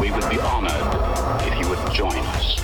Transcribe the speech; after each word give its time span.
We 0.00 0.10
would 0.10 0.30
be 0.30 0.40
honored 0.40 1.42
if 1.46 1.60
you 1.60 1.68
would 1.68 1.92
join 1.92 2.16
us. 2.16 2.58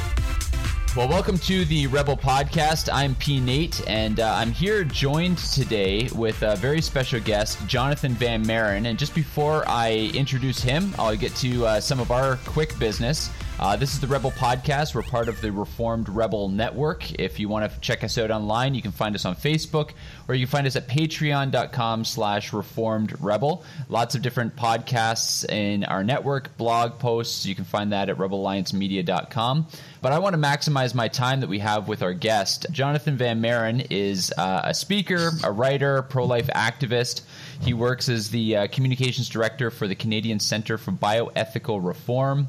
Well, 0.97 1.07
welcome 1.07 1.37
to 1.41 1.67
the 1.67 1.87
Rebel 1.87 2.17
Podcast. 2.17 2.89
I'm 2.91 3.15
P. 3.17 3.41
Nate, 3.41 3.87
and 3.87 4.21
uh, 4.21 4.33
I'm 4.37 4.51
here 4.51 4.85
joined 4.85 5.37
today 5.37 6.09
with 6.15 6.43
a 6.43 6.57
very 6.57 6.81
special 6.81 7.21
guest, 7.21 7.59
Jonathan 7.67 8.15
Van 8.15 8.41
Maren. 8.47 8.87
And 8.87 8.99
just 8.99 9.15
before 9.15 9.69
I 9.69 10.11
introduce 10.15 10.63
him, 10.63 10.95
I'll 10.99 11.15
get 11.15 11.35
to 11.37 11.67
uh, 11.67 11.79
some 11.79 12.01
of 12.01 12.11
our 12.11 12.37
quick 12.47 12.79
business. 12.79 13.29
Uh, 13.59 13.75
this 13.75 13.95
is 13.95 14.01
the 14.01 14.07
Rebel 14.07 14.33
Podcast. 14.33 14.95
We're 14.95 15.01
part 15.01 15.31
of 15.31 15.41
the 15.41 15.51
Reformed 15.51 16.11
Rebel 16.11 16.51
Network. 16.51 17.13
If 17.19 17.41
you 17.41 17.49
want 17.49 17.73
to 17.73 17.81
check 17.81 18.05
us 18.05 18.19
out 18.19 18.31
online, 18.31 18.75
you 18.75 18.83
can 18.83 18.93
find 18.93 19.15
us 19.15 19.25
on 19.25 19.35
Facebook, 19.35 19.93
or 20.29 20.35
you 20.35 20.47
can 20.47 20.51
find 20.53 20.67
us 20.67 20.77
at 20.77 20.89
patreon.com 20.89 22.05
slash 22.05 22.53
reformed 22.53 23.19
rebel. 23.19 23.65
Lots 23.89 24.15
of 24.15 24.21
different 24.21 24.57
podcasts 24.57 25.51
in 25.51 25.85
our 25.85 26.05
network, 26.05 26.55
blog 26.59 26.99
posts. 26.99 27.47
You 27.47 27.55
can 27.55 27.65
find 27.65 27.93
that 27.93 28.11
at 28.11 28.19
rebelalliancemedia.com. 28.19 29.67
But 30.03 30.13
I 30.13 30.19
want 30.19 30.35
to 30.35 30.41
maximize 30.41 30.95
my 30.95 31.09
time 31.09 31.41
that 31.41 31.49
we 31.49 31.61
have 31.61 31.89
with 31.89 32.03
our 32.03 32.13
guest. 32.13 32.67
Jonathan 32.73 33.17
Van 33.17 33.41
Maren 33.41 33.81
is 33.89 34.35
uh, 34.37 34.61
a 34.65 34.75
speaker, 34.75 35.31
a 35.43 35.51
writer, 35.51 36.03
pro 36.03 36.27
life 36.27 36.49
activist. 36.49 37.23
He 37.63 37.73
works 37.73 38.11
as 38.11 38.29
the 38.29 38.55
uh, 38.55 38.67
communications 38.67 39.31
director 39.31 39.71
for 39.71 39.89
the 39.89 39.95
Canadian 39.95 40.41
Center 40.41 40.77
for 40.77 40.93
Bioethical 40.93 41.83
Reform. 41.83 42.49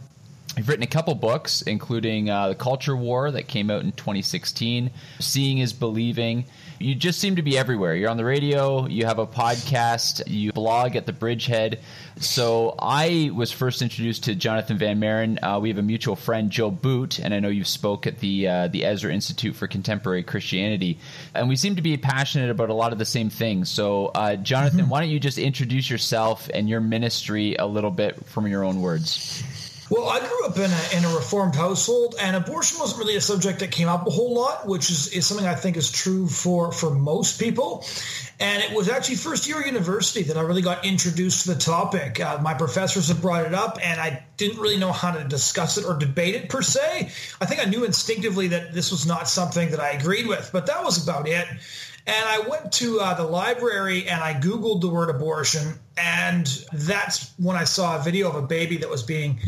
You've 0.57 0.69
written 0.69 0.83
a 0.83 0.87
couple 0.87 1.13
books, 1.13 1.61
including 1.61 2.31
uh, 2.31 2.47
The 2.47 2.55
Culture 2.55 2.97
War 2.97 3.29
that 3.29 3.47
came 3.47 3.69
out 3.69 3.83
in 3.83 3.91
2016, 3.91 4.89
Seeing 5.19 5.59
is 5.59 5.71
Believing. 5.71 6.45
You 6.79 6.95
just 6.95 7.19
seem 7.19 7.35
to 7.35 7.43
be 7.43 7.55
everywhere. 7.55 7.95
You're 7.95 8.09
on 8.09 8.17
the 8.17 8.25
radio, 8.25 8.87
you 8.87 9.05
have 9.05 9.19
a 9.19 9.27
podcast, 9.27 10.23
you 10.25 10.51
blog 10.51 10.95
at 10.95 11.05
the 11.05 11.13
Bridgehead. 11.13 11.79
So 12.19 12.73
I 12.79 13.29
was 13.35 13.51
first 13.51 13.83
introduced 13.83 14.23
to 14.23 14.33
Jonathan 14.33 14.79
Van 14.79 14.99
Maren. 14.99 15.37
Uh, 15.43 15.59
we 15.59 15.69
have 15.69 15.77
a 15.77 15.83
mutual 15.83 16.15
friend, 16.15 16.49
Joe 16.49 16.71
Boot, 16.71 17.19
and 17.19 17.35
I 17.35 17.39
know 17.39 17.49
you've 17.49 17.67
spoke 17.67 18.07
at 18.07 18.19
the 18.19 18.47
uh, 18.47 18.67
the 18.67 18.83
Ezra 18.83 19.13
Institute 19.13 19.55
for 19.55 19.67
Contemporary 19.67 20.23
Christianity, 20.23 20.97
and 21.35 21.49
we 21.49 21.55
seem 21.55 21.75
to 21.75 21.83
be 21.83 21.95
passionate 21.97 22.49
about 22.49 22.71
a 22.71 22.73
lot 22.73 22.93
of 22.93 22.97
the 22.97 23.05
same 23.05 23.29
things. 23.29 23.69
So, 23.69 24.07
uh, 24.07 24.35
Jonathan, 24.37 24.81
mm-hmm. 24.81 24.89
why 24.89 25.01
don't 25.01 25.09
you 25.09 25.19
just 25.19 25.37
introduce 25.37 25.87
yourself 25.87 26.49
and 26.51 26.67
your 26.67 26.79
ministry 26.79 27.55
a 27.55 27.67
little 27.67 27.91
bit 27.91 28.25
from 28.25 28.47
your 28.47 28.63
own 28.63 28.81
words? 28.81 29.66
Well, 29.89 30.09
I 30.09 30.19
grew 30.19 30.45
up 30.45 30.57
in 30.57 30.69
a, 30.69 30.97
in 30.97 31.05
a 31.05 31.15
reformed 31.15 31.55
household, 31.55 32.15
and 32.19 32.35
abortion 32.35 32.77
wasn't 32.79 32.99
really 32.99 33.15
a 33.15 33.21
subject 33.21 33.59
that 33.59 33.71
came 33.71 33.87
up 33.87 34.05
a 34.05 34.09
whole 34.09 34.35
lot, 34.35 34.67
which 34.67 34.89
is, 34.89 35.07
is 35.13 35.25
something 35.25 35.47
I 35.47 35.55
think 35.55 35.77
is 35.77 35.89
true 35.89 36.27
for, 36.27 36.73
for 36.73 36.89
most 36.89 37.39
people. 37.39 37.85
And 38.37 38.61
it 38.61 38.75
was 38.75 38.89
actually 38.89 39.15
first 39.15 39.47
year 39.47 39.65
university 39.65 40.23
that 40.23 40.37
I 40.37 40.41
really 40.41 40.61
got 40.61 40.85
introduced 40.85 41.43
to 41.43 41.53
the 41.53 41.59
topic. 41.59 42.19
Uh, 42.19 42.37
my 42.41 42.53
professors 42.53 43.07
had 43.07 43.21
brought 43.21 43.45
it 43.45 43.53
up, 43.53 43.79
and 43.81 43.99
I 43.99 44.25
didn't 44.35 44.59
really 44.59 44.77
know 44.77 44.91
how 44.91 45.11
to 45.11 45.23
discuss 45.23 45.77
it 45.77 45.85
or 45.85 45.97
debate 45.97 46.35
it 46.35 46.49
per 46.49 46.61
se. 46.61 47.09
I 47.39 47.45
think 47.45 47.65
I 47.65 47.69
knew 47.69 47.85
instinctively 47.85 48.49
that 48.49 48.73
this 48.73 48.91
was 48.91 49.05
not 49.05 49.29
something 49.29 49.71
that 49.71 49.79
I 49.79 49.91
agreed 49.91 50.27
with, 50.27 50.49
but 50.51 50.65
that 50.65 50.83
was 50.83 51.01
about 51.01 51.29
it. 51.29 51.47
And 52.07 52.25
I 52.25 52.47
went 52.47 52.71
to 52.73 53.01
uh, 53.01 53.15
the 53.15 53.25
library 53.25 54.07
and 54.07 54.23
I 54.23 54.33
Googled 54.33 54.79
the 54.79 54.87
word 54.87 55.09
abortion. 55.09 55.73
And 55.97 56.47
that's 56.71 57.33
when 57.37 57.57
I 57.57 57.65
saw 57.65 57.99
a 57.99 58.03
video 58.03 58.29
of 58.29 58.35
a 58.35 58.41
baby 58.41 58.77
that 58.77 58.89
was 58.89 59.03
being 59.03 59.41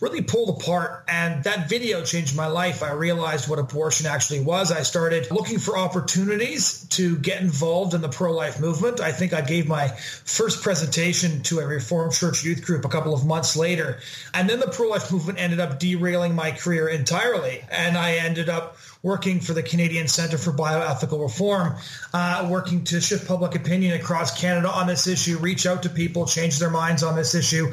really 0.00 0.20
pulled 0.20 0.60
apart. 0.60 1.04
And 1.08 1.42
that 1.44 1.68
video 1.68 2.04
changed 2.04 2.36
my 2.36 2.48
life. 2.48 2.82
I 2.82 2.92
realized 2.92 3.48
what 3.48 3.58
abortion 3.58 4.06
actually 4.06 4.40
was. 4.40 4.70
I 4.70 4.82
started 4.82 5.30
looking 5.30 5.58
for 5.58 5.78
opportunities 5.78 6.86
to 6.90 7.16
get 7.16 7.40
involved 7.40 7.94
in 7.94 8.02
the 8.02 8.08
pro-life 8.08 8.60
movement. 8.60 9.00
I 9.00 9.12
think 9.12 9.32
I 9.32 9.40
gave 9.40 9.66
my 9.66 9.88
first 9.88 10.62
presentation 10.62 11.42
to 11.44 11.60
a 11.60 11.66
Reformed 11.66 12.12
Church 12.12 12.44
youth 12.44 12.64
group 12.64 12.84
a 12.84 12.88
couple 12.88 13.14
of 13.14 13.24
months 13.24 13.56
later. 13.56 14.00
And 14.34 14.50
then 14.50 14.60
the 14.60 14.68
pro-life 14.68 15.10
movement 15.10 15.40
ended 15.40 15.60
up 15.60 15.78
derailing 15.78 16.34
my 16.34 16.50
career 16.50 16.88
entirely. 16.88 17.64
And 17.70 17.96
I 17.96 18.16
ended 18.16 18.50
up 18.50 18.76
working 19.02 19.40
for 19.40 19.54
the 19.54 19.62
Canadian 19.62 20.08
Centre 20.08 20.36
for 20.36 20.52
Bioethical 20.52 21.22
Reform, 21.22 21.76
uh, 22.12 22.48
working 22.50 22.84
to 22.84 23.00
shift 23.00 23.28
public 23.28 23.54
opinion 23.54 23.98
across 23.98 24.38
Canada 24.38 24.68
on 24.68 24.88
this 24.88 25.06
issue, 25.06 25.38
reach 25.38 25.64
out 25.64 25.84
to 25.84 25.88
people, 25.88 26.26
change 26.26 26.58
their 26.58 26.70
minds 26.70 27.02
on 27.04 27.14
this 27.14 27.34
issue, 27.34 27.70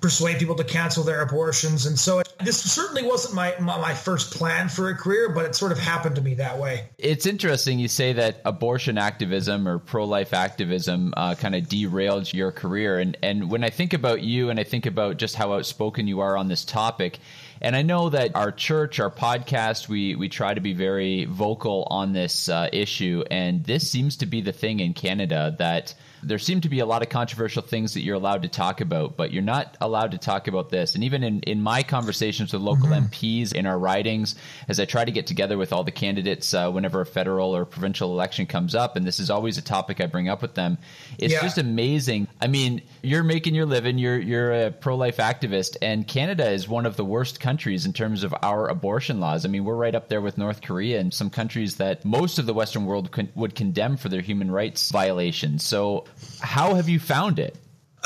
persuade 0.00 0.38
people 0.38 0.54
to 0.54 0.64
cancel 0.64 1.02
their 1.02 1.22
abortions. 1.22 1.86
And 1.86 1.98
so 1.98 2.22
this 2.40 2.60
certainly 2.60 3.02
wasn't 3.02 3.34
my, 3.34 3.54
my, 3.58 3.80
my 3.80 3.94
first 3.94 4.32
plan 4.32 4.68
for 4.68 4.90
a 4.90 4.94
career, 4.94 5.28
but 5.30 5.44
it 5.44 5.56
sort 5.56 5.72
of 5.72 5.78
happened 5.78 6.14
to 6.16 6.22
me 6.22 6.34
that 6.34 6.58
way. 6.58 6.88
It's 6.98 7.26
interesting 7.26 7.78
you 7.78 7.88
say 7.88 8.12
that 8.12 8.40
abortion 8.44 8.96
activism 8.96 9.66
or 9.66 9.78
pro-life 9.78 10.32
activism 10.32 11.14
uh, 11.16 11.34
kind 11.34 11.54
of 11.54 11.68
derailed 11.68 12.32
your 12.32 12.52
career. 12.52 12.98
And, 12.98 13.16
and 13.22 13.50
when 13.50 13.64
I 13.64 13.70
think 13.70 13.92
about 13.92 14.22
you 14.22 14.50
and 14.50 14.60
I 14.60 14.64
think 14.64 14.86
about 14.86 15.16
just 15.16 15.34
how 15.34 15.52
outspoken 15.52 16.06
you 16.06 16.20
are 16.20 16.36
on 16.36 16.48
this 16.48 16.64
topic, 16.64 17.18
and 17.60 17.74
I 17.74 17.82
know 17.82 18.08
that 18.10 18.36
our 18.36 18.52
church, 18.52 19.00
our 19.00 19.10
podcast, 19.10 19.88
we 19.88 20.14
we 20.14 20.28
try 20.28 20.54
to 20.54 20.60
be 20.60 20.74
very 20.74 21.24
vocal 21.24 21.88
on 21.90 22.12
this 22.12 22.48
uh, 22.48 22.68
issue, 22.72 23.24
and 23.32 23.64
this 23.64 23.90
seems 23.90 24.18
to 24.18 24.26
be 24.26 24.42
the 24.42 24.52
thing 24.52 24.78
in 24.78 24.94
Canada 24.94 25.56
that 25.58 25.92
there 26.22 26.38
seem 26.38 26.60
to 26.62 26.68
be 26.68 26.80
a 26.80 26.86
lot 26.86 27.02
of 27.02 27.08
controversial 27.08 27.62
things 27.62 27.94
that 27.94 28.00
you're 28.00 28.16
allowed 28.16 28.42
to 28.42 28.48
talk 28.48 28.80
about, 28.80 29.16
but 29.16 29.32
you're 29.32 29.42
not 29.42 29.76
allowed 29.80 30.12
to 30.12 30.18
talk 30.18 30.48
about 30.48 30.70
this. 30.70 30.94
And 30.94 31.04
even 31.04 31.22
in, 31.22 31.40
in 31.40 31.62
my 31.62 31.82
conversations 31.82 32.52
with 32.52 32.62
local 32.62 32.88
mm-hmm. 32.88 33.06
MPs 33.06 33.52
in 33.52 33.66
our 33.66 33.78
ridings, 33.78 34.34
as 34.68 34.80
I 34.80 34.84
try 34.84 35.04
to 35.04 35.12
get 35.12 35.26
together 35.26 35.56
with 35.56 35.72
all 35.72 35.84
the 35.84 35.90
candidates 35.90 36.52
uh, 36.54 36.70
whenever 36.70 37.00
a 37.00 37.06
federal 37.06 37.54
or 37.54 37.64
provincial 37.64 38.12
election 38.12 38.46
comes 38.46 38.74
up, 38.74 38.96
and 38.96 39.06
this 39.06 39.20
is 39.20 39.30
always 39.30 39.58
a 39.58 39.62
topic 39.62 40.00
I 40.00 40.06
bring 40.06 40.28
up 40.28 40.42
with 40.42 40.54
them, 40.54 40.78
it's 41.18 41.34
yeah. 41.34 41.42
just 41.42 41.58
amazing. 41.58 42.28
I 42.40 42.46
mean, 42.46 42.82
you're 43.02 43.24
making 43.24 43.54
your 43.54 43.66
living, 43.66 43.98
you're 43.98 44.18
you're 44.18 44.66
a 44.66 44.70
pro 44.70 44.96
life 44.96 45.18
activist, 45.18 45.76
and 45.82 46.06
Canada 46.06 46.50
is 46.50 46.68
one 46.68 46.86
of 46.86 46.96
the 46.96 47.04
worst 47.04 47.40
countries 47.40 47.86
in 47.86 47.92
terms 47.92 48.24
of 48.24 48.34
our 48.42 48.68
abortion 48.68 49.20
laws. 49.20 49.44
I 49.44 49.48
mean, 49.48 49.64
we're 49.64 49.76
right 49.76 49.94
up 49.94 50.08
there 50.08 50.20
with 50.20 50.38
North 50.38 50.62
Korea 50.62 51.00
and 51.00 51.12
some 51.12 51.30
countries 51.30 51.76
that 51.76 52.04
most 52.04 52.38
of 52.38 52.46
the 52.46 52.54
Western 52.54 52.86
world 52.86 53.10
con- 53.10 53.28
would 53.34 53.54
condemn 53.54 53.96
for 53.96 54.08
their 54.08 54.20
human 54.20 54.50
rights 54.50 54.90
violations. 54.90 55.64
So 55.64 56.04
how 56.40 56.74
have 56.74 56.88
you 56.88 56.98
found 56.98 57.38
it? 57.38 57.56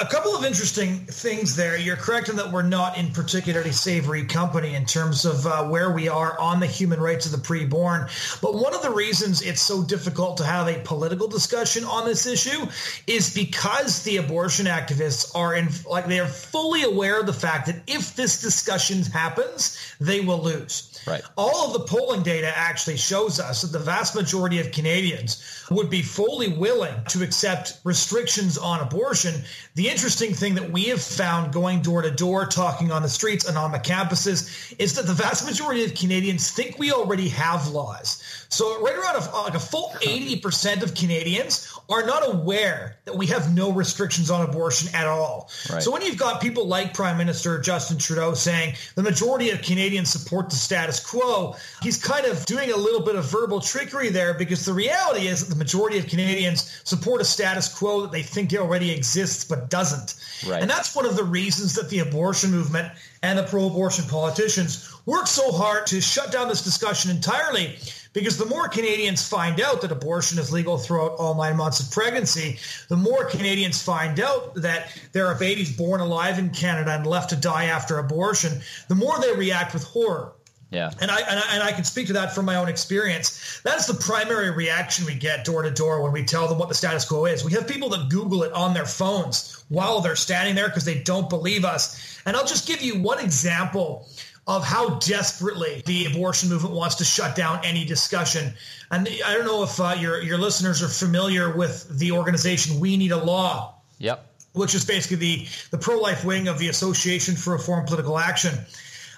A 0.03 0.07
couple 0.07 0.35
of 0.35 0.45
interesting 0.45 0.99
things 0.99 1.55
there. 1.55 1.79
You're 1.79 1.95
correct 1.95 2.29
in 2.29 2.35
that 2.35 2.51
we're 2.51 2.63
not 2.63 2.99
in 2.99 3.13
particularly 3.13 3.71
savory 3.71 4.25
company 4.25 4.75
in 4.75 4.85
terms 4.85 5.25
of 5.25 5.47
uh, 5.47 5.63
where 5.69 5.93
we 5.93 6.09
are 6.09 6.37
on 6.41 6.59
the 6.59 6.67
human 6.67 6.99
rights 6.99 7.25
of 7.25 7.31
the 7.31 7.39
preborn. 7.39 8.11
But 8.41 8.57
one 8.57 8.75
of 8.75 8.83
the 8.83 8.91
reasons 8.91 9.43
it's 9.43 9.63
so 9.63 9.85
difficult 9.85 10.39
to 10.39 10.45
have 10.45 10.67
a 10.67 10.81
political 10.81 11.29
discussion 11.29 11.85
on 11.85 12.05
this 12.05 12.27
issue 12.27 12.67
is 13.07 13.33
because 13.33 14.03
the 14.03 14.17
abortion 14.17 14.67
activists 14.67 15.31
are 15.37 15.55
in, 15.55 15.69
like, 15.89 16.09
they 16.09 16.19
are 16.19 16.27
fully 16.27 16.83
aware 16.83 17.21
of 17.21 17.27
the 17.27 17.33
fact 17.33 17.67
that 17.67 17.77
if 17.87 18.17
this 18.17 18.41
discussion 18.41 19.05
happens, 19.05 19.79
they 20.01 20.19
will 20.19 20.43
lose. 20.43 21.01
Right. 21.07 21.23
All 21.37 21.67
of 21.67 21.75
the 21.75 21.87
polling 21.87 22.25
data 22.25 22.53
actually 22.57 22.97
shows 22.97 23.39
us 23.39 23.63
that 23.63 23.71
the 23.71 23.79
vast 23.79 24.17
majority 24.17 24.59
of 24.59 24.73
Canadians 24.73 25.65
would 25.71 25.91
be 25.91 26.03
fully 26.03 26.49
willing 26.49 26.95
to 27.09 27.23
accept 27.23 27.79
restrictions 27.85 28.59
on 28.59 28.81
abortion. 28.81 29.43
The 29.75 29.92
interesting 29.93 30.35
thing 30.35 30.55
that 30.55 30.71
we 30.71 30.85
have 30.85 31.03
found 31.03 31.53
going 31.53 31.83
door 31.83 32.03
to 32.03 32.11
door, 32.11 32.47
talking 32.47 32.91
on 32.91 33.03
the 33.03 33.09
streets 33.09 33.47
and 33.47 33.57
on 33.57 33.73
the 33.73 33.79
campuses, 33.79 34.75
is 34.79 34.95
that 34.95 35.07
the 35.07 35.13
vast 35.13 35.47
majority 35.47 35.85
of 35.85 35.95
Canadians 35.95 36.51
think 36.51 36.79
we 36.79 36.91
already 36.91 37.29
have 37.29 37.69
laws. 37.69 38.47
So 38.49 38.83
right 38.83 38.95
around 38.95 39.17
a, 39.17 39.31
like 39.43 39.55
a 39.55 39.61
full 39.61 39.91
80% 40.01 40.83
of 40.83 40.95
Canadians 40.95 41.79
are 41.89 42.05
not 42.05 42.27
aware 42.27 42.97
that 43.05 43.17
we 43.17 43.27
have 43.27 43.55
no 43.55 43.73
restrictions 43.73 44.31
on 44.31 44.49
abortion 44.49 44.95
at 44.95 45.07
all. 45.07 45.51
Right. 45.71 45.83
So 45.83 45.91
when 45.91 46.03
you've 46.03 46.19
got 46.19 46.41
people 46.41 46.67
like 46.67 46.95
Prime 46.95 47.19
Minister 47.19 47.59
Justin 47.61 47.99
Trudeau 47.99 48.35
saying 48.35 48.75
the 48.95 49.03
majority 49.03 49.51
of 49.51 49.63
Canadians 49.63 50.11
support 50.11 50.51
the 50.51 50.57
status 50.57 51.01
quo, 51.01 51.57
he's 51.83 51.99
kind 52.03 52.27
of 52.27 52.45
doing 52.47 52.71
a 52.73 52.77
little 52.77 53.01
bit 53.01 53.17
of 53.17 53.25
verbal 53.25 53.61
trickery 53.61 54.09
there 54.09 54.35
because 54.35 54.65
the 54.65 54.73
reality 54.73 55.27
is 55.27 55.47
that 55.47 55.53
the 55.53 55.59
majority 55.59 55.99
of 55.99 56.07
Canadians 56.07 56.81
support 56.85 57.21
a 57.21 57.25
status 57.25 57.69
quo 57.69 58.03
that 58.03 58.13
they 58.13 58.23
think 58.23 58.53
already 58.55 58.91
exists 58.91 59.45
but 59.45 59.71
doesn't. 59.73 60.15
Right. 60.47 60.61
And 60.61 60.71
that's 60.71 60.95
one 60.95 61.07
of 61.07 61.17
the 61.17 61.25
reasons 61.25 61.75
that 61.75 61.89
the 61.89 62.01
abortion 62.01 62.51
movement 62.51 62.93
and 63.23 63.39
the 63.39 63.43
pro-abortion 63.43 64.05
politicians 64.05 64.95
work 65.07 65.27
so 65.27 65.51
hard 65.51 65.87
to 65.89 66.01
shut 66.01 66.31
down 66.31 66.49
this 66.49 66.63
discussion 66.63 67.11
entirely 67.11 67.79
because 68.13 68.37
the 68.37 68.45
more 68.45 68.69
Canadians 68.69 69.27
find 69.27 69.61
out 69.61 69.81
that 69.81 69.91
abortion 69.91 70.39
is 70.39 70.53
legal 70.53 70.77
throughout 70.77 71.13
all 71.13 71.35
nine 71.35 71.57
months 71.57 71.81
of 71.81 71.91
pregnancy, 71.91 72.59
the 72.89 72.97
more 72.97 73.25
Canadians 73.25 73.83
find 73.83 74.21
out 74.21 74.55
that 74.57 74.95
there 75.13 75.27
are 75.27 75.35
babies 75.39 75.75
born 75.75 76.03
alive 76.03 76.39
in 76.39 76.51
Canada 76.51 76.93
and 76.93 77.07
left 77.07 77.31
to 77.31 77.37
die 77.37 77.65
after 77.65 77.99
abortion, 77.99 78.61
the 78.89 78.95
more 78.95 79.19
they 79.21 79.33
react 79.33 79.73
with 79.73 79.85
horror. 79.85 80.35
Yeah. 80.73 80.91
And 81.03 81.11
I, 81.11 81.21
and 81.21 81.39
I 81.39 81.43
and 81.53 81.63
I 81.63 81.73
can 81.73 81.85
speak 81.85 82.07
to 82.07 82.15
that 82.15 82.35
from 82.35 82.47
my 82.47 82.57
own 82.57 82.67
experience. 82.69 83.61
That 83.63 83.79
is 83.79 83.87
the 83.87 83.95
primary 83.95 84.51
reaction 84.51 85.05
we 85.05 85.15
get 85.15 85.45
door 85.45 85.63
to 85.63 85.71
door 85.71 86.03
when 86.03 86.13
we 86.13 86.25
tell 86.25 86.49
them 86.49 86.59
what 86.59 86.71
the 86.71 86.75
status 86.75 87.05
quo 87.05 87.27
is. 87.27 87.45
We 87.45 87.53
have 87.53 87.69
people 87.69 87.91
that 87.91 88.09
Google 88.09 88.43
it 88.43 88.53
on 88.55 88.73
their 88.73 88.87
phones 88.87 89.63
while 89.69 90.01
they're 90.01 90.17
standing 90.17 90.55
there 90.55 90.69
because 90.69 90.87
they 90.87 90.99
don't 90.99 91.29
believe 91.29 91.67
us. 91.67 92.23
And 92.25 92.35
I'll 92.35 92.47
just 92.47 92.67
give 92.67 92.81
you 92.81 93.03
one 93.03 93.21
example 93.21 94.09
of 94.47 94.65
how 94.65 94.99
desperately 94.99 95.83
the 95.85 96.07
abortion 96.07 96.49
movement 96.49 96.75
wants 96.75 96.97
to 96.97 97.05
shut 97.05 97.37
down 97.37 97.61
any 97.65 97.85
discussion. 97.85 98.55
And 98.91 99.07
I 99.25 99.35
don't 99.35 99.45
know 99.45 99.63
if 99.65 99.79
uh, 99.79 99.95
your 99.99 100.23
your 100.23 100.39
listeners 100.39 100.83
are 100.83 100.89
familiar 100.89 101.55
with 101.55 101.87
the 101.99 102.13
organization 102.13 102.81
We 102.81 102.97
Need 102.97 103.13
a 103.13 103.23
Law, 103.23 103.75
Yep. 103.99 104.27
which 104.55 104.75
is 104.75 104.87
basically 104.87 105.17
the 105.19 105.47
the 105.71 105.79
pro 105.79 105.99
life 106.01 106.25
wing 106.25 106.49
of 106.49 106.59
the 106.59 106.69
Association 106.69 107.37
for 107.37 107.53
Reform 107.53 107.85
Political 107.85 108.19
Action. 108.19 108.59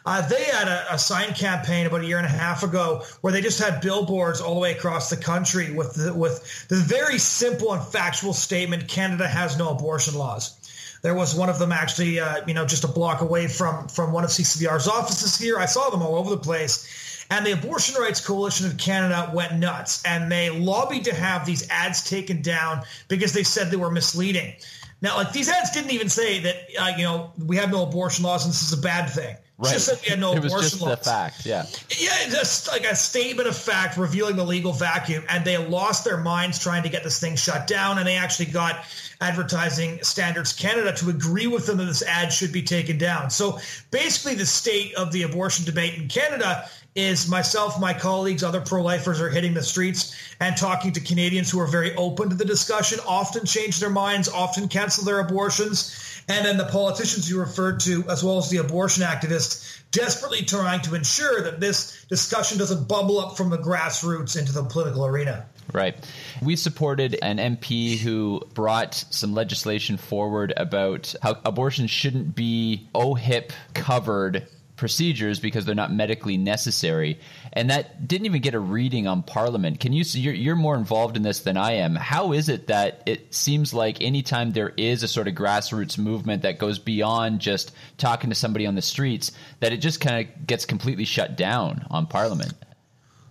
Uh, 0.06 0.26
they 0.28 0.44
had 0.44 0.68
a, 0.68 0.94
a 0.94 0.98
sign 0.98 1.32
campaign 1.32 1.86
about 1.86 2.02
a 2.02 2.06
year 2.06 2.18
and 2.18 2.26
a 2.26 2.30
half 2.30 2.62
ago 2.62 3.02
where 3.22 3.32
they 3.32 3.40
just 3.40 3.58
had 3.58 3.80
billboards 3.80 4.40
all 4.40 4.54
the 4.54 4.60
way 4.60 4.72
across 4.72 5.08
the 5.08 5.16
country 5.16 5.72
with 5.72 5.94
the, 5.94 6.12
with 6.12 6.68
the 6.68 6.76
very 6.76 7.18
simple 7.18 7.72
and 7.72 7.82
factual 7.82 8.34
statement: 8.34 8.86
Canada 8.86 9.26
has 9.26 9.56
no 9.56 9.70
abortion 9.70 10.14
laws. 10.14 10.58
There 11.00 11.14
was 11.14 11.34
one 11.34 11.48
of 11.48 11.58
them 11.58 11.72
actually, 11.72 12.20
uh, 12.20 12.46
you 12.46 12.54
know, 12.54 12.66
just 12.66 12.84
a 12.84 12.88
block 12.88 13.22
away 13.22 13.48
from 13.48 13.88
from 13.88 14.12
one 14.12 14.24
of 14.24 14.30
CCBR's 14.30 14.88
offices 14.88 15.38
here. 15.38 15.58
I 15.58 15.66
saw 15.66 15.88
them 15.90 16.02
all 16.02 16.16
over 16.16 16.30
the 16.30 16.38
place. 16.38 16.86
And 17.30 17.44
the 17.46 17.52
Abortion 17.52 18.00
Rights 18.00 18.24
Coalition 18.24 18.66
of 18.66 18.76
Canada 18.76 19.30
went 19.32 19.54
nuts 19.54 20.02
and 20.04 20.30
they 20.30 20.50
lobbied 20.50 21.04
to 21.04 21.14
have 21.14 21.46
these 21.46 21.68
ads 21.70 22.04
taken 22.08 22.42
down 22.42 22.82
because 23.08 23.32
they 23.32 23.42
said 23.42 23.70
they 23.70 23.78
were 23.78 23.90
misleading. 23.90 24.54
Now, 25.00 25.16
like 25.16 25.32
these 25.32 25.48
ads 25.48 25.70
didn't 25.70 25.92
even 25.92 26.10
say 26.10 26.40
that, 26.40 26.56
uh, 26.78 26.92
you 26.96 27.04
know, 27.04 27.32
we 27.38 27.56
have 27.56 27.70
no 27.70 27.82
abortion 27.82 28.24
laws 28.24 28.44
and 28.44 28.52
this 28.52 28.62
is 28.62 28.78
a 28.78 28.82
bad 28.82 29.08
thing. 29.08 29.36
Right. 29.56 29.72
Just 29.72 29.86
said 29.86 29.98
we 30.02 30.10
had 30.10 30.18
no 30.18 30.32
it 30.32 30.42
was 30.42 30.52
abortion 30.52 30.70
just 30.70 30.82
laws. 30.82 30.98
the 30.98 31.04
fact. 31.04 31.46
Yeah. 31.46 31.64
Yeah, 31.96 32.28
just 32.28 32.66
like 32.66 32.84
a 32.84 32.96
statement 32.96 33.46
of 33.46 33.56
fact 33.56 33.96
revealing 33.96 34.34
the 34.34 34.44
legal 34.44 34.72
vacuum. 34.72 35.22
And 35.28 35.44
they 35.44 35.56
lost 35.58 36.04
their 36.04 36.16
minds 36.16 36.58
trying 36.58 36.82
to 36.82 36.88
get 36.88 37.04
this 37.04 37.20
thing 37.20 37.36
shut 37.36 37.68
down. 37.68 37.98
And 37.98 38.06
they 38.06 38.16
actually 38.16 38.46
got 38.46 38.84
Advertising 39.20 40.02
Standards 40.02 40.52
Canada 40.52 40.92
to 40.94 41.10
agree 41.10 41.46
with 41.46 41.66
them 41.66 41.76
that 41.76 41.84
this 41.84 42.02
ad 42.02 42.32
should 42.32 42.52
be 42.52 42.62
taken 42.62 42.98
down. 42.98 43.30
So 43.30 43.60
basically, 43.92 44.34
the 44.34 44.46
state 44.46 44.92
of 44.96 45.12
the 45.12 45.22
abortion 45.22 45.64
debate 45.64 45.94
in 45.94 46.08
Canada 46.08 46.68
is 46.94 47.28
myself, 47.28 47.80
my 47.80 47.92
colleagues, 47.92 48.44
other 48.44 48.60
pro-lifers 48.60 49.20
are 49.20 49.28
hitting 49.28 49.52
the 49.52 49.62
streets 49.62 50.16
and 50.40 50.56
talking 50.56 50.92
to 50.92 51.00
Canadians 51.00 51.50
who 51.50 51.58
are 51.60 51.66
very 51.66 51.94
open 51.96 52.28
to 52.28 52.36
the 52.36 52.44
discussion, 52.44 53.00
often 53.06 53.44
change 53.44 53.80
their 53.80 53.90
minds, 53.90 54.28
often 54.28 54.68
cancel 54.68 55.04
their 55.04 55.18
abortions. 55.18 56.13
And 56.29 56.47
then 56.47 56.56
the 56.56 56.65
politicians 56.65 57.29
you 57.29 57.38
referred 57.38 57.81
to, 57.81 58.05
as 58.09 58.25
well 58.25 58.38
as 58.38 58.49
the 58.49 58.59
abortion 58.59 59.03
activists, 59.03 59.81
desperately 59.91 60.43
trying 60.43 60.81
to 60.82 60.94
ensure 60.94 61.43
that 61.43 61.61
this 61.61 62.05
discussion 62.06 62.59
doesn't 62.59 62.88
bubble 62.88 63.19
up 63.21 63.37
from 63.37 63.50
the 63.50 63.59
grassroots 63.59 64.38
into 64.38 64.53
the 64.53 64.65
political 64.65 65.05
arena. 65.06 65.47
Right. 65.73 65.97
We 66.43 66.56
supported 66.56 67.19
an 67.23 67.38
MP 67.38 67.99
who 67.99 68.43
brought 68.55 69.05
some 69.11 69.35
legislation 69.35 69.97
forward 69.97 70.53
about 70.56 71.15
how 71.23 71.38
abortion 71.44 71.87
shouldn't 71.87 72.35
be 72.35 72.88
OHIP 72.94 73.53
covered 73.75 74.47
procedures 74.76 75.38
because 75.38 75.65
they're 75.65 75.75
not 75.75 75.93
medically 75.93 76.37
necessary. 76.37 77.21
And 77.53 77.71
that 77.71 78.09
didn't 78.09 78.26
even 78.26 78.43
get 78.43 78.55
a 78.55 78.59
reading 78.59 79.06
on 79.06 79.23
parliament. 79.23 79.81
Can 79.81 79.93
you 79.93 80.05
you're, 80.12 80.35
you're 80.35 80.56
more 80.56 80.76
involved 80.76 81.17
in 81.17 81.23
this 81.23 81.41
than 81.41 81.56
i 81.56 81.73
am. 81.73 81.94
How 81.94 82.32
is 82.32 82.49
it 82.49 82.67
that 82.67 83.03
it 83.06 83.32
seems 83.35 83.73
like 83.73 84.03
anytime 84.03 84.53
there 84.53 84.73
is 84.76 85.03
a 85.03 85.09
sort 85.09 85.29
of 85.29 85.35
grassroots 85.35 85.97
movement 85.97 86.43
that 86.43 86.59
goes 86.59 86.79
beyond 86.79 87.41
just 87.41 87.73
talking 87.99 88.31
to 88.31 88.37
somebody 88.37 88.67
on 88.67 88.75
the 88.75 88.82
streets 88.82 89.32
that 89.61 89.73
it 89.73 89.79
just 89.79 90.00
kind 90.00 90.26
of 90.26 90.47
gets 90.47 90.65
completely 90.65 91.05
shut 91.05 91.37
down 91.37 91.87
on 91.91 92.06
parliament? 92.06 92.53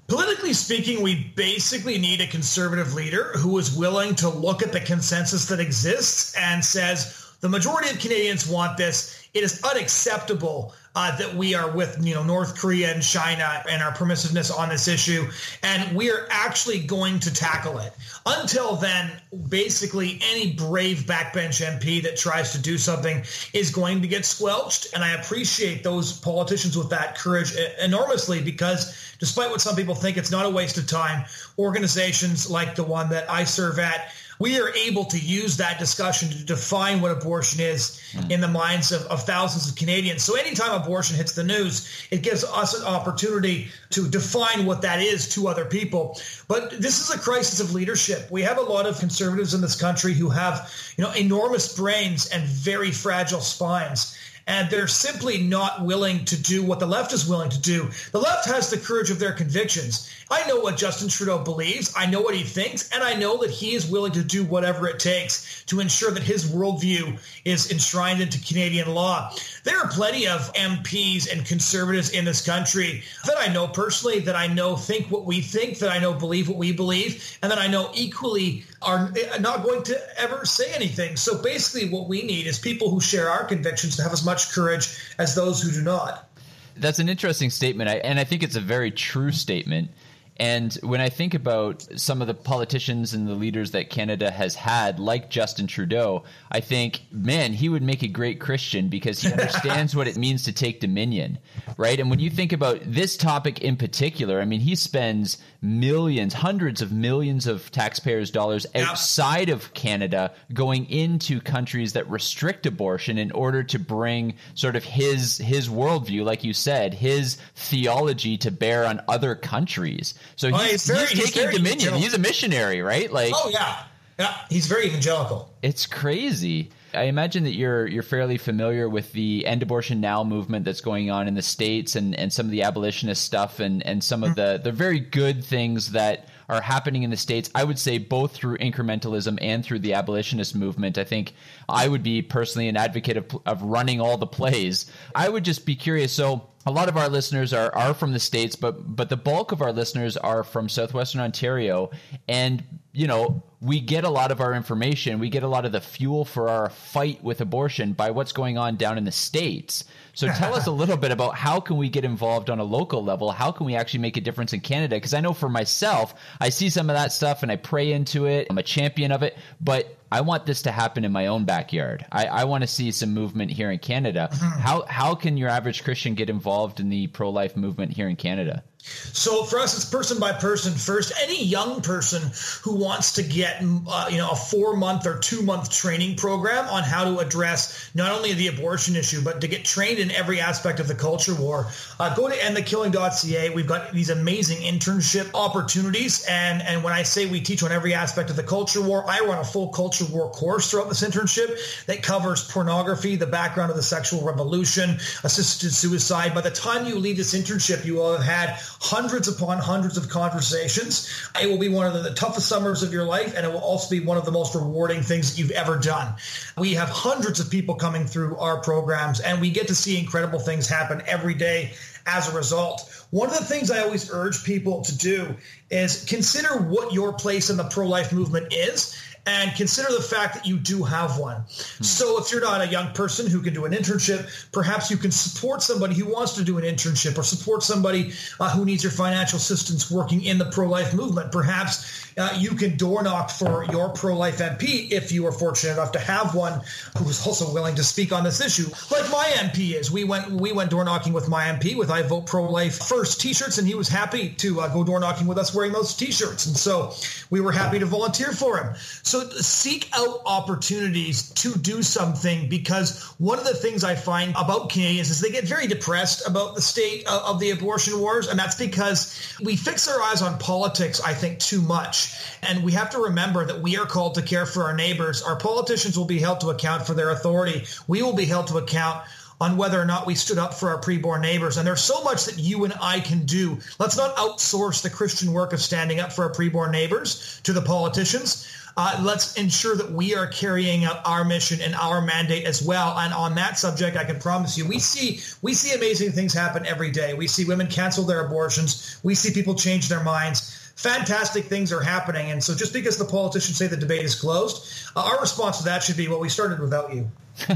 Politically 0.08 0.54
speaking, 0.54 1.02
we 1.02 1.32
basically 1.36 1.98
need 1.98 2.22
a 2.22 2.28
conservative 2.28 2.94
leader 2.94 3.32
who 3.38 3.58
is 3.58 3.76
willing 3.76 4.16
to 4.16 4.30
look 4.30 4.62
at 4.62 4.72
the 4.72 4.82
consensus 4.82 5.48
that 5.48 5.60
exists 5.60 6.36
and 6.38 6.64
says 6.64 7.32
the 7.40 7.50
majority 7.50 7.90
of 7.90 8.00
Canadians 8.00 8.48
want 8.48 8.78
this. 8.78 9.23
It 9.34 9.44
is 9.44 9.64
unacceptable 9.64 10.76
uh, 10.96 11.16
that 11.18 11.34
we 11.34 11.56
are 11.56 11.72
with 11.72 12.06
you 12.06 12.14
know 12.14 12.24
North 12.24 12.56
Korea 12.58 12.94
and 12.94 13.02
China 13.02 13.64
and 13.68 13.82
our 13.82 13.92
permissiveness 13.92 14.56
on 14.56 14.70
this 14.70 14.88
issue, 14.88 15.28
and 15.64 15.96
we 15.96 16.12
are 16.12 16.28
actually 16.30 16.80
going 16.80 17.20
to 17.22 17.34
tackle 17.34 17.80
it. 17.80 17.94
Until 18.26 18.76
then, 18.76 19.12
basically 19.50 20.20
any 20.32 20.54
brave 20.54 21.00
backbench 21.08 21.66
MP 21.66 22.04
that 22.04 22.16
tries 22.16 22.52
to 22.52 22.60
do 22.60 22.78
something 22.78 23.24
is 23.54 23.72
going 23.72 24.02
to 24.02 24.08
get 24.08 24.24
squelched, 24.24 24.94
and 24.94 25.04
I 25.04 25.14
appreciate 25.14 25.84
those 25.84 26.20
politicians 26.20 26.78
with 26.78 26.92
that 26.92 27.18
courage 27.18 27.56
enormously 27.82 28.42
because 28.42 29.16
despite 29.20 29.50
what 29.50 29.62
some 29.62 29.76
people 29.76 29.96
think, 29.96 30.18
it's 30.18 30.32
not 30.32 30.46
a 30.46 30.50
waste 30.50 30.78
of 30.78 30.86
time. 30.86 31.26
Organizations 31.58 32.50
like 32.50 32.76
the 32.76 32.84
one 32.84 33.10
that 33.10 33.30
I 33.32 33.46
serve 33.46 33.80
at 33.80 34.14
we 34.40 34.60
are 34.60 34.70
able 34.70 35.06
to 35.06 35.18
use 35.18 35.58
that 35.58 35.80
discussion 35.80 36.30
to 36.30 36.44
define 36.44 37.02
what 37.02 37.12
abortion 37.12 37.62
is 37.62 38.02
hmm. 38.12 38.32
in 38.32 38.42
the 38.42 38.48
minds 38.48 38.92
of, 38.92 39.04
of, 39.04 39.24
thousands 39.24 39.70
of 39.70 39.76
Canadians. 39.76 40.24
So 40.24 40.36
anytime 40.36 40.74
abortion 40.74 41.16
hits 41.16 41.34
the 41.34 41.44
news, 41.44 41.88
it 42.12 42.24
gives 42.24 42.44
us 42.44 42.80
an 42.80 42.86
opportunity 42.86 43.70
to 43.92 44.08
define 44.10 44.66
what 44.66 44.82
that 44.82 45.00
is 45.00 45.30
to 45.36 45.48
other 45.48 45.66
people. 45.66 46.20
But 46.48 46.72
this 46.72 47.00
is 47.00 47.16
a 47.16 47.20
crisis 47.20 47.60
of 47.60 47.74
leadership. 47.74 48.30
We 48.32 48.42
have 48.42 48.58
a 48.58 48.62
lot 48.62 48.86
of 48.86 49.00
conservatives 49.00 49.54
in 49.54 49.62
this 49.62 49.80
country 49.80 50.14
who 50.14 50.30
have, 50.30 50.72
you 50.98 51.04
know, 51.04 51.12
enormous 51.12 51.76
brains 51.76 52.28
and 52.28 52.44
very 52.44 52.92
fragile 52.92 53.42
spines 53.42 54.18
and 54.48 54.70
they're 54.70 54.88
simply 54.88 55.38
not 55.38 55.86
willing 55.86 56.26
to 56.26 56.42
do 56.42 56.64
what 56.64 56.80
the 56.80 56.86
left 56.86 57.14
is 57.14 57.28
willing 57.28 57.50
to 57.50 57.62
do. 57.62 57.90
The 58.12 58.20
left 58.20 58.48
has 58.48 58.70
the 58.70 58.78
courage 58.78 59.10
of 59.10 59.20
their 59.20 59.34
convictions. 59.34 60.10
I 60.30 60.48
know 60.48 60.60
what 60.60 60.78
Justin 60.78 61.10
Trudeau 61.10 61.40
believes, 61.40 61.94
I 61.96 62.06
know 62.08 62.22
what 62.22 62.36
he 62.36 62.44
thinks, 62.44 62.90
and 62.92 63.04
I 63.04 63.14
know 63.14 63.38
that 63.38 63.52
he 63.52 63.74
is 63.74 63.90
willing 63.90 64.14
to 64.14 64.24
do 64.24 64.44
whatever 64.44 64.88
it 64.88 65.00
takes 65.00 65.64
to 65.66 65.80
ensure 65.80 66.12
that 66.12 66.24
his 66.24 66.52
worldview 66.52 67.20
is 67.46 67.72
enshrined 67.72 68.22
into 68.22 68.42
Canadian 68.42 68.94
law. 68.94 69.34
There 69.64 69.80
are 69.80 69.88
plenty 69.88 70.28
of 70.28 70.52
MPs 70.54 71.32
and 71.32 71.46
conservatives 71.46 72.10
in 72.10 72.26
this 72.26 72.46
country 72.46 73.04
that 73.26 73.38
I 73.38 73.52
know 73.52 73.68
personally, 73.68 74.20
that 74.20 74.36
I 74.36 74.48
know 74.48 74.76
think 74.76 75.10
what 75.10 75.26
we 75.26 75.40
think, 75.40 75.80
that 75.80 75.90
I 75.90 76.00
know 76.00 76.14
believe 76.14 76.50
what 76.50 76.58
we 76.58 76.74
believe, 76.74 77.38
and 77.42 77.50
that 77.50 77.60
I 77.60 77.68
know 77.68 77.90
equally 77.94 78.66
are 78.82 79.14
not 79.40 79.64
going 79.64 79.84
to 79.84 80.20
ever 80.20 80.46
say 80.46 80.74
anything. 80.74 81.16
So 81.16 81.42
basically, 81.42 81.90
what 81.90 82.10
we 82.10 82.24
need 82.24 82.46
is 82.46 82.60
people 82.60 82.90
who 82.90 83.00
share 83.00 83.30
our 83.30 83.46
convictions 83.46 83.96
to 83.96 84.04
have 84.04 84.12
as 84.12 84.26
much 84.26 84.52
courage 84.52 84.98
as 85.18 85.34
those 85.34 85.62
who 85.62 85.72
do 85.72 85.82
not. 85.82 86.30
That's 86.76 87.00
an 87.00 87.08
interesting 87.08 87.50
statement, 87.50 87.90
and 87.90 88.20
I 88.20 88.26
think 88.26 88.44
it's 88.44 88.56
a 88.56 88.62
very 88.62 88.92
true 88.92 89.32
statement. 89.32 89.92
And 90.38 90.74
when 90.82 91.00
I 91.00 91.10
think 91.10 91.36
about 91.36 91.88
some 91.96 92.20
of 92.20 92.28
the 92.28 92.34
politicians 92.34 93.14
and 93.14 93.28
the 93.28 93.36
leaders 93.36 93.72
that 93.72 93.92
Canada 93.92 94.32
has 94.32 94.56
had, 94.56 95.00
like 95.00 95.30
Justin 95.30 95.68
Trudeau, 95.68 96.24
I 96.52 96.60
think, 96.60 97.02
man, 97.12 97.54
he 97.54 97.70
would 97.70 97.84
make 97.84 98.02
a 98.02 98.08
great 98.08 98.40
Christian 98.40 98.90
because 98.90 99.22
he 99.22 99.32
understands 99.32 99.96
what 99.96 100.08
it 100.08 100.18
means 100.18 100.44
to 100.44 100.52
take 100.52 100.80
dominion, 100.80 101.38
right? 101.78 102.00
And 102.00 102.10
when 102.10 102.20
you 102.20 102.32
think 102.32 102.52
about 102.52 102.80
this 102.84 103.16
topic 103.16 103.62
in 103.62 103.78
particular, 103.78 104.42
I 104.42 104.46
mean, 104.46 104.62
he 104.62 104.76
spends 104.76 105.38
millions, 105.62 106.34
hundreds 106.34 106.82
of 106.82 106.92
millions 106.92 107.46
of 107.46 107.72
taxpayers' 107.72 108.32
dollars 108.32 108.66
outside 108.76 109.50
of 109.50 109.74
Canada 109.74 110.34
going 110.52 110.90
into 110.90 111.40
countries 111.40 111.94
that 111.94 112.10
restrict 112.10 112.66
abortion 112.66 113.20
in 113.20 113.32
order 113.32 113.64
to 113.64 113.78
bring 113.78 114.34
sort 114.56 114.76
of 114.76 114.84
his 114.84 115.38
his 115.38 115.70
worldview, 115.70 116.26
like 116.26 116.44
you 116.44 116.54
said, 116.54 116.94
his 116.94 117.38
theology 117.56 118.36
to 118.38 118.52
bear 118.52 118.86
on 118.86 119.00
other 119.08 119.36
countries. 119.36 120.16
So 120.36 120.50
he's, 120.50 120.72
he's 120.72 120.88
very- 120.88 121.00
he's 121.08 121.10
he's 121.10 121.32
taking 121.32 121.52
dominion. 121.52 121.74
evangelical. 121.74 122.02
He's 122.02 122.14
a 122.14 122.20
missionary, 122.20 122.82
right? 122.82 123.12
Like, 123.12 123.34
Oh 123.36 123.50
yeah, 123.52 123.84
yeah. 124.20 124.38
He's 124.50 124.68
very 124.68 124.88
evangelical. 124.88 125.54
it's 125.62 125.86
crazy. 125.86 126.72
I 126.94 127.04
imagine 127.04 127.44
that 127.46 127.56
you're 127.56 127.88
you're 127.88 128.04
fairly 128.04 128.38
familiar 128.38 128.88
with 128.88 129.12
the 129.14 129.46
End 129.46 129.64
Abortion 129.64 130.00
Now 130.00 130.24
movement 130.24 130.66
that's 130.66 130.82
going 130.82 131.10
on 131.10 131.28
in 131.28 131.34
the 131.34 131.42
states 131.42 131.96
and, 131.96 132.16
and 132.16 132.32
some 132.32 132.46
of 132.46 132.52
the 132.52 132.64
abolitionist 132.64 133.24
stuff 133.24 133.60
and, 133.60 133.84
and 133.86 134.04
some 134.04 134.24
of 134.24 134.32
mm-hmm. 134.32 134.58
the, 134.58 134.62
the 134.64 134.72
very 134.72 135.00
good 135.00 135.44
things 135.44 135.92
that 135.92 136.28
are 136.50 136.62
happening 136.62 137.04
in 137.04 137.10
the 137.10 137.18
states. 137.18 137.50
I 137.56 137.64
would 137.64 137.80
say 137.80 137.98
both 137.98 138.34
through 138.34 138.58
incrementalism 138.58 139.40
and 139.42 139.66
through 139.66 139.80
the 139.80 139.94
abolitionist 139.94 140.56
movement. 140.56 140.98
I 140.98 141.04
think 141.04 141.34
I 141.68 141.88
would 141.88 142.04
be 142.04 142.22
personally 142.22 142.68
an 142.68 142.78
advocate 142.78 143.18
of, 143.18 143.26
of 143.46 143.64
running 143.64 144.00
all 144.00 144.18
the 144.18 144.28
plays. 144.28 144.92
I 145.16 145.30
would 145.30 145.46
just 145.46 145.66
be 145.66 145.76
curious. 145.76 146.12
So 146.12 146.48
a 146.66 146.72
lot 146.72 146.90
of 146.90 146.98
our 146.98 147.10
listeners 147.10 147.54
are, 147.54 147.74
are 147.76 147.94
from 147.94 148.14
the 148.14 148.20
states, 148.20 148.56
but 148.56 148.96
but 148.96 149.10
the 149.10 149.18
bulk 149.18 149.52
of 149.52 149.62
our 149.62 149.74
listeners 149.74 150.18
are 150.18 150.44
from 150.44 150.70
southwestern 150.70 151.22
Ontario, 151.22 151.92
and 152.28 152.64
you 152.94 153.08
know 153.08 153.44
we 153.64 153.80
get 153.80 154.04
a 154.04 154.10
lot 154.10 154.32
of 154.32 154.42
our 154.42 154.54
information, 154.54 155.20
we 155.20 155.30
get 155.30 155.44
a 155.44 155.48
lot 155.48 155.66
of 155.66 155.72
the 155.72 155.80
fuel 155.80 156.26
for 156.26 156.50
our 156.50 156.70
fight 156.70 157.24
with 157.24 157.40
abortion 157.40 157.94
by 157.94 158.12
what's 158.12 158.34
going 158.34 158.58
on 158.58 158.76
down 158.76 158.98
in 158.98 159.06
the 159.06 159.12
states. 159.12 159.86
So 160.14 160.28
tell 160.28 160.54
us 160.54 160.68
a 160.68 160.72
little 160.84 160.98
bit 160.98 161.12
about 161.12 161.36
how 161.36 161.62
can 161.62 161.78
we 161.78 161.88
get 161.88 162.04
involved 162.04 162.50
on 162.50 162.60
a 162.60 162.64
local 162.64 163.02
level? 163.02 163.32
How 163.32 163.54
can 163.54 163.66
we 163.66 163.76
actually 163.76 164.02
make 164.02 164.18
a 164.18 164.22
difference 164.22 164.52
in 164.52 164.60
Canada? 164.60 164.98
Because 164.98 165.14
I 165.14 165.22
know 165.22 165.32
for 165.32 165.48
myself, 165.48 166.14
I 166.42 166.50
see 166.50 166.70
some 166.70 166.90
of 166.90 166.96
that 166.98 167.14
stuff 167.14 167.42
and 167.42 167.52
I 167.52 167.56
pray 167.56 167.94
into 167.94 168.26
it. 168.26 168.48
I'm 168.50 168.58
a 168.58 168.64
champion 168.64 169.14
of 169.14 169.24
it, 169.24 169.38
but 169.62 169.98
I 170.12 170.20
want 170.20 170.46
this 170.46 170.62
to 170.64 170.72
happen 170.72 171.06
in 171.06 171.14
my 171.14 171.28
own 171.28 171.46
backyard. 171.46 172.06
I, 172.12 172.26
I 172.26 172.44
want 172.44 172.64
to 172.64 172.68
see 172.68 172.92
some 172.92 173.14
movement 173.14 173.50
here 173.50 173.72
in 173.72 173.80
Canada. 173.80 174.30
Mm-hmm. 174.32 174.60
How 174.60 174.84
how 174.88 175.16
can 175.16 175.38
your 175.38 175.50
average 175.50 175.86
Christian 175.86 176.16
get 176.16 176.30
involved 176.30 176.82
in 176.82 176.90
the 176.90 177.08
pro 177.08 177.30
life 177.30 177.56
movement 177.56 177.94
here 177.94 178.10
in 178.10 178.18
Canada? 178.18 178.62
So 178.84 179.44
for 179.44 179.60
us, 179.60 179.76
it's 179.76 179.86
person 179.86 180.20
by 180.20 180.34
person 180.34 180.74
first. 180.74 181.14
Any 181.24 181.44
young 181.44 181.82
person 181.82 182.32
who 182.64 182.76
wants 182.76 183.14
to 183.14 183.24
get, 183.24 183.64
uh, 183.88 184.08
you 184.12 184.18
know, 184.18 184.32
a 184.32 184.36
four 184.36 184.76
month 184.76 185.08
or 185.08 185.18
two 185.20 185.42
month 185.42 185.72
training 185.72 186.18
program 186.18 186.68
on 186.68 186.84
how 186.84 187.06
to 187.06 187.20
address 187.20 187.90
not 187.96 188.12
only 188.12 188.34
the 188.34 188.48
abortion 188.48 188.98
issue, 188.98 189.24
but 189.24 189.40
to 189.40 189.48
get 189.48 189.64
trained 189.64 190.00
in 190.00 190.12
every 190.12 190.42
aspect 190.42 190.82
of 190.82 190.90
the 190.90 190.96
culture 190.96 191.34
war, 191.34 191.68
uh, 192.00 192.14
go 192.14 192.28
to 192.28 192.36
endthekilling.ca. 192.36 193.52
We've 193.52 193.68
got 193.68 193.94
these 193.94 194.10
amazing 194.10 194.58
internship 194.58 195.30
opportunities. 195.34 196.26
And, 196.28 196.62
and 196.62 196.84
when 196.84 196.92
I 196.92 197.04
say 197.04 197.26
we 197.26 197.40
teach 197.40 197.64
on 197.64 197.72
every 197.72 197.94
aspect 197.94 198.30
of 198.32 198.36
the 198.36 198.44
culture 198.44 198.82
war, 198.82 199.06
I 199.08 199.22
run 199.22 199.38
a 199.38 199.46
full 199.46 199.70
culture 199.70 200.06
war 200.06 200.30
course 200.32 200.70
throughout 200.70 200.90
this 200.90 201.04
internship 201.04 201.86
that 201.86 202.04
covers 202.04 202.44
pornography, 202.52 203.16
the 203.16 203.28
background 203.28 203.70
of 203.70 203.78
the 203.78 203.84
sexual 203.84 204.26
revolution, 204.26 204.98
assisted 205.24 205.72
suicide. 205.72 206.36
By 206.36 206.42
the 206.42 206.52
time 206.52 206.86
you 206.86 206.96
leave 206.96 207.16
this 207.16 207.34
internship, 207.34 207.86
you 207.86 207.96
will 207.96 208.18
have 208.18 208.26
had 208.26 208.60
hundreds 208.84 209.30
upon 209.30 209.60
hundreds 209.60 209.96
of 209.96 210.10
conversations. 210.10 211.30
It 211.42 211.50
will 211.50 211.58
be 211.58 211.70
one 211.70 211.88
of 211.88 212.04
the, 212.04 212.14
toughest 212.14 212.48
summers 212.48 212.84
of 212.84 212.92
your 212.92 213.06
life, 213.06 213.34
and 213.36 213.46
it 213.46 213.52
will 213.52 213.60
also 213.60 213.90
be 213.90 214.06
one 214.06 214.18
of 214.18 214.26
the 214.26 214.32
most 214.32 214.54
rewarding 214.56 215.02
things 215.02 215.32
that 215.32 215.40
you've 215.40 215.52
ever 215.52 215.78
done. 215.78 216.14
We 216.58 216.74
have 216.74 216.90
hundreds 216.90 217.40
of 217.40 217.50
people 217.50 217.76
coming 217.76 218.06
through 218.06 218.38
our 218.38 218.62
programs, 218.62 219.20
and 219.22 219.42
we 219.42 219.52
get 219.52 219.68
to 219.70 219.76
see 219.76 219.98
incredible 219.98 220.40
things 220.40 220.68
happen 220.68 221.02
every 221.08 221.34
day 221.34 221.74
as 222.06 222.32
a 222.32 222.36
result. 222.36 223.06
One 223.12 223.30
of 223.30 223.38
the 223.38 223.46
things 223.46 223.72
I 223.72 223.82
always 223.82 224.12
urge 224.12 224.44
people 224.44 224.84
to 224.84 224.98
do 224.98 225.36
is 225.70 226.04
consider 226.06 226.58
what 226.58 226.94
your 226.94 227.14
place 227.14 227.50
in 227.50 227.58
the 227.58 227.64
pro 227.64 227.88
life 227.88 228.12
movement 228.12 228.54
is 228.54 229.00
and 229.26 229.56
consider 229.56 229.92
the 229.92 230.02
fact 230.02 230.36
that 230.36 230.46
you 230.46 230.58
do 230.58 230.84
have 230.84 231.18
one. 231.18 231.38
Hmm. 231.38 231.84
So 231.84 232.22
if 232.22 232.32
you're 232.32 232.42
not 232.42 232.62
a 232.62 232.68
young 232.68 232.92
person 232.94 233.28
who 233.28 233.42
can 233.42 233.54
do 233.54 233.66
an 233.66 233.72
internship, 233.72 234.30
perhaps 234.52 234.92
you 234.92 234.98
can 234.98 235.12
support 235.12 235.62
somebody 235.62 235.96
who 235.96 236.06
wants 236.06 236.34
to 236.34 236.44
do 236.44 236.58
an 236.58 236.64
internship 236.64 237.18
or 237.18 237.24
support 237.24 237.64
somebody 237.64 238.14
uh, 238.40 238.50
who 238.50 238.66
needs 238.66 238.84
your 238.84 238.92
financial 238.92 239.38
assistance 239.38 239.90
working 239.90 240.24
in 240.24 240.38
the 240.38 240.46
pro-life 240.46 240.94
movement. 240.94 241.32
Perhaps 241.32 242.13
uh, 242.18 242.36
you 242.38 242.52
can 242.52 242.78
door 242.78 243.04
knock 243.04 243.30
for 243.30 243.66
your 243.66 243.90
pro-life 243.90 244.40
MP 244.40 244.92
if 244.92 245.12
you 245.12 245.26
are 245.28 245.32
fortunate 245.32 245.74
enough 245.74 245.94
to 245.94 246.00
have 246.00 246.36
one 246.36 246.62
who 246.98 247.10
is 247.10 247.26
also 247.26 247.54
willing 247.54 247.76
to 247.76 247.84
speak 247.84 248.12
on 248.12 248.24
this 248.24 248.42
issue, 248.42 248.70
like 248.92 249.10
my 249.12 249.26
MP 249.38 249.74
is. 249.74 249.92
We 249.92 250.04
went 250.04 250.32
we 250.32 250.52
went 250.52 250.70
door 250.70 250.84
knocking 250.84 251.14
with 251.14 251.30
my 251.30 251.46
MP 251.46 251.76
with 251.76 251.90
I 251.90 252.02
Vote 252.04 252.26
Pro-Life 252.26 252.78
First 252.88 253.22
T-shirts, 253.22 253.58
and 253.58 253.68
he 253.68 253.76
was 253.76 253.88
happy 253.88 254.30
to 254.30 254.62
uh, 254.62 254.68
go 254.74 254.84
door 254.84 255.00
knocking 255.00 255.28
with 255.28 255.38
us 255.38 255.54
wearing 255.54 255.72
those 255.72 255.94
T-shirts, 255.96 256.46
and 256.46 256.56
so 256.56 256.94
we 257.30 257.42
were 257.42 257.52
happy 257.52 257.80
to 257.80 257.86
volunteer 257.86 258.32
for 258.32 258.58
him. 258.58 258.76
So 259.04 259.30
seek 259.30 259.90
out 259.94 260.22
opportunities 260.26 261.30
to 261.32 261.56
do 261.56 261.82
something 261.82 262.50
because 262.50 263.04
one 263.18 263.40
of 263.40 263.46
the 263.46 263.54
things 263.54 263.84
I 263.84 263.96
find 263.96 264.32
about 264.36 264.70
Canadians 264.70 265.10
is 265.10 265.20
they 265.20 265.30
get 265.30 265.46
very 265.46 265.68
depressed 265.68 266.28
about 266.28 266.56
the 266.56 266.62
state 266.62 267.06
of 267.08 267.40
the 267.40 267.52
abortion 267.52 268.00
wars, 268.00 268.28
and 268.28 268.38
that's 268.38 268.56
because 268.56 269.36
we 269.42 269.56
fix 269.56 269.88
our 269.88 270.02
eyes 270.02 270.22
on 270.22 270.38
politics, 270.40 271.02
I 271.02 271.14
think, 271.14 271.40
too 271.40 271.62
much. 271.62 272.03
And 272.42 272.64
we 272.64 272.72
have 272.74 272.90
to 272.92 273.00
remember 273.00 273.46
that 273.46 273.62
we 273.62 273.78
are 273.78 273.86
called 273.86 274.16
to 274.16 274.22
care 274.22 274.46
for 274.46 274.64
our 274.64 274.76
neighbors. 274.76 275.22
Our 275.22 275.38
politicians 275.38 275.98
will 275.98 276.06
be 276.06 276.20
held 276.20 276.42
to 276.42 276.50
account 276.50 276.86
for 276.88 276.94
their 276.94 277.10
authority. 277.10 277.66
We 277.88 278.02
will 278.02 278.16
be 278.16 278.26
held 278.26 278.48
to 278.48 278.58
account 278.58 279.04
on 279.42 279.58
whether 279.58 279.80
or 279.80 279.86
not 279.86 280.06
we 280.06 280.16
stood 280.16 280.38
up 280.38 280.54
for 280.54 280.70
our 280.70 280.80
preborn 280.80 281.22
neighbors. 281.22 281.58
And 281.58 281.68
there's 281.68 281.82
so 281.82 282.04
much 282.04 282.26
that 282.26 282.38
you 282.38 282.64
and 282.64 282.74
I 282.82 283.00
can 283.00 283.26
do. 283.26 283.60
Let's 283.80 283.98
not 283.98 284.16
outsource 284.16 284.82
the 284.82 284.90
Christian 284.90 285.34
work 285.34 285.54
of 285.54 285.62
standing 285.62 286.00
up 286.00 286.14
for 286.14 286.24
our 286.24 286.32
preborn 286.32 286.72
neighbors 286.72 287.42
to 287.44 287.54
the 287.54 287.62
politicians. 287.62 288.48
Uh, 288.76 289.00
let's 289.04 289.36
ensure 289.36 289.76
that 289.76 289.92
we 289.92 290.16
are 290.16 290.26
carrying 290.26 290.84
out 290.84 291.02
our 291.06 291.24
mission 291.24 291.62
and 291.62 291.76
our 291.76 292.02
mandate 292.02 292.46
as 292.46 292.62
well. 292.62 292.98
And 292.98 293.14
on 293.14 293.36
that 293.36 293.60
subject, 293.60 293.98
I 293.98 294.04
can 294.04 294.20
promise 294.20 294.58
you, 294.58 294.66
we 294.66 294.80
see 294.80 295.20
we 295.44 295.54
see 295.54 295.76
amazing 295.76 296.14
things 296.14 296.34
happen 296.34 296.66
every 296.66 296.90
day. 296.90 297.14
We 297.14 297.28
see 297.28 297.46
women 297.46 297.68
cancel 297.68 298.04
their 298.06 298.26
abortions. 298.26 299.00
We 299.04 299.14
see 299.14 299.32
people 299.32 299.54
change 299.54 299.90
their 299.90 300.04
minds 300.04 300.63
fantastic 300.76 301.46
things 301.46 301.72
are 301.72 301.82
happening. 301.82 302.32
And 302.32 302.44
so 302.44 302.56
just 302.56 302.74
because 302.74 302.98
the 302.98 303.06
politicians 303.06 303.58
say 303.58 303.68
the 303.68 303.78
debate 303.78 304.04
is 304.04 304.16
closed, 304.16 304.68
uh, 304.96 305.02
our 305.02 305.20
response 305.20 305.60
to 305.60 305.64
that 305.66 305.84
should 305.84 305.98
be, 305.98 306.08
well, 306.08 306.20
we 306.20 306.30
started 306.30 306.60
without 306.60 306.94
you. 306.94 307.10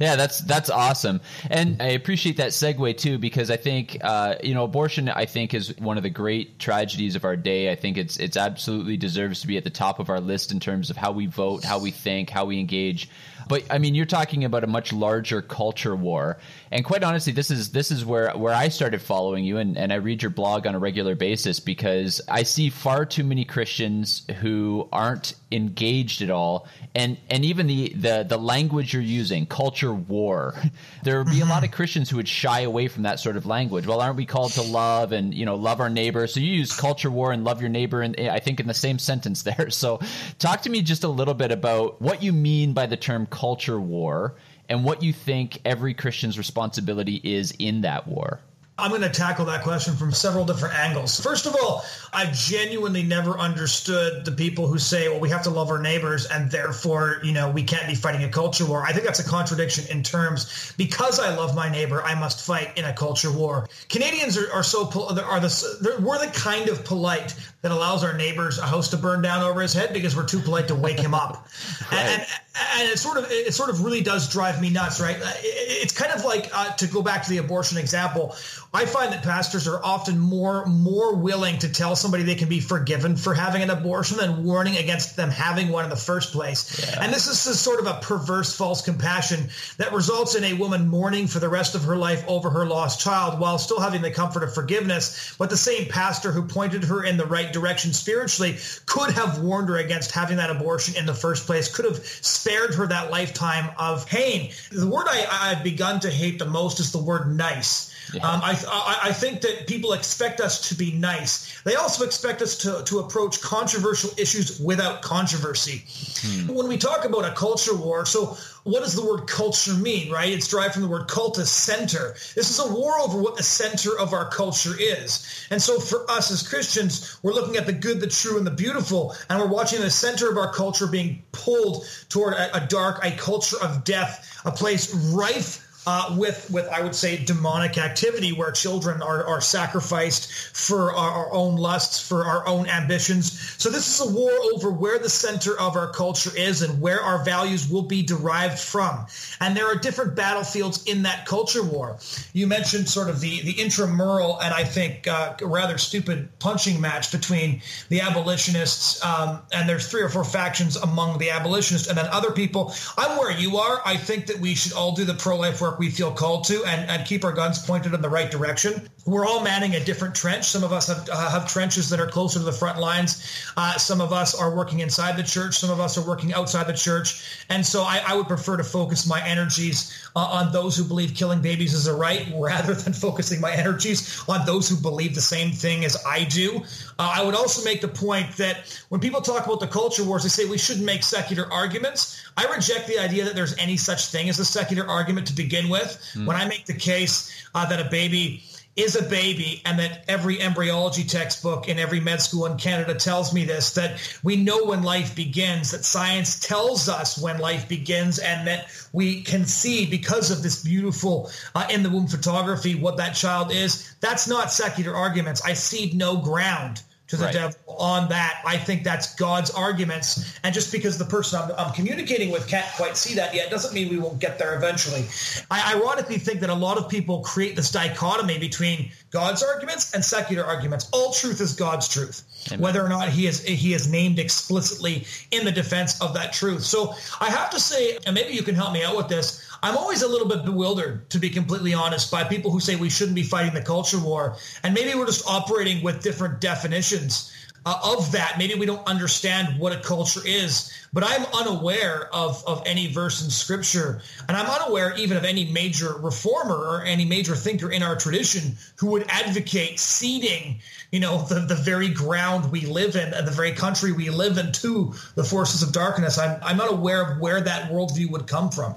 yeah, 0.00 0.16
that's 0.16 0.40
that's 0.40 0.70
awesome, 0.70 1.20
and 1.50 1.80
I 1.82 1.88
appreciate 1.88 2.38
that 2.38 2.50
segue 2.50 2.96
too 2.96 3.18
because 3.18 3.50
I 3.50 3.56
think 3.56 3.98
uh, 4.02 4.36
you 4.42 4.54
know 4.54 4.64
abortion. 4.64 5.10
I 5.10 5.26
think 5.26 5.52
is 5.52 5.76
one 5.78 5.98
of 5.98 6.02
the 6.02 6.10
great 6.10 6.58
tragedies 6.58 7.14
of 7.14 7.24
our 7.24 7.36
day. 7.36 7.70
I 7.70 7.74
think 7.74 7.98
it's 7.98 8.16
it's 8.16 8.36
absolutely 8.36 8.96
deserves 8.96 9.42
to 9.42 9.46
be 9.46 9.58
at 9.58 9.64
the 9.64 9.70
top 9.70 9.98
of 9.98 10.08
our 10.08 10.20
list 10.20 10.52
in 10.52 10.60
terms 10.60 10.88
of 10.88 10.96
how 10.96 11.12
we 11.12 11.26
vote, 11.26 11.64
how 11.64 11.78
we 11.78 11.90
think, 11.90 12.30
how 12.30 12.46
we 12.46 12.58
engage. 12.58 13.10
But 13.48 13.64
I 13.70 13.78
mean, 13.78 13.94
you're 13.94 14.06
talking 14.06 14.44
about 14.44 14.64
a 14.64 14.66
much 14.66 14.92
larger 14.92 15.42
culture 15.42 15.94
war, 15.94 16.38
and 16.70 16.84
quite 16.84 17.04
honestly, 17.04 17.32
this 17.32 17.50
is 17.50 17.72
this 17.72 17.90
is 17.90 18.04
where 18.04 18.32
where 18.32 18.54
I 18.54 18.68
started 18.68 19.02
following 19.02 19.44
you, 19.44 19.58
and, 19.58 19.76
and 19.76 19.92
I 19.92 19.96
read 19.96 20.22
your 20.22 20.30
blog 20.30 20.66
on 20.66 20.74
a 20.74 20.78
regular 20.78 21.14
basis 21.14 21.60
because 21.60 22.20
I 22.28 22.42
see 22.42 22.70
far 22.70 23.04
too 23.04 23.24
many 23.24 23.44
Christians 23.44 24.26
who 24.40 24.88
aren't 24.92 25.34
engaged 25.54 26.20
at 26.22 26.30
all, 26.30 26.66
and 26.94 27.16
and 27.30 27.44
even 27.44 27.66
the 27.66 27.90
the 27.90 28.26
the 28.28 28.36
language 28.36 28.92
you're 28.92 29.02
using, 29.02 29.46
culture 29.46 29.94
war, 29.94 30.54
there 31.02 31.22
would 31.22 31.32
be 31.32 31.40
a 31.40 31.46
lot 31.46 31.64
of 31.64 31.70
Christians 31.72 32.10
who 32.10 32.16
would 32.16 32.28
shy 32.28 32.60
away 32.60 32.88
from 32.88 33.04
that 33.04 33.20
sort 33.20 33.36
of 33.36 33.46
language. 33.46 33.86
Well, 33.86 34.00
aren't 34.00 34.16
we 34.16 34.26
called 34.26 34.52
to 34.52 34.62
love 34.62 35.12
and 35.12 35.32
you 35.32 35.46
know 35.46 35.54
love 35.54 35.80
our 35.80 35.90
neighbor? 35.90 36.26
So 36.26 36.40
you 36.40 36.52
use 36.52 36.74
culture 36.74 37.10
war 37.10 37.32
and 37.32 37.44
love 37.44 37.60
your 37.60 37.70
neighbor, 37.70 38.02
and 38.02 38.18
I 38.18 38.40
think 38.40 38.60
in 38.60 38.66
the 38.66 38.74
same 38.74 38.98
sentence 38.98 39.42
there. 39.44 39.70
So 39.70 40.00
talk 40.38 40.62
to 40.62 40.70
me 40.70 40.82
just 40.82 41.04
a 41.04 41.08
little 41.08 41.34
bit 41.34 41.52
about 41.52 42.02
what 42.02 42.22
you 42.22 42.32
mean 42.32 42.72
by 42.72 42.86
the 42.86 42.96
term 42.96 43.26
culture 43.26 43.80
war 43.80 44.34
and 44.68 44.84
what 44.84 45.02
you 45.02 45.12
think 45.12 45.60
every 45.64 45.94
Christian's 45.94 46.38
responsibility 46.38 47.20
is 47.22 47.52
in 47.58 47.82
that 47.82 48.08
war. 48.08 48.40
I'm 48.76 48.90
going 48.90 49.02
to 49.02 49.08
tackle 49.08 49.44
that 49.44 49.62
question 49.62 49.94
from 49.94 50.10
several 50.10 50.44
different 50.44 50.74
angles. 50.74 51.20
First 51.20 51.46
of 51.46 51.54
all, 51.54 51.84
I've 52.12 52.32
genuinely 52.32 53.04
never 53.04 53.38
understood 53.38 54.24
the 54.24 54.32
people 54.32 54.66
who 54.66 54.78
say, 54.78 55.08
well, 55.08 55.20
we 55.20 55.28
have 55.30 55.44
to 55.44 55.50
love 55.50 55.70
our 55.70 55.78
neighbors 55.78 56.26
and 56.26 56.50
therefore, 56.50 57.20
you 57.22 57.30
know, 57.30 57.48
we 57.48 57.62
can't 57.62 57.86
be 57.86 57.94
fighting 57.94 58.24
a 58.24 58.28
culture 58.28 58.66
war. 58.66 58.82
I 58.82 58.92
think 58.92 59.04
that's 59.04 59.20
a 59.20 59.28
contradiction 59.28 59.96
in 59.96 60.02
terms 60.02 60.74
because 60.76 61.20
I 61.20 61.36
love 61.36 61.54
my 61.54 61.70
neighbor, 61.70 62.02
I 62.02 62.16
must 62.16 62.44
fight 62.44 62.76
in 62.76 62.84
a 62.84 62.92
culture 62.92 63.30
war. 63.30 63.68
Canadians 63.88 64.36
are, 64.36 64.52
are 64.52 64.64
so, 64.64 64.86
are 64.86 65.40
the, 65.40 65.96
we're 66.00 66.18
the 66.18 66.32
kind 66.32 66.68
of 66.68 66.84
polite 66.84 67.36
that 67.64 67.72
allows 67.72 68.04
our 68.04 68.12
neighbors 68.12 68.58
a 68.58 68.66
house 68.66 68.90
to 68.90 68.98
burn 68.98 69.22
down 69.22 69.42
over 69.42 69.62
his 69.62 69.72
head 69.72 69.94
because 69.94 70.14
we're 70.14 70.26
too 70.26 70.38
polite 70.38 70.68
to 70.68 70.74
wake 70.74 71.00
him 71.00 71.14
up. 71.14 71.48
right. 71.90 71.98
and, 71.98 72.20
and, 72.20 72.28
and 72.76 72.88
it 72.90 72.98
sort 72.98 73.16
of 73.16 73.26
it 73.30 73.54
sort 73.54 73.70
of 73.70 73.82
really 73.82 74.02
does 74.02 74.30
drive 74.30 74.60
me 74.60 74.68
nuts, 74.68 75.00
right? 75.00 75.16
It's 75.42 75.92
kind 75.92 76.12
of 76.12 76.24
like 76.26 76.50
uh, 76.52 76.72
to 76.74 76.86
go 76.86 77.02
back 77.02 77.24
to 77.24 77.30
the 77.30 77.38
abortion 77.38 77.78
example. 77.78 78.36
I 78.72 78.86
find 78.86 79.12
that 79.12 79.22
pastors 79.22 79.66
are 79.66 79.82
often 79.82 80.18
more 80.18 80.66
more 80.66 81.14
willing 81.14 81.58
to 81.60 81.72
tell 81.72 81.96
somebody 81.96 82.22
they 82.22 82.34
can 82.34 82.48
be 82.48 82.60
forgiven 82.60 83.16
for 83.16 83.32
having 83.32 83.62
an 83.62 83.70
abortion 83.70 84.18
than 84.18 84.44
warning 84.44 84.76
against 84.76 85.16
them 85.16 85.30
having 85.30 85.70
one 85.70 85.84
in 85.84 85.90
the 85.90 85.96
first 85.96 86.32
place. 86.32 86.86
Yeah. 86.86 87.02
And 87.02 87.12
this 87.12 87.28
is 87.28 87.46
a 87.46 87.56
sort 87.56 87.80
of 87.80 87.86
a 87.86 87.94
perverse 87.94 88.54
false 88.54 88.82
compassion 88.82 89.48
that 89.78 89.92
results 89.92 90.34
in 90.34 90.44
a 90.44 90.52
woman 90.52 90.88
mourning 90.88 91.28
for 91.28 91.38
the 91.38 91.48
rest 91.48 91.74
of 91.74 91.84
her 91.84 91.96
life 91.96 92.24
over 92.28 92.50
her 92.50 92.66
lost 92.66 93.00
child 93.00 93.40
while 93.40 93.58
still 93.58 93.80
having 93.80 94.02
the 94.02 94.10
comfort 94.10 94.42
of 94.42 94.54
forgiveness. 94.54 95.34
But 95.38 95.50
the 95.50 95.56
same 95.56 95.88
pastor 95.88 96.30
who 96.30 96.42
pointed 96.42 96.84
her 96.84 97.02
in 97.02 97.16
the 97.16 97.26
right 97.26 97.52
direction 97.54 97.92
spiritually 97.92 98.58
could 98.84 99.10
have 99.12 99.38
warned 99.38 99.68
her 99.70 99.78
against 99.78 100.12
having 100.12 100.36
that 100.36 100.50
abortion 100.50 100.96
in 100.96 101.06
the 101.06 101.14
first 101.14 101.46
place. 101.46 101.74
Could 101.74 101.86
have 101.86 102.04
spared 102.04 102.74
her 102.74 102.86
that 102.88 103.10
lifetime 103.10 103.70
of 103.78 104.06
pain. 104.06 104.52
The 104.70 104.86
word 104.86 105.06
I, 105.08 105.26
I've 105.30 105.64
begun 105.64 106.00
to 106.00 106.10
hate 106.10 106.38
the 106.38 106.44
most 106.44 106.80
is 106.80 106.92
the 106.92 106.98
word 106.98 107.34
nice 107.34 107.93
Yeah. 108.14 108.28
Um, 108.28 108.40
I, 108.42 108.52
I, 108.68 108.98
I 109.08 109.12
think 109.12 109.40
that 109.40 109.66
people 109.66 109.92
expect 109.92 110.40
us 110.40 110.68
to 110.68 110.74
be 110.74 110.92
nice. 110.92 111.60
They 111.62 111.74
also 111.74 112.04
expect 112.04 112.42
us 112.42 112.58
to, 112.58 112.82
to 112.84 113.00
approach 113.00 113.40
controversial 113.40 114.10
issues 114.16 114.60
without 114.60 115.02
controversy. 115.02 115.84
Hmm. 116.20 116.54
When 116.54 116.68
we 116.68 116.76
talk 116.76 117.04
about 117.04 117.24
a 117.24 117.32
culture 117.32 117.74
war, 117.74 118.06
so 118.06 118.36
what 118.64 118.80
does 118.80 118.94
the 118.94 119.04
word 119.04 119.26
culture 119.26 119.74
mean, 119.74 120.10
right? 120.10 120.32
It's 120.32 120.48
derived 120.48 120.74
from 120.74 120.82
the 120.82 120.88
word 120.88 121.08
cultus, 121.08 121.50
center. 121.50 122.14
This 122.34 122.50
is 122.50 122.58
a 122.58 122.72
war 122.72 122.98
over 123.00 123.20
what 123.20 123.36
the 123.36 123.42
center 123.42 123.98
of 123.98 124.12
our 124.12 124.30
culture 124.30 124.74
is. 124.78 125.46
And 125.50 125.60
so 125.60 125.78
for 125.78 126.10
us 126.10 126.30
as 126.30 126.46
Christians, 126.46 127.18
we're 127.22 127.34
looking 127.34 127.56
at 127.56 127.66
the 127.66 127.72
good, 127.72 128.00
the 128.00 128.06
true, 128.06 128.38
and 128.38 128.46
the 128.46 128.50
beautiful, 128.50 129.14
and 129.28 129.38
we're 129.38 129.48
watching 129.48 129.80
the 129.80 129.90
center 129.90 130.30
of 130.30 130.38
our 130.38 130.52
culture 130.52 130.86
being 130.86 131.22
pulled 131.32 131.86
toward 132.08 132.34
a, 132.34 132.64
a 132.64 132.66
dark, 132.66 133.04
a 133.04 133.10
culture 133.12 133.56
of 133.62 133.84
death, 133.84 134.40
a 134.44 134.50
place 134.50 134.94
rife 134.94 135.63
uh, 135.86 136.14
with 136.18 136.50
with 136.50 136.68
I 136.68 136.82
would 136.82 136.94
say 136.94 137.22
demonic 137.22 137.78
activity 137.78 138.32
where 138.32 138.50
children 138.50 139.02
are, 139.02 139.24
are 139.24 139.40
sacrificed 139.40 140.32
for 140.56 140.94
our, 140.94 141.10
our, 141.10 141.32
own 141.32 141.56
lusts, 141.56 142.06
for 142.06 142.24
our 142.24 142.46
own 142.46 142.66
ambitions. 142.68 143.38
So 143.58 143.70
this 143.70 143.88
is 143.88 144.08
a 144.08 144.12
war 144.12 144.32
over 144.54 144.70
where 144.70 144.98
the 144.98 145.10
center 145.10 145.58
of 145.58 145.76
our 145.76 145.92
culture 145.92 146.30
is 146.36 146.62
and 146.62 146.80
where 146.80 147.00
our 147.00 147.22
values 147.24 147.68
will 147.68 147.82
be 147.82 148.02
derived 148.02 148.58
from. 148.58 149.06
And 149.40 149.56
there 149.56 149.66
are 149.66 149.74
different 149.74 150.14
battlefields 150.14 150.84
in 150.84 151.02
that 151.02 151.26
culture 151.26 151.62
war. 151.62 151.98
You 152.32 152.46
mentioned 152.46 152.88
sort 152.88 153.08
of 153.08 153.20
the 153.20 153.42
the 153.42 153.60
intramural 153.60 154.40
and 154.40 154.54
I 154.54 154.64
think 154.64 155.06
uh, 155.06 155.34
rather 155.42 155.76
stupid 155.78 156.38
punching 156.38 156.80
match 156.80 157.12
between 157.12 157.60
the 157.88 158.00
abolitionists 158.00 159.04
um, 159.04 159.42
and 159.52 159.68
there's 159.68 159.88
three 159.88 160.02
or 160.02 160.08
four 160.08 160.24
factions 160.24 160.76
among 160.76 161.18
the 161.18 161.30
abolitionists 161.30 161.88
and 161.88 161.98
then 161.98 162.06
other 162.06 162.30
people. 162.30 162.74
I'm 162.96 163.18
where 163.18 163.30
you 163.30 163.58
are. 163.58 163.82
I 163.84 163.96
think 163.96 164.26
that 164.26 164.38
we 164.38 164.54
should 164.54 164.72
all 164.72 164.92
do 164.92 165.04
the 165.04 165.14
pro 165.14 165.36
life 165.36 165.60
work 165.60 165.73
work 165.74 165.80
we 165.80 165.90
feel 165.90 166.12
called 166.12 166.44
to 166.44 166.64
and, 166.64 166.88
and 166.88 167.06
keep 167.06 167.24
our 167.24 167.32
guns 167.32 167.58
pointed 167.64 167.94
in 167.94 168.00
the 168.00 168.08
right 168.08 168.30
direction. 168.30 168.88
We're 169.06 169.26
all 169.26 169.42
manning 169.42 169.74
a 169.74 169.80
different 169.80 170.14
trench. 170.14 170.44
Some 170.44 170.64
of 170.64 170.72
us 170.72 170.86
have, 170.88 171.08
uh, 171.10 171.30
have 171.30 171.48
trenches 171.48 171.90
that 171.90 172.00
are 172.00 172.06
closer 172.06 172.38
to 172.38 172.44
the 172.44 172.52
front 172.52 172.78
lines. 172.78 173.52
Uh, 173.56 173.76
some 173.76 174.00
of 174.00 174.12
us 174.12 174.34
are 174.34 174.54
working 174.54 174.80
inside 174.80 175.16
the 175.16 175.22
church. 175.22 175.58
Some 175.58 175.70
of 175.70 175.80
us 175.80 175.98
are 175.98 176.06
working 176.06 176.32
outside 176.32 176.66
the 176.66 176.72
church. 176.72 177.44
And 177.50 177.64
so 177.66 177.82
I, 177.82 178.02
I 178.06 178.14
would 178.14 178.28
prefer 178.28 178.56
to 178.56 178.64
focus 178.64 179.06
my 179.06 179.24
energies 179.26 179.92
uh, 180.16 180.20
on 180.20 180.52
those 180.52 180.76
who 180.76 180.84
believe 180.84 181.14
killing 181.14 181.42
babies 181.42 181.74
is 181.74 181.86
a 181.86 181.94
right 181.94 182.26
rather 182.36 182.74
than 182.74 182.92
focusing 182.92 183.40
my 183.40 183.52
energies 183.52 184.22
on 184.28 184.46
those 184.46 184.68
who 184.68 184.76
believe 184.76 185.14
the 185.14 185.20
same 185.20 185.52
thing 185.52 185.84
as 185.84 186.02
I 186.06 186.24
do. 186.24 186.62
Uh, 186.98 187.12
I 187.16 187.24
would 187.24 187.34
also 187.34 187.64
make 187.64 187.80
the 187.80 187.88
point 187.88 188.36
that 188.36 188.80
when 188.88 189.00
people 189.00 189.20
talk 189.20 189.44
about 189.46 189.60
the 189.60 189.66
culture 189.66 190.04
wars, 190.04 190.22
they 190.22 190.28
say 190.28 190.44
we 190.44 190.58
shouldn't 190.58 190.86
make 190.86 191.02
secular 191.02 191.52
arguments. 191.52 192.22
I 192.36 192.46
reject 192.46 192.86
the 192.86 192.98
idea 192.98 193.24
that 193.24 193.34
there's 193.34 193.56
any 193.58 193.76
such 193.76 194.06
thing 194.06 194.28
as 194.28 194.38
a 194.38 194.44
secular 194.44 194.88
argument 194.88 195.26
to 195.28 195.32
begin 195.34 195.68
with. 195.68 196.00
Mm. 196.14 196.26
When 196.26 196.36
I 196.36 196.46
make 196.46 196.66
the 196.66 196.74
case 196.74 197.48
uh, 197.54 197.66
that 197.66 197.84
a 197.84 197.90
baby 197.90 198.44
is 198.76 198.96
a 198.96 199.02
baby 199.02 199.62
and 199.64 199.78
that 199.78 200.04
every 200.08 200.40
embryology 200.40 201.04
textbook 201.04 201.68
in 201.68 201.78
every 201.78 202.00
med 202.00 202.20
school 202.20 202.46
in 202.46 202.56
Canada 202.56 202.94
tells 202.94 203.32
me 203.32 203.44
this 203.44 203.74
that 203.74 204.00
we 204.22 204.36
know 204.36 204.64
when 204.64 204.82
life 204.82 205.14
begins 205.14 205.70
that 205.70 205.84
science 205.84 206.40
tells 206.40 206.88
us 206.88 207.16
when 207.16 207.38
life 207.38 207.68
begins 207.68 208.18
and 208.18 208.46
that 208.46 208.66
we 208.92 209.22
can 209.22 209.44
see 209.44 209.86
because 209.86 210.30
of 210.30 210.42
this 210.42 210.62
beautiful 210.62 211.30
uh, 211.54 211.66
in 211.70 211.82
the 211.82 211.90
womb 211.90 212.08
photography 212.08 212.74
what 212.74 212.96
that 212.96 213.14
child 213.14 213.52
is. 213.52 213.94
That's 214.00 214.26
not 214.28 214.50
secular 214.50 214.94
arguments. 214.94 215.42
I 215.44 215.54
cede 215.54 215.94
no 215.94 216.16
ground 216.16 216.82
to 217.14 217.20
the 217.20 217.26
right. 217.26 217.34
devil 217.34 217.56
on 217.78 218.08
that. 218.08 218.40
I 218.46 218.56
think 218.56 218.84
that's 218.84 219.14
God's 219.14 219.50
arguments. 219.50 220.38
And 220.44 220.54
just 220.54 220.72
because 220.72 220.98
the 220.98 221.04
person 221.04 221.40
I'm, 221.40 221.52
I'm, 221.56 221.72
communicating 221.72 222.30
with 222.30 222.46
can't 222.48 222.66
quite 222.76 222.96
see 222.96 223.14
that 223.14 223.34
yet 223.34 223.50
doesn't 223.50 223.74
mean 223.74 223.88
we 223.88 223.98
won't 223.98 224.20
get 224.20 224.38
there 224.38 224.54
eventually. 224.54 225.04
I 225.50 225.74
ironically 225.74 226.18
think 226.18 226.40
that 226.40 226.50
a 226.50 226.54
lot 226.54 226.78
of 226.78 226.88
people 226.88 227.20
create 227.20 227.56
this 227.56 227.70
dichotomy 227.70 228.38
between 228.38 228.90
God's 229.10 229.42
arguments 229.42 229.94
and 229.94 230.04
secular 230.04 230.44
arguments. 230.44 230.88
All 230.92 231.12
truth 231.12 231.40
is 231.40 231.54
God's 231.54 231.88
truth, 231.88 232.22
Amen. 232.48 232.60
whether 232.60 232.84
or 232.84 232.88
not 232.88 233.08
he 233.08 233.26
is 233.26 233.44
he 233.44 233.72
is 233.74 233.90
named 233.90 234.18
explicitly 234.18 235.06
in 235.30 235.44
the 235.44 235.52
defense 235.52 236.00
of 236.00 236.14
that 236.14 236.32
truth. 236.32 236.62
So 236.62 236.94
I 237.20 237.30
have 237.30 237.50
to 237.50 237.60
say, 237.60 237.98
and 238.06 238.14
maybe 238.14 238.34
you 238.34 238.42
can 238.42 238.54
help 238.54 238.72
me 238.72 238.82
out 238.82 238.96
with 238.96 239.08
this. 239.08 239.43
I'm 239.62 239.76
always 239.76 240.02
a 240.02 240.08
little 240.08 240.28
bit 240.28 240.44
bewildered, 240.44 241.08
to 241.10 241.18
be 241.18 241.30
completely 241.30 241.74
honest, 241.74 242.10
by 242.10 242.24
people 242.24 242.50
who 242.50 242.60
say 242.60 242.76
we 242.76 242.90
shouldn't 242.90 243.14
be 243.14 243.22
fighting 243.22 243.54
the 243.54 243.62
culture 243.62 243.98
war. 243.98 244.36
And 244.62 244.74
maybe 244.74 244.96
we're 244.98 245.06
just 245.06 245.26
operating 245.28 245.82
with 245.82 246.02
different 246.02 246.40
definitions 246.40 247.32
uh, 247.66 247.78
of 247.82 248.12
that. 248.12 248.36
Maybe 248.38 248.54
we 248.54 248.66
don't 248.66 248.86
understand 248.86 249.58
what 249.58 249.72
a 249.72 249.80
culture 249.80 250.20
is, 250.24 250.72
but 250.92 251.02
I'm 251.02 251.24
unaware 251.34 252.14
of, 252.14 252.44
of 252.46 252.62
any 252.66 252.92
verse 252.92 253.24
in 253.24 253.30
scripture. 253.30 254.02
And 254.28 254.36
I'm 254.36 254.46
unaware 254.46 254.94
even 254.96 255.16
of 255.16 255.24
any 255.24 255.50
major 255.50 255.94
reformer 255.94 256.56
or 256.56 256.84
any 256.84 257.04
major 257.04 257.34
thinker 257.34 257.70
in 257.70 257.82
our 257.82 257.96
tradition 257.96 258.56
who 258.76 258.88
would 258.88 259.06
advocate 259.08 259.80
ceding, 259.80 260.60
you 260.92 261.00
know, 261.00 261.22
the, 261.22 261.40
the 261.40 261.54
very 261.54 261.88
ground 261.88 262.52
we 262.52 262.62
live 262.62 262.96
in 262.96 263.14
and 263.14 263.26
the 263.26 263.32
very 263.32 263.52
country 263.52 263.92
we 263.92 264.10
live 264.10 264.36
in 264.36 264.52
to 264.52 264.92
the 265.14 265.24
forces 265.24 265.62
of 265.62 265.72
darkness. 265.72 266.18
I'm, 266.18 266.38
I'm 266.42 266.56
not 266.56 266.70
aware 266.70 267.02
of 267.02 267.18
where 267.18 267.40
that 267.40 267.70
worldview 267.70 268.10
would 268.10 268.26
come 268.26 268.50
from. 268.50 268.74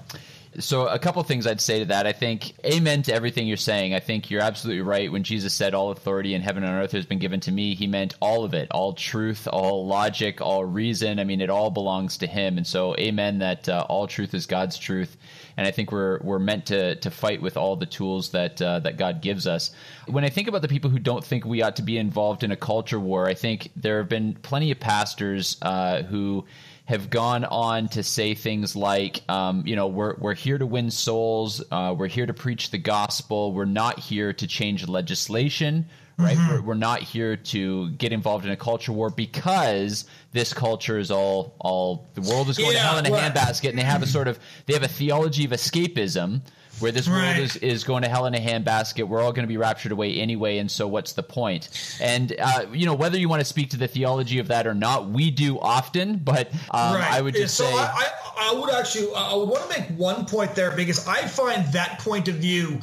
So, 0.59 0.87
a 0.87 0.97
couple 0.97 1.21
things 1.21 1.45
I'd 1.45 1.61
say 1.61 1.79
to 1.79 1.85
that. 1.85 2.07
I 2.07 2.13
think, 2.13 2.53
amen 2.65 3.03
to 3.03 3.13
everything 3.13 3.47
you're 3.47 3.57
saying. 3.57 3.93
I 3.93 3.99
think 3.99 4.31
you're 4.31 4.41
absolutely 4.41 4.81
right. 4.81 5.11
When 5.11 5.21
Jesus 5.21 5.53
said, 5.53 5.75
All 5.75 5.91
authority 5.91 6.33
in 6.33 6.41
heaven 6.41 6.63
and 6.63 6.73
earth 6.73 6.93
has 6.93 7.05
been 7.05 7.19
given 7.19 7.39
to 7.41 7.51
me, 7.51 7.75
he 7.75 7.85
meant 7.85 8.15
all 8.21 8.43
of 8.43 8.55
it, 8.55 8.71
all 8.71 8.93
truth, 8.93 9.47
all 9.47 9.85
logic, 9.85 10.41
all 10.41 10.65
reason. 10.65 11.19
I 11.19 11.25
mean, 11.25 11.41
it 11.41 11.51
all 11.51 11.69
belongs 11.69 12.17
to 12.17 12.27
him. 12.27 12.57
And 12.57 12.65
so, 12.65 12.95
amen 12.97 13.37
that 13.39 13.69
uh, 13.69 13.85
all 13.87 14.07
truth 14.07 14.33
is 14.33 14.47
God's 14.47 14.79
truth. 14.79 15.15
And 15.57 15.67
I 15.67 15.71
think 15.71 15.91
we're, 15.91 16.19
we're 16.23 16.39
meant 16.39 16.67
to, 16.67 16.95
to 16.95 17.11
fight 17.11 17.41
with 17.41 17.55
all 17.55 17.75
the 17.75 17.85
tools 17.85 18.29
that, 18.31 18.59
uh, 18.59 18.79
that 18.79 18.97
God 18.97 19.21
gives 19.21 19.45
us. 19.45 19.71
When 20.07 20.23
I 20.23 20.29
think 20.29 20.47
about 20.47 20.63
the 20.63 20.67
people 20.67 20.89
who 20.89 20.99
don't 20.99 21.23
think 21.23 21.45
we 21.45 21.61
ought 21.61 21.75
to 21.77 21.81
be 21.83 21.97
involved 21.97 22.43
in 22.43 22.51
a 22.51 22.55
culture 22.55 22.99
war, 22.99 23.27
I 23.27 23.33
think 23.35 23.69
there 23.75 23.97
have 23.99 24.09
been 24.09 24.33
plenty 24.33 24.71
of 24.71 24.79
pastors 24.79 25.57
uh, 25.61 26.03
who 26.03 26.45
have 26.87 27.09
gone 27.09 27.43
on 27.43 27.89
to 27.89 28.01
say 28.01 28.33
things 28.33 28.73
like, 28.73 29.21
um, 29.29 29.67
you 29.67 29.75
know, 29.75 29.87
we're, 29.87 30.15
we're 30.19 30.33
here 30.33 30.57
to 30.57 30.65
win 30.65 30.89
souls. 30.89 31.61
Uh, 31.69 31.93
we're 31.95 32.07
here 32.07 32.25
to 32.25 32.33
preach 32.33 32.71
the 32.71 32.77
gospel. 32.77 33.51
We're 33.51 33.65
not 33.65 33.99
here 33.99 34.31
to 34.31 34.47
change 34.47 34.87
legislation, 34.87 35.85
right? 36.17 36.37
Mm-hmm. 36.37 36.53
We're, 36.53 36.61
we're 36.61 36.73
not 36.75 37.01
here 37.01 37.35
to 37.35 37.89
get 37.89 38.13
involved 38.13 38.45
in 38.45 38.51
a 38.51 38.55
culture 38.55 38.93
war 38.93 39.09
because 39.09 40.05
this 40.31 40.53
culture 40.53 40.97
is 40.97 41.11
all, 41.11 41.55
all 41.59 42.07
the 42.13 42.21
world 42.21 42.47
is 42.47 42.57
going 42.57 42.71
yeah, 42.71 42.83
to 42.83 42.87
hell 42.87 42.97
in 42.99 43.05
a 43.05 43.11
well, 43.11 43.31
handbasket. 43.31 43.69
And 43.69 43.77
they 43.77 43.83
have 43.83 44.01
a 44.01 44.07
sort 44.07 44.29
of, 44.29 44.39
they 44.65 44.73
have 44.73 44.83
a 44.83 44.87
theology 44.87 45.43
of 45.43 45.51
escapism 45.51 46.39
where 46.79 46.91
this 46.91 47.07
right. 47.07 47.37
world 47.37 47.37
is, 47.37 47.55
is 47.57 47.83
going 47.83 48.03
to 48.03 48.09
hell 48.09 48.25
in 48.25 48.35
a 48.35 48.39
handbasket. 48.39 49.07
We're 49.07 49.21
all 49.21 49.31
going 49.31 49.43
to 49.43 49.47
be 49.47 49.57
raptured 49.57 49.91
away 49.91 50.19
anyway, 50.19 50.57
and 50.57 50.69
so 50.69 50.87
what's 50.87 51.13
the 51.13 51.23
point? 51.23 51.69
And 52.01 52.35
uh, 52.39 52.65
you 52.71 52.85
know 52.85 52.93
whether 52.93 53.17
you 53.17 53.29
want 53.29 53.41
to 53.41 53.45
speak 53.45 53.71
to 53.71 53.77
the 53.77 53.87
theology 53.87 54.39
of 54.39 54.47
that 54.49 54.67
or 54.67 54.73
not, 54.73 55.09
we 55.09 55.31
do 55.31 55.59
often. 55.59 56.17
But 56.17 56.51
um, 56.71 56.95
right. 56.95 57.11
I 57.11 57.21
would 57.21 57.35
just 57.35 57.55
so 57.55 57.65
say, 57.65 57.73
I, 57.73 57.85
I, 57.85 58.51
I 58.51 58.59
would 58.59 58.71
actually 58.71 59.13
I 59.15 59.35
would 59.35 59.49
want 59.49 59.69
to 59.69 59.79
make 59.79 59.89
one 59.97 60.25
point 60.25 60.55
there 60.55 60.75
because 60.75 61.07
I 61.07 61.21
find 61.27 61.65
that 61.73 61.99
point 61.99 62.27
of 62.27 62.35
view 62.35 62.81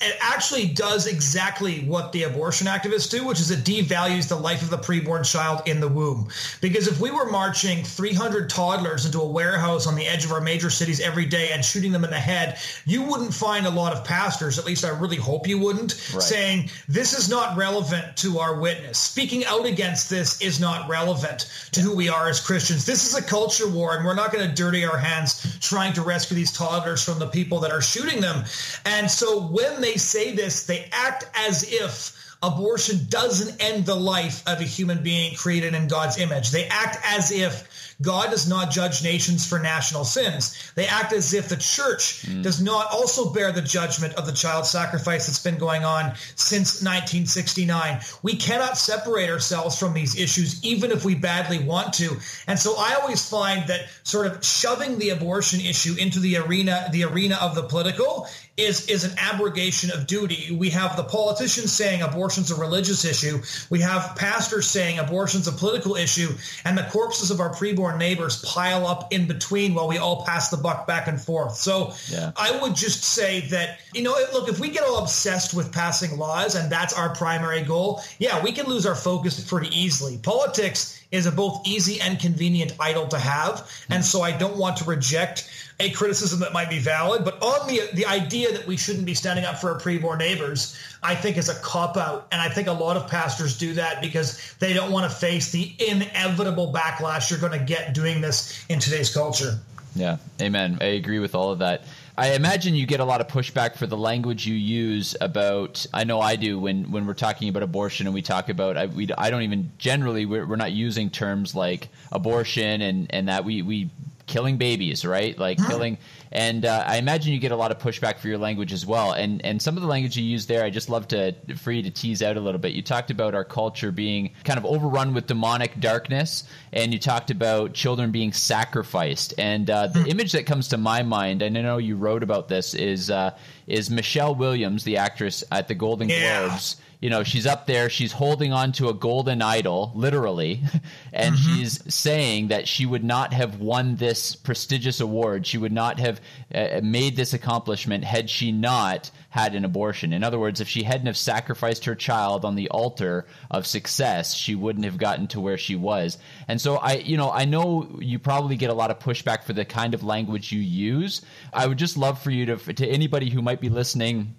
it 0.00 0.16
actually 0.20 0.66
does 0.66 1.08
exactly 1.08 1.80
what 1.80 2.12
the 2.12 2.22
abortion 2.22 2.68
activists 2.68 3.10
do, 3.10 3.26
which 3.26 3.40
is 3.40 3.50
it 3.50 3.64
devalues 3.64 4.28
the 4.28 4.36
life 4.36 4.62
of 4.62 4.70
the 4.70 4.78
preborn 4.78 5.28
child 5.28 5.62
in 5.66 5.80
the 5.80 5.88
womb. 5.88 6.28
Because 6.60 6.86
if 6.86 7.00
we 7.00 7.10
were 7.10 7.28
marching 7.28 7.82
300 7.82 8.48
toddlers 8.48 9.06
into 9.06 9.20
a 9.20 9.26
warehouse 9.26 9.88
on 9.88 9.96
the 9.96 10.06
edge 10.06 10.24
of 10.24 10.30
our 10.30 10.40
major 10.40 10.70
cities 10.70 11.00
every 11.00 11.26
day 11.26 11.50
and 11.50 11.64
shooting 11.64 11.90
them 11.90 12.04
in 12.04 12.10
the 12.10 12.16
head, 12.16 12.58
you 12.84 13.02
wouldn't 13.02 13.34
find 13.34 13.66
a 13.66 13.70
lot 13.70 13.92
of 13.92 14.04
pastors, 14.04 14.56
at 14.56 14.64
least 14.64 14.84
I 14.84 14.90
really 14.90 15.16
hope 15.16 15.48
you 15.48 15.58
wouldn't, 15.58 15.94
right. 16.14 16.22
saying 16.22 16.70
this 16.88 17.18
is 17.18 17.28
not 17.28 17.56
relevant 17.56 18.16
to 18.18 18.38
our 18.38 18.60
witness. 18.60 18.98
Speaking 18.98 19.44
out 19.46 19.66
against 19.66 20.08
this 20.08 20.40
is 20.40 20.60
not 20.60 20.88
relevant 20.88 21.50
to 21.72 21.80
who 21.80 21.96
we 21.96 22.08
are 22.08 22.28
as 22.28 22.38
Christians. 22.38 22.86
This 22.86 23.04
is 23.04 23.16
a 23.16 23.22
culture 23.22 23.68
war, 23.68 23.96
and 23.96 24.04
we're 24.04 24.14
not 24.14 24.30
going 24.32 24.48
to 24.48 24.54
dirty 24.54 24.84
our 24.84 24.98
hands 24.98 25.58
trying 25.58 25.92
to 25.94 26.02
rescue 26.02 26.36
these 26.36 26.52
toddlers 26.52 27.02
from 27.02 27.18
the 27.18 27.26
people 27.26 27.58
that 27.60 27.72
are 27.72 27.82
shooting 27.82 28.20
them. 28.20 28.44
And 28.84 29.10
so 29.10 29.40
when 29.40 29.80
they 29.80 29.87
they 29.88 29.96
say 29.96 30.34
this, 30.34 30.66
they 30.66 30.88
act 30.92 31.24
as 31.34 31.64
if 31.66 32.14
abortion 32.42 33.00
doesn't 33.08 33.62
end 33.62 33.86
the 33.86 33.94
life 33.94 34.46
of 34.46 34.60
a 34.60 34.64
human 34.64 35.02
being 35.02 35.34
created 35.34 35.74
in 35.74 35.88
God's 35.88 36.18
image. 36.18 36.50
They 36.50 36.66
act 36.66 36.98
as 37.04 37.32
if 37.32 37.94
God 38.00 38.30
does 38.30 38.48
not 38.48 38.70
judge 38.70 39.02
nations 39.02 39.48
for 39.48 39.58
national 39.58 40.04
sins. 40.04 40.72
They 40.76 40.86
act 40.86 41.12
as 41.12 41.34
if 41.34 41.48
the 41.48 41.56
church 41.56 42.22
mm. 42.26 42.44
does 42.44 42.62
not 42.62 42.86
also 42.92 43.32
bear 43.32 43.50
the 43.50 43.62
judgment 43.62 44.14
of 44.14 44.24
the 44.24 44.32
child 44.32 44.66
sacrifice 44.66 45.26
that's 45.26 45.42
been 45.42 45.58
going 45.58 45.84
on 45.84 46.14
since 46.36 46.80
1969. 46.80 48.00
We 48.22 48.36
cannot 48.36 48.78
separate 48.78 49.30
ourselves 49.30 49.76
from 49.76 49.94
these 49.94 50.16
issues, 50.16 50.64
even 50.64 50.92
if 50.92 51.04
we 51.04 51.16
badly 51.16 51.58
want 51.58 51.92
to. 51.94 52.16
And 52.46 52.56
so 52.56 52.76
I 52.78 52.94
always 53.02 53.28
find 53.28 53.66
that 53.68 53.88
sort 54.04 54.28
of 54.28 54.44
shoving 54.44 54.98
the 55.00 55.10
abortion 55.10 55.60
issue 55.60 55.96
into 55.98 56.20
the 56.20 56.36
arena, 56.36 56.88
the 56.92 57.02
arena 57.02 57.36
of 57.40 57.56
the 57.56 57.64
political 57.64 58.28
is 58.58 58.88
is 58.88 59.04
an 59.04 59.12
abrogation 59.16 59.90
of 59.92 60.06
duty. 60.06 60.54
We 60.54 60.70
have 60.70 60.96
the 60.96 61.04
politicians 61.04 61.72
saying 61.72 62.02
abortion's 62.02 62.50
a 62.50 62.56
religious 62.56 63.04
issue. 63.04 63.40
We 63.70 63.80
have 63.80 64.16
pastors 64.16 64.66
saying 64.66 64.98
abortion's 64.98 65.46
a 65.46 65.52
political 65.52 65.94
issue, 65.94 66.30
and 66.64 66.76
the 66.76 66.82
corpses 66.82 67.30
of 67.30 67.40
our 67.40 67.50
preborn 67.50 67.98
neighbors 67.98 68.44
pile 68.44 68.86
up 68.86 69.12
in 69.12 69.28
between 69.28 69.74
while 69.74 69.86
we 69.86 69.98
all 69.98 70.24
pass 70.24 70.50
the 70.50 70.56
buck 70.56 70.86
back 70.86 71.06
and 71.06 71.20
forth. 71.20 71.54
So 71.56 71.94
Yeah. 72.08 72.32
I 72.36 72.60
would 72.60 72.74
just 72.74 73.04
say 73.04 73.42
that 73.48 73.78
you 73.94 74.02
know, 74.02 74.14
look, 74.32 74.48
if 74.48 74.58
we 74.58 74.70
get 74.70 74.82
all 74.82 74.98
obsessed 74.98 75.54
with 75.54 75.72
passing 75.72 76.18
laws 76.18 76.56
and 76.56 76.70
that's 76.70 76.92
our 76.92 77.14
primary 77.14 77.62
goal, 77.62 78.02
yeah, 78.18 78.42
we 78.42 78.50
can 78.50 78.66
lose 78.66 78.84
our 78.86 78.96
focus 78.96 79.40
pretty 79.48 79.68
easily. 79.78 80.18
Politics 80.18 81.00
is 81.12 81.26
a 81.26 81.32
both 81.32 81.66
easy 81.66 82.00
and 82.00 82.18
convenient 82.18 82.74
idol 82.80 83.06
to 83.08 83.18
have, 83.18 83.70
and 83.88 84.04
so 84.04 84.20
I 84.20 84.32
don't 84.32 84.56
want 84.56 84.78
to 84.78 84.84
reject 84.84 85.48
a 85.80 85.90
criticism 85.90 86.40
that 86.40 86.52
might 86.52 86.68
be 86.68 86.78
valid, 86.78 87.24
but 87.24 87.40
on 87.40 87.68
the 87.68 87.82
the 87.94 88.06
idea 88.06 88.52
that 88.52 88.66
we 88.66 88.76
shouldn't 88.76 89.06
be 89.06 89.14
standing 89.14 89.44
up 89.44 89.58
for 89.58 89.72
our 89.72 89.80
preborn 89.80 90.18
neighbors, 90.18 90.76
I 91.02 91.14
think 91.14 91.36
is 91.36 91.48
a 91.48 91.54
cop 91.60 91.96
out, 91.96 92.26
and 92.32 92.40
I 92.40 92.48
think 92.48 92.66
a 92.66 92.72
lot 92.72 92.96
of 92.96 93.08
pastors 93.08 93.56
do 93.58 93.74
that 93.74 94.00
because 94.00 94.54
they 94.58 94.72
don't 94.72 94.90
want 94.90 95.10
to 95.10 95.16
face 95.16 95.52
the 95.52 95.72
inevitable 95.78 96.72
backlash 96.72 97.30
you're 97.30 97.38
going 97.38 97.56
to 97.58 97.64
get 97.64 97.94
doing 97.94 98.20
this 98.20 98.64
in 98.68 98.80
today's 98.80 99.12
culture. 99.12 99.58
Yeah, 99.94 100.18
amen. 100.40 100.78
I 100.80 100.86
agree 100.86 101.18
with 101.18 101.34
all 101.34 101.52
of 101.52 101.60
that. 101.60 101.84
I 102.16 102.32
imagine 102.32 102.74
you 102.74 102.84
get 102.84 102.98
a 102.98 103.04
lot 103.04 103.20
of 103.20 103.28
pushback 103.28 103.76
for 103.76 103.86
the 103.86 103.96
language 103.96 104.44
you 104.44 104.54
use 104.54 105.14
about. 105.20 105.86
I 105.94 106.02
know 106.02 106.20
I 106.20 106.34
do 106.34 106.58
when 106.58 106.90
when 106.90 107.06
we're 107.06 107.14
talking 107.14 107.48
about 107.48 107.62
abortion 107.62 108.08
and 108.08 108.14
we 108.14 108.22
talk 108.22 108.48
about. 108.48 108.76
I 108.76 108.86
we 108.86 109.08
I 109.16 109.30
don't 109.30 109.42
even 109.42 109.70
generally 109.78 110.26
we're, 110.26 110.44
we're 110.44 110.56
not 110.56 110.72
using 110.72 111.10
terms 111.10 111.54
like 111.54 111.88
abortion 112.10 112.82
and 112.82 113.06
and 113.10 113.28
that 113.28 113.44
we 113.44 113.62
we 113.62 113.90
killing 114.28 114.56
babies 114.56 115.04
right? 115.04 115.36
Like 115.36 115.58
killing 115.66 115.98
and 116.30 116.64
uh, 116.64 116.84
I 116.86 116.96
imagine 116.98 117.32
you 117.32 117.38
get 117.38 117.52
a 117.52 117.56
lot 117.56 117.70
of 117.70 117.78
pushback 117.78 118.18
for 118.18 118.28
your 118.28 118.38
language 118.38 118.72
as 118.72 118.84
well. 118.84 119.12
And 119.12 119.44
and 119.44 119.60
some 119.60 119.76
of 119.76 119.82
the 119.82 119.88
language 119.88 120.16
you 120.16 120.24
use 120.24 120.46
there 120.46 120.64
I 120.64 120.70
just 120.70 120.88
love 120.88 121.08
to 121.08 121.34
for 121.56 121.72
you 121.72 121.82
to 121.82 121.90
tease 121.90 122.22
out 122.22 122.36
a 122.36 122.40
little 122.40 122.60
bit. 122.60 122.72
You 122.72 122.82
talked 122.82 123.10
about 123.10 123.34
our 123.34 123.44
culture 123.44 123.90
being 123.92 124.30
kind 124.44 124.58
of 124.58 124.64
overrun 124.66 125.14
with 125.14 125.26
demonic 125.26 125.80
darkness 125.80 126.44
and 126.72 126.92
you 126.92 126.98
talked 126.98 127.30
about 127.30 127.72
children 127.74 128.10
being 128.10 128.32
sacrificed. 128.32 129.34
And 129.38 129.70
uh, 129.70 129.86
the 129.88 130.04
image 130.06 130.32
that 130.32 130.46
comes 130.46 130.68
to 130.68 130.76
my 130.76 131.02
mind 131.02 131.42
and 131.42 131.56
I 131.56 131.62
know 131.62 131.78
you 131.78 131.96
wrote 131.96 132.22
about 132.22 132.48
this 132.48 132.74
is 132.74 133.10
uh, 133.10 133.36
is 133.66 133.90
Michelle 133.90 134.34
Williams 134.34 134.84
the 134.84 134.96
actress 134.98 135.44
at 135.50 135.68
the 135.68 135.74
Golden 135.74 136.08
Yeah. 136.08 136.46
Globes. 136.48 136.76
You 137.00 137.10
know 137.10 137.22
she's 137.22 137.46
up 137.46 137.68
there 137.68 137.88
she's 137.88 138.10
holding 138.10 138.52
on 138.52 138.72
to 138.72 138.88
a 138.88 138.92
golden 138.94 139.40
idol 139.40 139.92
literally 139.94 140.62
and 141.12 141.38
she's 141.38 141.80
saying 141.94 142.48
that 142.48 142.66
she 142.66 142.86
would 142.86 143.04
not 143.04 143.32
have 143.32 143.60
won 143.60 143.94
this 143.96 144.34
prestigious 144.34 144.98
award. 145.00 145.46
She 145.46 145.58
would 145.58 145.70
not 145.70 146.00
have 146.00 146.17
uh, 146.54 146.80
made 146.82 147.16
this 147.16 147.34
accomplishment 147.34 148.04
had 148.04 148.28
she 148.28 148.52
not 148.52 149.10
had 149.30 149.54
an 149.54 149.64
abortion 149.64 150.12
in 150.12 150.24
other 150.24 150.38
words 150.38 150.60
if 150.60 150.68
she 150.68 150.82
hadn't 150.82 151.06
have 151.06 151.16
sacrificed 151.16 151.84
her 151.84 151.94
child 151.94 152.44
on 152.44 152.54
the 152.54 152.68
altar 152.70 153.26
of 153.50 153.66
success 153.66 154.34
she 154.34 154.54
wouldn't 154.54 154.84
have 154.84 154.98
gotten 154.98 155.26
to 155.26 155.40
where 155.40 155.58
she 155.58 155.76
was 155.76 156.18
and 156.48 156.60
so 156.60 156.76
i 156.76 156.94
you 156.94 157.16
know 157.16 157.30
i 157.30 157.44
know 157.44 157.88
you 158.00 158.18
probably 158.18 158.56
get 158.56 158.70
a 158.70 158.74
lot 158.74 158.90
of 158.90 158.98
pushback 158.98 159.44
for 159.44 159.52
the 159.52 159.64
kind 159.64 159.94
of 159.94 160.02
language 160.02 160.52
you 160.52 160.60
use 160.60 161.22
i 161.52 161.66
would 161.66 161.78
just 161.78 161.96
love 161.96 162.20
for 162.20 162.30
you 162.30 162.46
to 162.46 162.56
to 162.74 162.86
anybody 162.86 163.30
who 163.30 163.42
might 163.42 163.60
be 163.60 163.68
listening 163.68 164.34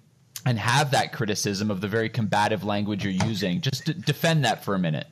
and 0.46 0.58
have 0.58 0.90
that 0.92 1.12
criticism 1.12 1.70
of 1.70 1.80
the 1.80 1.88
very 1.88 2.08
combative 2.08 2.64
language 2.64 3.04
you're 3.04 3.26
using. 3.26 3.60
Just 3.60 3.84
defend 4.02 4.44
that 4.44 4.64
for 4.64 4.74
a 4.74 4.78
minute. 4.78 5.06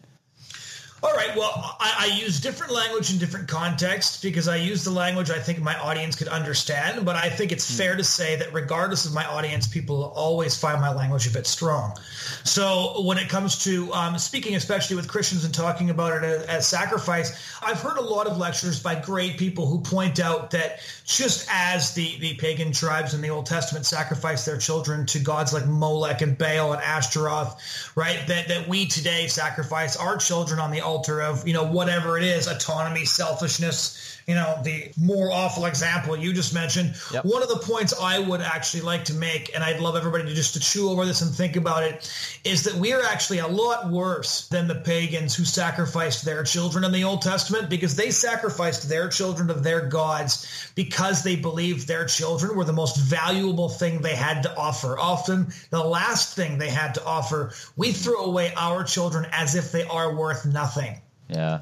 All 1.00 1.12
right. 1.12 1.30
Well, 1.37 1.76
I, 1.78 2.11
I 2.11 2.18
use 2.20 2.40
different 2.40 2.72
language 2.72 3.12
in 3.12 3.18
different 3.18 3.46
contexts 3.46 4.20
because 4.20 4.48
I 4.48 4.56
use 4.56 4.82
the 4.82 4.90
language 4.90 5.30
I 5.30 5.38
think 5.38 5.61
my 5.61 5.78
audience 5.78 6.16
could 6.16 6.26
understand. 6.26 7.04
But 7.04 7.14
I 7.14 7.28
think 7.28 7.52
it's 7.52 7.76
fair 7.76 7.94
to 7.94 8.02
say 8.02 8.34
that 8.37 8.52
regardless 8.52 9.06
of 9.06 9.14
my 9.14 9.24
audience, 9.24 9.68
people 9.68 10.12
always 10.16 10.58
find 10.58 10.80
my 10.80 10.92
language 10.92 11.28
a 11.28 11.30
bit 11.30 11.46
strong. 11.46 11.96
So 12.42 13.02
when 13.02 13.16
it 13.16 13.28
comes 13.28 13.62
to 13.64 13.92
um, 13.92 14.18
speaking, 14.18 14.56
especially 14.56 14.96
with 14.96 15.06
Christians 15.06 15.44
and 15.44 15.54
talking 15.54 15.90
about 15.90 16.22
it 16.22 16.24
as, 16.24 16.42
as 16.46 16.66
sacrifice, 16.66 17.32
I've 17.62 17.80
heard 17.80 17.98
a 17.98 18.02
lot 18.02 18.26
of 18.26 18.37
lectures 18.37 18.82
by 18.82 18.96
great 18.96 19.38
people 19.38 19.66
who 19.66 19.78
point 19.80 20.18
out 20.18 20.50
that 20.50 20.80
just 21.04 21.48
as 21.48 21.94
the, 21.94 22.18
the 22.18 22.34
pagan 22.34 22.72
tribes 22.72 23.14
in 23.14 23.20
the 23.20 23.30
Old 23.30 23.46
Testament 23.46 23.87
sacrificed 23.87 24.46
their 24.46 24.58
children 24.58 25.06
to 25.06 25.20
gods 25.20 25.52
like 25.52 25.66
Molech 25.66 26.22
and 26.22 26.37
Baal 26.37 26.72
and 26.72 26.82
Ashtaroth, 26.82 27.92
right, 27.94 28.26
that, 28.26 28.48
that 28.48 28.66
we 28.66 28.87
today 28.87 29.28
sacrifice 29.28 29.96
our 29.96 30.16
children 30.16 30.58
on 30.58 30.72
the 30.72 30.88
altar 30.88 31.20
of, 31.20 31.46
you 31.46 31.53
know, 31.53 31.64
whatever 31.64 32.16
it 32.16 32.24
is, 32.24 32.48
autonomy, 32.48 33.05
selfishness, 33.05 34.17
you 34.28 34.34
know, 34.34 34.60
the 34.62 34.92
more 35.00 35.32
awful 35.32 35.64
example 35.64 36.14
you 36.14 36.34
just 36.34 36.52
mentioned. 36.52 36.94
Yep. 37.10 37.24
One 37.24 37.42
of 37.42 37.48
the 37.48 37.56
points 37.56 37.94
I 37.98 38.18
would 38.18 38.42
actually 38.42 38.82
like 38.82 39.06
to 39.06 39.14
make, 39.14 39.54
and 39.54 39.64
I'd 39.64 39.80
love 39.80 39.96
everybody 39.96 40.24
to 40.24 40.34
just 40.34 40.52
to 40.52 40.60
chew 40.60 40.90
over 40.90 41.06
this 41.06 41.22
and 41.22 41.34
think 41.34 41.56
about 41.56 41.82
it, 41.82 42.12
is 42.44 42.64
that 42.64 42.74
we 42.74 42.92
are 42.92 43.02
actually 43.02 43.38
a 43.38 43.46
lot 43.46 43.88
worse 43.88 44.46
than 44.48 44.68
the 44.68 44.74
pagans 44.74 45.34
who 45.34 45.44
sacrificed 45.44 46.26
their 46.26 46.44
children 46.44 46.84
in 46.84 46.92
the 46.92 47.04
Old 47.04 47.22
Testament 47.22 47.70
because 47.70 47.96
they 47.96 48.10
sacrificed 48.10 48.86
their 48.86 49.08
children 49.08 49.48
to 49.48 49.54
their 49.54 49.86
gods 49.86 50.70
because 50.74 51.22
they 51.22 51.34
believed 51.34 51.88
their 51.88 52.04
children 52.04 52.54
were 52.54 52.64
the 52.64 52.72
most 52.74 52.98
valuable 52.98 53.70
thing 53.70 54.02
they 54.02 54.14
had 54.14 54.42
to 54.42 54.54
offer. 54.58 54.98
Often 54.98 55.54
the 55.70 55.82
last 55.82 56.36
thing 56.36 56.58
they 56.58 56.68
had 56.68 56.92
to 56.96 57.04
offer. 57.06 57.54
We 57.76 57.92
throw 57.92 58.26
away 58.26 58.52
our 58.58 58.84
children 58.84 59.26
as 59.32 59.54
if 59.54 59.72
they 59.72 59.84
are 59.84 60.14
worth 60.14 60.44
nothing. 60.44 61.00
Yeah. 61.28 61.60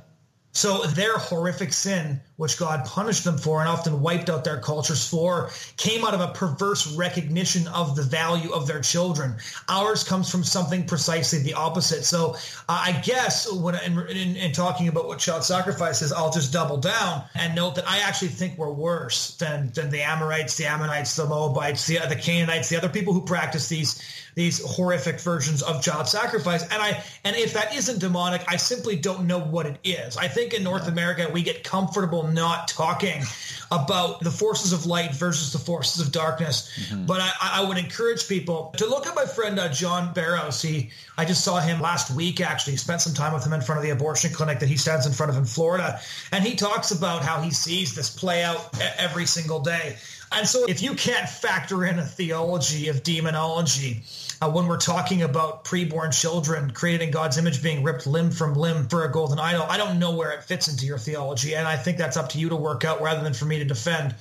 So 0.57 0.85
their 0.85 1.19
horrific 1.19 1.71
sin, 1.71 2.19
which 2.37 2.59
God 2.59 2.85
punished 2.85 3.25
them 3.25 3.39
for 3.39 3.61
and 3.61 3.69
often 3.69 4.01
wiped 4.01 4.29
out 4.29 4.45
their 4.45 4.61
cultures 4.61 5.09
for, 5.09 5.51
came 5.77 6.05
out 6.05 6.15
of 6.15 6.21
a 6.21 6.29
perverse 6.29 6.95
recognition 6.95 7.67
of 7.69 7.97
the 7.97 8.03
value 8.03 8.53
of 8.53 8.67
their 8.67 8.81
children. 8.81 9.37
Ours 9.69 10.05
comes 10.05 10.31
from 10.31 10.45
something 10.45 10.87
precisely 10.87 11.41
the 11.41 11.55
opposite. 11.55 12.05
So 12.05 12.35
uh, 12.69 12.83
I 12.87 12.93
guess 13.03 13.51
when 13.51 13.75
in, 13.77 13.99
in, 14.09 14.37
in 14.37 14.53
talking 14.53 14.89
about 14.89 15.07
what 15.07 15.19
child 15.19 15.45
sacrifice 15.45 16.03
is, 16.03 16.13
I'll 16.13 16.33
just 16.33 16.53
double 16.53 16.77
down 16.77 17.25
and 17.35 17.55
note 17.55 17.77
that 17.77 17.89
I 17.89 18.01
actually 18.01 18.29
think 18.29 18.59
we're 18.59 18.71
worse 18.71 19.37
than 19.37 19.71
than 19.73 19.91
the 19.91 20.03
Amorites, 20.03 20.57
the 20.57 20.67
Ammonites, 20.67 21.17
the 21.17 21.27
Moabites, 21.27 21.87
the 21.87 21.99
the 22.09 22.17
Canaanites, 22.17 22.69
the 22.69 22.77
other 22.77 22.89
people 22.89 23.13
who 23.13 23.23
practice 23.23 23.69
these 23.69 24.03
these 24.35 24.63
horrific 24.63 25.19
versions 25.19 25.63
of 25.63 25.83
child 25.83 26.07
sacrifice. 26.09 26.63
And 26.63 26.75
I 26.75 27.03
and 27.25 27.35
if 27.37 27.55
that 27.55 27.75
isn't 27.75 28.01
demonic, 28.01 28.43
I 28.47 28.57
simply 28.57 28.97
don't 28.97 29.27
know 29.27 29.41
what 29.41 29.67
it 29.67 29.79
is. 29.83 30.17
I 30.17 30.29
think 30.29 30.53
in 30.53 30.63
North 30.63 30.89
America 30.89 31.29
we 31.33 31.43
get 31.43 31.65
comfortable 31.65 32.26
not 32.33 32.69
talking 32.69 33.23
about 33.71 34.21
the 34.21 34.31
forces 34.31 34.73
of 34.73 34.87
light 34.87 35.15
versus 35.15 35.53
the 35.53 35.59
forces 35.59 36.05
of 36.05 36.13
darkness. 36.13 36.71
But 37.07 37.21
I, 37.21 37.33
I 37.41 37.65
would 37.65 37.79
encourage 37.79 38.29
people 38.29 38.73
to 38.77 38.87
look 38.87 39.07
at 39.07 39.15
my 39.15 39.25
friend 39.25 39.59
uh, 39.59 39.69
John 39.69 40.13
Barros. 40.13 40.63
He 40.63 40.91
I 41.19 41.25
just 41.25 41.45
saw 41.45 41.59
him 41.59 41.81
last 41.81 42.11
week 42.11 42.41
actually. 42.41 42.77
Spent 42.77 43.01
some 43.01 43.15
time 43.15 43.33
with 43.33 43.45
him 43.45 43.53
in 43.53 43.61
front 43.61 43.79
of 43.79 43.85
the 43.85 43.91
abortion 43.91 44.33
clinic 44.33 44.61
that 44.61 44.69
he 44.69 44.77
stands 44.77 45.07
in 45.07 45.13
front 45.13 45.31
of 45.31 45.39
in 45.39 45.45
Florida, 45.45 46.01
and 46.33 46.45
he 46.45 46.55
talks 46.55 46.91
about 46.91 47.23
how 47.23 47.41
he 47.41 47.51
sees 47.51 47.95
this 47.95 48.11
play 48.11 48.45
out 48.45 48.79
every 48.99 49.27
single 49.27 49.61
day. 49.61 49.97
And 50.33 50.47
so, 50.47 50.65
if 50.67 50.83
you 50.83 50.95
can't 50.95 51.29
factor 51.29 51.85
in 51.85 51.99
a 51.99 52.05
theology 52.05 52.89
of 52.89 53.03
demonology 53.03 54.03
uh, 54.41 54.51
when 54.51 54.67
we're 54.67 54.79
talking 54.79 55.23
about 55.23 55.65
preborn 55.65 56.13
children 56.13 56.71
created 56.71 57.03
in 57.03 57.11
God's 57.11 57.39
image 57.39 57.63
being 57.63 57.83
ripped 57.83 58.07
limb 58.07 58.31
from 58.31 58.55
limb 58.55 58.89
for 58.89 59.05
a 59.05 59.11
golden 59.11 59.39
idol, 59.39 59.63
I 59.63 59.77
don't 59.77 59.99
know 59.99 60.15
where 60.15 60.33
it 60.33 60.45
fits 60.45 60.69
into 60.69 60.87
your 60.87 60.99
theology, 60.99 61.55
and 61.55 61.67
I 61.67 61.77
think 61.77 61.99
that's 61.99 62.17
up 62.17 62.29
to 62.31 62.39
you 62.39 62.49
to 62.51 62.57
work 62.57 62.85
out 62.85 63.01
rather 63.01 63.23
than 63.23 63.35
for 63.35 63.47
me 63.47 63.59
to 63.59 63.65
defend. 63.65 64.15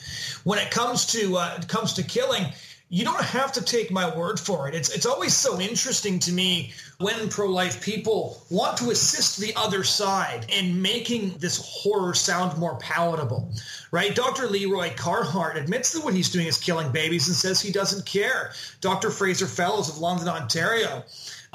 When 0.43 0.59
it 0.59 0.71
comes 0.71 1.05
to 1.07 1.37
uh, 1.37 1.57
it 1.59 1.67
comes 1.67 1.93
to 1.93 2.03
killing, 2.03 2.45
you 2.89 3.03
don't 3.03 3.21
have 3.21 3.51
to 3.53 3.63
take 3.63 3.89
my 3.89 4.15
word 4.15 4.39
for 4.39 4.67
it. 4.67 4.75
It's 4.75 4.89
it's 4.89 5.07
always 5.07 5.35
so 5.35 5.59
interesting 5.59 6.19
to 6.19 6.31
me 6.31 6.71
when 6.99 7.29
pro-life 7.29 7.83
people 7.83 8.43
want 8.51 8.77
to 8.77 8.91
assist 8.91 9.39
the 9.39 9.53
other 9.55 9.83
side 9.83 10.45
in 10.49 10.81
making 10.81 11.37
this 11.39 11.57
horror 11.57 12.13
sound 12.13 12.57
more 12.59 12.77
palatable. 12.77 13.51
Right? 13.91 14.13
Dr. 14.13 14.47
Leroy 14.47 14.93
Carhart 14.95 15.57
admits 15.57 15.93
that 15.93 16.03
what 16.03 16.13
he's 16.13 16.29
doing 16.29 16.45
is 16.45 16.59
killing 16.59 16.91
babies 16.91 17.27
and 17.27 17.35
says 17.35 17.59
he 17.59 17.71
doesn't 17.71 18.05
care. 18.05 18.51
Dr. 18.81 19.09
Fraser 19.09 19.47
Fellows 19.47 19.89
of 19.89 19.97
London, 19.97 20.27
Ontario 20.27 21.03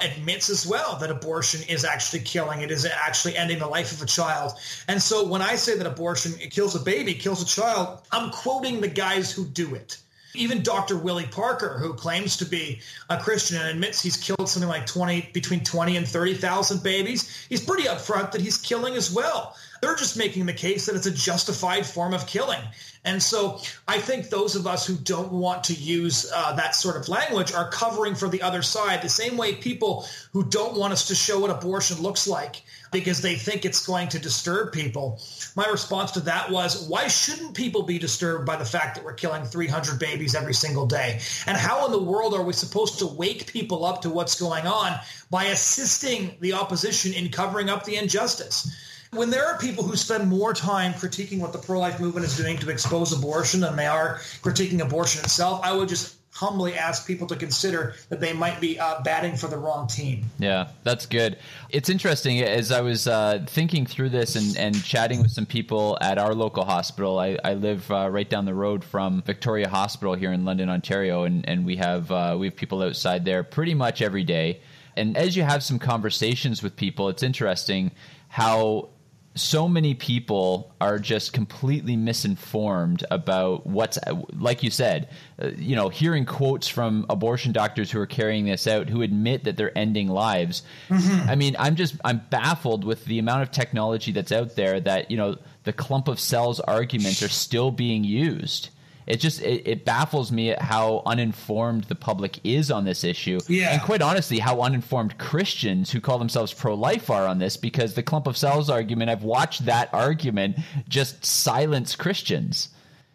admits 0.02 0.50
as 0.50 0.66
well 0.66 0.96
that 0.98 1.10
abortion 1.10 1.60
is 1.68 1.84
actually 1.84 2.20
killing 2.20 2.62
it 2.62 2.70
is 2.70 2.86
actually 2.86 3.36
ending 3.36 3.58
the 3.58 3.66
life 3.66 3.92
of 3.92 4.00
a 4.00 4.06
child 4.06 4.52
and 4.88 5.02
so 5.02 5.26
when 5.26 5.42
i 5.42 5.54
say 5.54 5.76
that 5.76 5.86
abortion 5.86 6.32
kills 6.48 6.74
a 6.74 6.80
baby 6.80 7.12
kills 7.12 7.42
a 7.42 7.44
child 7.44 8.00
i'm 8.10 8.30
quoting 8.30 8.80
the 8.80 8.88
guys 8.88 9.30
who 9.30 9.44
do 9.44 9.74
it 9.74 9.98
even 10.34 10.62
Dr. 10.62 10.96
Willie 10.96 11.26
Parker, 11.26 11.78
who 11.78 11.94
claims 11.94 12.36
to 12.38 12.44
be 12.44 12.80
a 13.08 13.18
Christian 13.18 13.58
and 13.58 13.68
admits 13.68 14.02
he's 14.02 14.16
killed 14.16 14.48
something 14.48 14.68
like 14.68 14.86
20, 14.86 15.30
between 15.32 15.64
20 15.64 15.96
and 15.96 16.06
30,000 16.06 16.82
babies, 16.82 17.46
he's 17.48 17.64
pretty 17.64 17.84
upfront 17.84 18.32
that 18.32 18.40
he's 18.40 18.56
killing 18.56 18.94
as 18.94 19.10
well. 19.10 19.56
They're 19.80 19.96
just 19.96 20.16
making 20.16 20.46
the 20.46 20.52
case 20.52 20.86
that 20.86 20.96
it's 20.96 21.06
a 21.06 21.10
justified 21.10 21.86
form 21.86 22.14
of 22.14 22.26
killing. 22.26 22.60
And 23.02 23.22
so 23.22 23.60
I 23.88 23.98
think 23.98 24.28
those 24.28 24.56
of 24.56 24.66
us 24.66 24.86
who 24.86 24.94
don't 24.94 25.32
want 25.32 25.64
to 25.64 25.74
use 25.74 26.30
uh, 26.34 26.54
that 26.56 26.74
sort 26.74 26.96
of 26.96 27.08
language 27.08 27.52
are 27.52 27.70
covering 27.70 28.14
for 28.14 28.28
the 28.28 28.42
other 28.42 28.60
side, 28.60 29.00
the 29.00 29.08
same 29.08 29.38
way 29.38 29.54
people 29.54 30.06
who 30.32 30.44
don't 30.44 30.76
want 30.76 30.92
us 30.92 31.08
to 31.08 31.14
show 31.14 31.38
what 31.40 31.50
abortion 31.50 32.02
looks 32.02 32.28
like 32.28 32.62
because 32.92 33.22
they 33.22 33.36
think 33.36 33.64
it's 33.64 33.86
going 33.86 34.08
to 34.08 34.18
disturb 34.18 34.72
people. 34.72 35.18
My 35.56 35.64
response 35.66 36.10
to 36.12 36.20
that 36.20 36.50
was, 36.50 36.88
why 36.88 37.08
shouldn't 37.08 37.54
people 37.54 37.84
be 37.84 37.98
disturbed 37.98 38.44
by 38.44 38.56
the 38.56 38.64
fact 38.66 38.96
that 38.96 39.04
we're 39.04 39.14
killing 39.14 39.44
300 39.44 39.98
babies 39.98 40.34
every 40.34 40.54
single 40.54 40.86
day? 40.86 41.20
And 41.46 41.56
how 41.56 41.86
in 41.86 41.92
the 41.92 42.02
world 42.02 42.34
are 42.34 42.42
we 42.42 42.52
supposed 42.52 42.98
to 42.98 43.06
wake 43.06 43.46
people 43.46 43.86
up 43.86 44.02
to 44.02 44.10
what's 44.10 44.38
going 44.38 44.66
on 44.66 44.98
by 45.30 45.44
assisting 45.44 46.36
the 46.40 46.52
opposition 46.52 47.14
in 47.14 47.30
covering 47.30 47.70
up 47.70 47.84
the 47.84 47.96
injustice? 47.96 48.70
When 49.12 49.30
there 49.30 49.44
are 49.44 49.58
people 49.58 49.82
who 49.82 49.96
spend 49.96 50.28
more 50.28 50.54
time 50.54 50.92
critiquing 50.92 51.40
what 51.40 51.52
the 51.52 51.58
pro-life 51.58 51.98
movement 51.98 52.26
is 52.26 52.36
doing 52.36 52.56
to 52.58 52.70
expose 52.70 53.12
abortion 53.12 53.60
than 53.60 53.74
they 53.74 53.86
are 53.86 54.18
critiquing 54.40 54.80
abortion 54.80 55.24
itself, 55.24 55.60
I 55.64 55.72
would 55.72 55.88
just 55.88 56.16
humbly 56.32 56.74
ask 56.74 57.08
people 57.08 57.26
to 57.26 57.34
consider 57.34 57.96
that 58.08 58.20
they 58.20 58.32
might 58.32 58.60
be 58.60 58.78
uh, 58.78 59.02
batting 59.02 59.34
for 59.34 59.48
the 59.48 59.58
wrong 59.58 59.88
team. 59.88 60.24
Yeah, 60.38 60.68
that's 60.84 61.06
good. 61.06 61.38
It's 61.70 61.88
interesting 61.88 62.40
as 62.40 62.70
I 62.70 62.82
was 62.82 63.08
uh, 63.08 63.44
thinking 63.48 63.84
through 63.84 64.10
this 64.10 64.36
and, 64.36 64.56
and 64.56 64.84
chatting 64.84 65.20
with 65.20 65.32
some 65.32 65.44
people 65.44 65.98
at 66.00 66.16
our 66.16 66.32
local 66.32 66.64
hospital. 66.64 67.18
I, 67.18 67.36
I 67.44 67.54
live 67.54 67.90
uh, 67.90 68.08
right 68.10 68.30
down 68.30 68.44
the 68.44 68.54
road 68.54 68.84
from 68.84 69.22
Victoria 69.22 69.68
Hospital 69.68 70.14
here 70.14 70.32
in 70.32 70.44
London, 70.44 70.70
Ontario, 70.70 71.24
and, 71.24 71.46
and 71.48 71.66
we 71.66 71.76
have 71.76 72.12
uh, 72.12 72.36
we 72.38 72.46
have 72.46 72.54
people 72.54 72.80
outside 72.80 73.24
there 73.24 73.42
pretty 73.42 73.74
much 73.74 74.02
every 74.02 74.24
day. 74.24 74.60
And 74.96 75.16
as 75.16 75.36
you 75.36 75.42
have 75.42 75.64
some 75.64 75.80
conversations 75.80 76.62
with 76.62 76.76
people, 76.76 77.08
it's 77.08 77.24
interesting 77.24 77.90
how 78.28 78.88
so 79.36 79.68
many 79.68 79.94
people 79.94 80.74
are 80.80 80.98
just 80.98 81.32
completely 81.32 81.96
misinformed 81.96 83.04
about 83.12 83.64
what's 83.64 83.96
like 84.36 84.64
you 84.64 84.70
said 84.70 85.08
uh, 85.40 85.50
you 85.56 85.76
know 85.76 85.88
hearing 85.88 86.24
quotes 86.24 86.66
from 86.66 87.06
abortion 87.08 87.52
doctors 87.52 87.92
who 87.92 88.00
are 88.00 88.06
carrying 88.06 88.46
this 88.46 88.66
out 88.66 88.88
who 88.88 89.02
admit 89.02 89.44
that 89.44 89.56
they're 89.56 89.76
ending 89.78 90.08
lives 90.08 90.62
mm-hmm. 90.88 91.30
i 91.30 91.36
mean 91.36 91.54
i'm 91.60 91.76
just 91.76 91.94
i'm 92.04 92.20
baffled 92.30 92.84
with 92.84 93.04
the 93.04 93.20
amount 93.20 93.42
of 93.42 93.52
technology 93.52 94.10
that's 94.10 94.32
out 94.32 94.56
there 94.56 94.80
that 94.80 95.10
you 95.12 95.16
know 95.16 95.36
the 95.62 95.72
clump 95.72 96.08
of 96.08 96.18
cells 96.18 96.58
arguments 96.60 97.22
are 97.22 97.28
still 97.28 97.70
being 97.70 98.02
used 98.02 98.70
it 99.10 99.18
just 99.18 99.42
it, 99.42 99.66
it, 99.66 99.84
baffles 99.84 100.30
me 100.30 100.50
at 100.50 100.62
how 100.62 101.02
uninformed 101.04 101.84
the 101.84 101.94
public 101.94 102.38
is 102.44 102.70
on 102.70 102.84
this 102.84 103.02
issue. 103.02 103.40
Yeah. 103.48 103.72
And 103.72 103.82
quite 103.82 104.02
honestly, 104.02 104.38
how 104.38 104.60
uninformed 104.60 105.18
Christians 105.18 105.90
who 105.90 106.00
call 106.00 106.18
themselves 106.18 106.54
pro 106.54 106.74
life 106.74 107.10
are 107.10 107.26
on 107.26 107.38
this 107.38 107.56
because 107.56 107.94
the 107.94 108.02
clump 108.02 108.28
of 108.28 108.36
cells 108.36 108.70
argument, 108.70 109.10
I've 109.10 109.24
watched 109.24 109.66
that 109.66 109.92
argument 109.92 110.58
just 110.88 111.24
silence 111.24 111.96
Christians. 111.96 112.68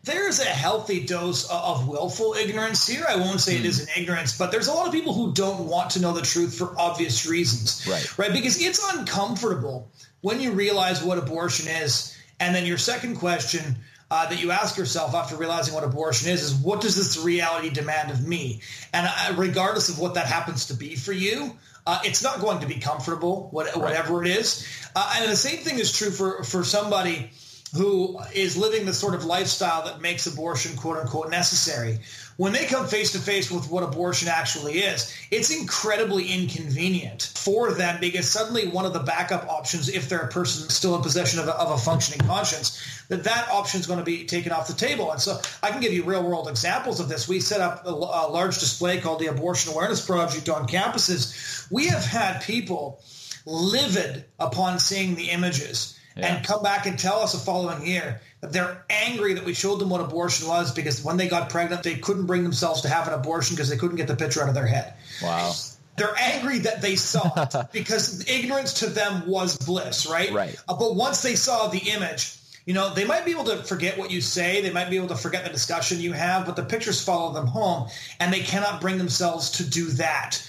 There's 0.04 0.40
a 0.40 0.44
healthy 0.44 1.06
dose 1.06 1.50
of 1.50 1.88
willful 1.88 2.34
ignorance 2.34 2.86
here. 2.86 3.06
I 3.08 3.16
won't 3.16 3.40
say 3.40 3.56
it 3.56 3.62
hmm. 3.62 3.68
is 3.68 3.82
an 3.82 3.88
ignorance, 3.98 4.38
but 4.38 4.52
there's 4.52 4.68
a 4.68 4.74
lot 4.74 4.86
of 4.86 4.94
people 4.94 5.14
who 5.14 5.34
don't 5.34 5.66
want 5.66 5.92
to 5.92 6.02
know 6.02 6.12
the 6.12 6.22
truth 6.22 6.56
for 6.56 6.78
obvious 6.78 7.26
reasons. 7.26 7.88
Right. 7.88 8.18
Right. 8.18 8.34
Because 8.34 8.62
it's 8.62 8.94
uncomfortable 8.94 9.90
when 10.22 10.42
you 10.42 10.52
realize 10.52 11.02
what 11.02 11.18
abortion 11.18 11.68
is. 11.68 12.16
And 12.40 12.54
then 12.54 12.66
your 12.66 12.78
second 12.78 13.16
question, 13.16 13.78
uh, 14.12 14.28
that 14.30 14.42
you 14.42 14.52
ask 14.52 14.78
yourself 14.78 15.16
after 15.16 15.36
realizing 15.36 15.74
what 15.74 15.84
abortion 15.84 16.30
is 16.30 16.44
is 16.44 16.54
what 16.54 16.82
does 16.82 16.96
this 16.96 17.18
reality 17.24 17.70
demand 17.70 18.12
of 18.12 18.26
me? 18.26 18.62
And 18.94 19.08
uh, 19.10 19.34
regardless 19.36 19.90
of 19.90 20.00
what 20.00 20.14
that 20.14 20.28
happens 20.28 20.68
to 20.68 20.74
be 20.74 20.96
for 20.96 21.12
you, 21.12 21.56
uh, 21.88 22.00
it's 22.04 22.24
not 22.24 22.40
going 22.40 22.60
to 22.60 22.68
be 22.68 22.76
comfortable, 22.76 23.50
what, 23.52 23.76
whatever 23.78 24.24
it 24.24 24.30
is. 24.30 24.68
Uh, 24.96 25.18
and 25.18 25.32
the 25.32 25.36
same 25.36 25.58
thing 25.58 25.80
is 25.80 25.92
true 25.92 26.10
for, 26.10 26.44
for 26.44 26.64
somebody 26.64 27.32
who 27.76 28.20
is 28.34 28.56
living 28.56 28.86
the 28.86 28.94
sort 28.94 29.16
of 29.16 29.26
lifestyle 29.26 29.86
that 29.86 30.02
makes 30.02 30.26
abortion 30.28 30.76
quote 30.78 30.98
unquote 30.98 31.30
necessary 31.30 32.00
when 32.38 32.52
they 32.52 32.66
come 32.66 32.86
face 32.86 33.14
to 33.14 33.20
face 33.20 33.50
with 33.50 33.70
what 33.70 33.84
abortion 33.84 34.28
actually 34.28 34.80
is, 34.80 35.14
it's 35.32 35.58
incredibly 35.58 36.32
inconvenient 36.32 37.32
for 37.36 37.72
them 37.72 37.98
because 38.02 38.30
suddenly 38.30 38.68
one 38.68 38.86
of 38.86 38.94
the 38.94 39.00
backup 39.00 39.48
options, 39.48 39.88
if 39.88 40.10
they're 40.10 40.20
a 40.20 40.28
person 40.28 40.70
still 40.70 40.96
in 40.96 41.02
possession 41.02 41.40
of 41.40 41.48
a, 41.48 41.56
of 41.56 41.72
a 41.72 41.78
functioning 41.78 42.26
conscience, 42.28 43.04
that 43.08 43.24
that 43.24 43.50
option 43.50 43.80
is 43.80 43.88
going 43.88 44.00
to 44.00 44.06
be 44.06 44.26
taken 44.26 44.52
off 44.52 44.68
the 44.68 44.74
table. 44.74 45.12
And 45.12 45.22
so 45.22 45.40
I 45.64 45.72
can 45.72 45.80
give 45.80 45.94
you 45.94 46.04
real 46.04 46.24
world 46.24 46.50
examples 46.50 47.00
of 47.00 47.08
this. 47.08 47.28
We 47.28 47.40
set 47.40 47.62
up 47.62 47.86
a, 47.86 47.90
a 47.90 48.28
large 48.30 48.60
display 48.60 49.00
called 49.00 49.20
the 49.20 49.28
Abortion 49.28 49.72
Awareness 49.72 50.06
Project 50.06 50.50
on 50.50 50.68
campuses. 50.68 51.72
We 51.72 51.88
have 51.88 52.04
had 52.04 52.42
people 52.42 53.02
livid 53.46 54.26
upon 54.40 54.80
seeing 54.80 55.16
the 55.16 55.30
images 55.30 55.98
yeah. 56.18 56.36
and 56.36 56.46
come 56.46 56.64
back 56.64 56.86
and 56.86 56.98
tell 56.98 57.20
us 57.20 57.34
the 57.34 57.38
following 57.38 57.86
year 57.86 58.22
they're 58.52 58.84
angry 58.90 59.34
that 59.34 59.46
we 59.46 59.54
showed 59.54 59.80
them 59.80 59.90
what 59.90 60.02
abortion 60.02 60.48
was 60.48 60.74
because 60.74 61.04
when 61.04 61.18
they 61.18 61.28
got 61.28 61.50
pregnant, 61.50 61.84
they 61.84 61.96
couldn't 61.96 62.26
bring 62.26 62.44
themselves 62.44 62.82
to 62.82 62.90
have 62.90 63.08
an 63.08 63.14
abortion 63.14 63.56
because 63.56 63.70
they 63.70 63.78
couldn't 63.78 63.98
get 63.98 64.08
the 64.08 64.16
picture 64.16 64.42
out 64.42 64.50
of 64.50 64.56
their 64.56 64.68
head. 64.68 64.94
Wow. 65.22 65.54
They're 65.98 66.16
angry 66.20 66.60
that 66.60 66.82
they 66.82 66.96
saw 66.96 67.32
it 67.36 67.56
because 67.72 68.28
ignorance 68.28 68.74
to 68.80 68.88
them 68.88 69.28
was 69.28 69.58
bliss, 69.58 70.08
right? 70.08 70.32
Right. 70.32 70.56
Uh, 70.68 70.76
but 70.76 70.96
once 70.96 71.22
they 71.22 71.36
saw 71.36 71.68
the 71.68 71.80
image, 71.80 72.38
you 72.66 72.74
know, 72.74 72.94
they 72.94 73.06
might 73.06 73.26
be 73.26 73.32
able 73.32 73.46
to 73.46 73.58
forget 73.58 73.98
what 73.98 74.12
you 74.12 74.22
say. 74.22 74.62
They 74.62 74.72
might 74.72 74.90
be 74.90 74.98
able 74.98 75.08
to 75.10 75.16
forget 75.16 75.44
the 75.44 75.52
discussion 75.52 76.00
you 76.00 76.14
have, 76.14 76.46
but 76.46 76.56
the 76.56 76.64
pictures 76.64 77.02
follow 77.04 77.32
them 77.32 77.48
home 77.48 77.90
and 78.20 78.34
they 78.34 78.42
cannot 78.42 78.82
bring 78.82 78.98
themselves 78.98 79.52
to 79.52 79.70
do 79.70 79.86
that. 79.92 80.42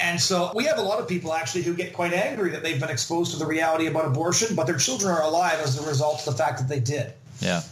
And 0.00 0.20
so 0.20 0.50
we 0.54 0.64
have 0.64 0.78
a 0.78 0.82
lot 0.82 0.98
of 0.98 1.06
people 1.06 1.32
actually 1.32 1.62
who 1.62 1.74
get 1.74 1.92
quite 1.92 2.12
angry 2.12 2.50
that 2.50 2.62
they've 2.62 2.80
been 2.80 2.90
exposed 2.90 3.32
to 3.32 3.38
the 3.38 3.46
reality 3.46 3.86
about 3.86 4.06
abortion, 4.06 4.56
but 4.56 4.66
their 4.66 4.78
children 4.78 5.12
are 5.12 5.22
alive 5.22 5.60
as 5.60 5.78
a 5.78 5.86
result 5.86 6.20
of 6.20 6.24
the 6.24 6.32
fact 6.32 6.58
that 6.58 6.68
they 6.68 6.80
did. 6.80 7.12
Yeah, 7.40 7.62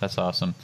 that's 0.00 0.18
awesome. 0.18 0.54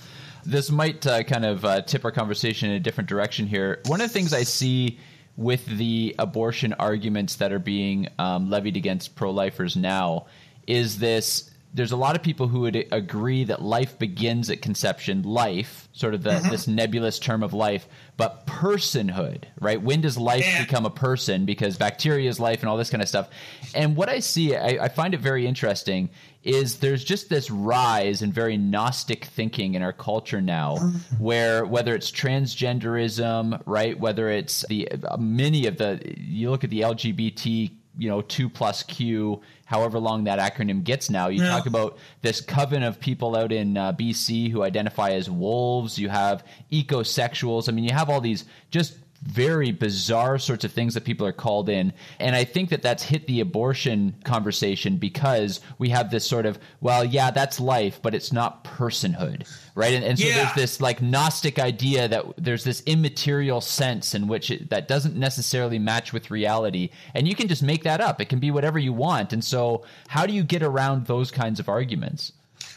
This 0.45 0.71
might 0.71 1.07
uh, 1.07 1.23
kind 1.23 1.45
of 1.45 1.64
uh, 1.64 1.83
tip 1.83 2.05
our 2.05 2.12
conversation 2.12 2.71
in 2.71 2.77
a 2.77 2.81
different 2.81 3.09
direction 3.09 3.47
here. 3.47 3.81
One 3.87 4.01
of 4.01 4.09
the 4.09 4.12
things 4.12 4.33
I 4.33 4.43
see 4.43 4.99
with 5.37 5.64
the 5.67 6.14
abortion 6.19 6.75
arguments 6.75 7.37
that 7.37 7.53
are 7.53 7.59
being 7.59 8.09
um, 8.19 8.51
levied 8.51 8.77
against 8.77 9.17
pro 9.17 9.31
lifers 9.31 9.77
now 9.77 10.27
is 10.67 10.99
this 10.99 11.51
there's 11.75 11.91
a 11.91 11.97
lot 11.97 12.15
of 12.15 12.23
people 12.23 12.47
who 12.47 12.61
would 12.61 12.87
agree 12.93 13.43
that 13.43 13.61
life 13.61 13.99
begins 13.99 14.49
at 14.49 14.63
conception, 14.63 15.25
life, 15.25 15.89
sort 15.93 16.15
of 16.15 16.23
the, 16.23 16.31
mm-hmm. 16.31 16.49
this 16.49 16.69
nebulous 16.69 17.19
term 17.19 17.43
of 17.43 17.53
life, 17.53 17.89
but 18.17 18.47
personhood, 18.47 19.43
right? 19.61 19.83
When 19.83 20.01
does 20.01 20.17
life 20.17 20.47
yeah. 20.47 20.65
become 20.65 20.87
a 20.87 20.91
person? 20.91 21.45
Because 21.45 21.77
bacteria 21.77 22.31
is 22.31 22.39
life 22.39 22.61
and 22.61 22.69
all 22.69 22.77
this 22.77 22.91
kind 22.91 23.03
of 23.03 23.09
stuff. 23.09 23.29
And 23.75 23.97
what 23.97 24.09
I 24.09 24.21
see, 24.21 24.55
I, 24.55 24.85
I 24.85 24.89
find 24.89 25.15
it 25.15 25.21
very 25.21 25.49
interesting, 25.49 26.11
is 26.45 26.79
there's 26.79 27.03
just 27.03 27.29
this 27.29 27.51
rise 27.51 28.23
in 28.23 28.31
very 28.31 28.57
Gnostic 28.57 29.25
thinking 29.25 29.75
in 29.75 29.83
our 29.83 29.93
culture 29.93 30.41
now, 30.41 30.77
mm-hmm. 30.77 31.23
where 31.23 31.67
whether 31.67 31.93
it's 31.97 32.13
transgenderism, 32.13 33.61
right, 33.67 33.99
whether 33.99 34.29
it's 34.29 34.65
the 34.69 34.89
uh, 34.93 35.17
many 35.17 35.67
of 35.67 35.79
the, 35.79 36.01
you 36.17 36.51
look 36.51 36.63
at 36.63 36.71
the 36.71 36.83
LGBT 36.83 37.73
you 37.97 38.09
know, 38.09 38.23
two 38.23 38.49
plus 38.49 38.83
Q, 38.83 39.41
however 39.64 39.98
long 39.98 40.24
that 40.24 40.38
acronym 40.38 40.85
gets 40.85 41.11
now. 41.11 41.29
You 41.29 41.42
yeah. 41.42 41.50
talk 41.50 41.66
about 41.66 41.98
this 42.22 42.40
coven 42.40 42.83
of 42.83 43.00
people 43.00 43.37
out 43.37 43.53
in 43.53 43.77
uh, 43.77 43.92
BC 43.92 44.50
who 44.50 44.62
identify 44.62 45.11
as 45.11 45.31
wolves. 45.31 45.98
You 45.98 46.09
have 46.09 46.44
ecosexuals. 46.70 47.68
I 47.68 47.72
mean, 47.72 47.85
you 47.85 47.92
have 47.92 48.11
all 48.11 48.20
these 48.20 48.44
just 48.70 48.96
very 49.27 49.73
bizarre 49.73 50.39
sorts 50.39 50.65
of 50.65 50.73
things 50.73 50.95
that 50.95 51.05
people 51.05 51.27
are 51.27 51.33
called 51.33 51.69
in. 51.69 51.93
And 52.21 52.37
I 52.37 52.45
think 52.45 52.69
that 52.71 52.83
that's 52.83 53.03
hit 53.03 53.27
the 53.27 53.41
abortion 53.41 54.15
conversation 54.25 54.97
because 54.97 55.61
we 55.79 55.89
have 55.89 56.11
this 56.11 56.27
sort 56.27 56.47
of, 56.47 56.59
well, 56.81 57.05
yeah, 57.05 57.31
that's 57.31 57.59
life, 57.59 58.01
but 58.03 58.15
it's 58.15 58.33
not 58.33 58.65
personhood, 58.65 59.49
right? 59.75 59.95
And, 59.95 60.05
and 60.05 60.19
so 60.19 60.27
yeah. 60.27 60.37
there's 60.37 60.55
this 60.55 60.81
like 60.81 61.01
Gnostic 61.01 61.59
idea 61.59 62.07
that 62.07 62.25
there's 62.37 62.65
this 62.65 62.83
immaterial 62.85 63.61
sense 63.61 64.15
in 64.15 64.29
which 64.29 64.51
it, 64.51 64.71
that 64.71 64.89
doesn't 64.89 65.17
necessarily 65.17 65.79
match 65.79 66.13
with 66.13 66.31
reality. 66.31 66.91
And 67.15 67.27
you 67.27 67.35
can 67.35 67.49
just 67.49 67.63
make 67.63 67.85
that 67.85 68.01
up. 68.01 68.21
It 68.21 68.29
can 68.29 68.41
be 68.41 68.51
whatever 68.51 68.79
you 68.79 68.93
want. 68.93 69.33
And 69.33 69.43
so 69.43 69.85
how 70.09 70.27
do 70.27 70.35
you 70.35 70.45
get 70.45 70.63
around 70.63 71.07
those 71.07 71.31
kinds 71.31 71.59
of 71.59 71.69
arguments? 71.69 72.33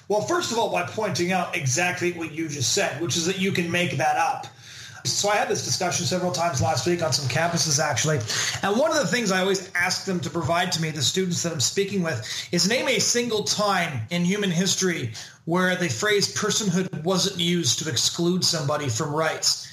Well, 0.07 0.21
first 0.21 0.53
of 0.53 0.57
all, 0.57 0.71
by 0.71 0.83
pointing 0.83 1.33
out 1.33 1.57
exactly 1.57 2.13
what 2.13 2.31
you 2.31 2.47
just 2.47 2.73
said, 2.73 3.01
which 3.01 3.17
is 3.17 3.25
that 3.25 3.39
you 3.39 3.51
can 3.51 3.69
make 3.69 3.97
that 3.97 4.15
up. 4.15 4.47
So 5.11 5.29
I 5.29 5.35
had 5.35 5.47
this 5.47 5.63
discussion 5.65 6.05
several 6.05 6.31
times 6.31 6.61
last 6.61 6.85
week 6.87 7.03
on 7.03 7.13
some 7.13 7.27
campuses, 7.29 7.83
actually. 7.83 8.19
And 8.63 8.79
one 8.79 8.91
of 8.91 8.97
the 8.97 9.07
things 9.07 9.31
I 9.31 9.41
always 9.41 9.71
ask 9.73 10.05
them 10.05 10.19
to 10.21 10.29
provide 10.29 10.71
to 10.73 10.81
me, 10.81 10.91
the 10.91 11.01
students 11.01 11.43
that 11.43 11.53
I'm 11.53 11.59
speaking 11.59 12.03
with, 12.03 12.47
is 12.51 12.67
name 12.67 12.87
a 12.87 12.99
single 12.99 13.43
time 13.43 14.01
in 14.09 14.25
human 14.25 14.51
history 14.51 15.13
where 15.45 15.75
the 15.75 15.89
phrase 15.89 16.35
personhood 16.35 17.03
wasn't 17.03 17.39
used 17.39 17.79
to 17.79 17.89
exclude 17.89 18.43
somebody 18.43 18.89
from 18.89 19.13
rights. 19.13 19.67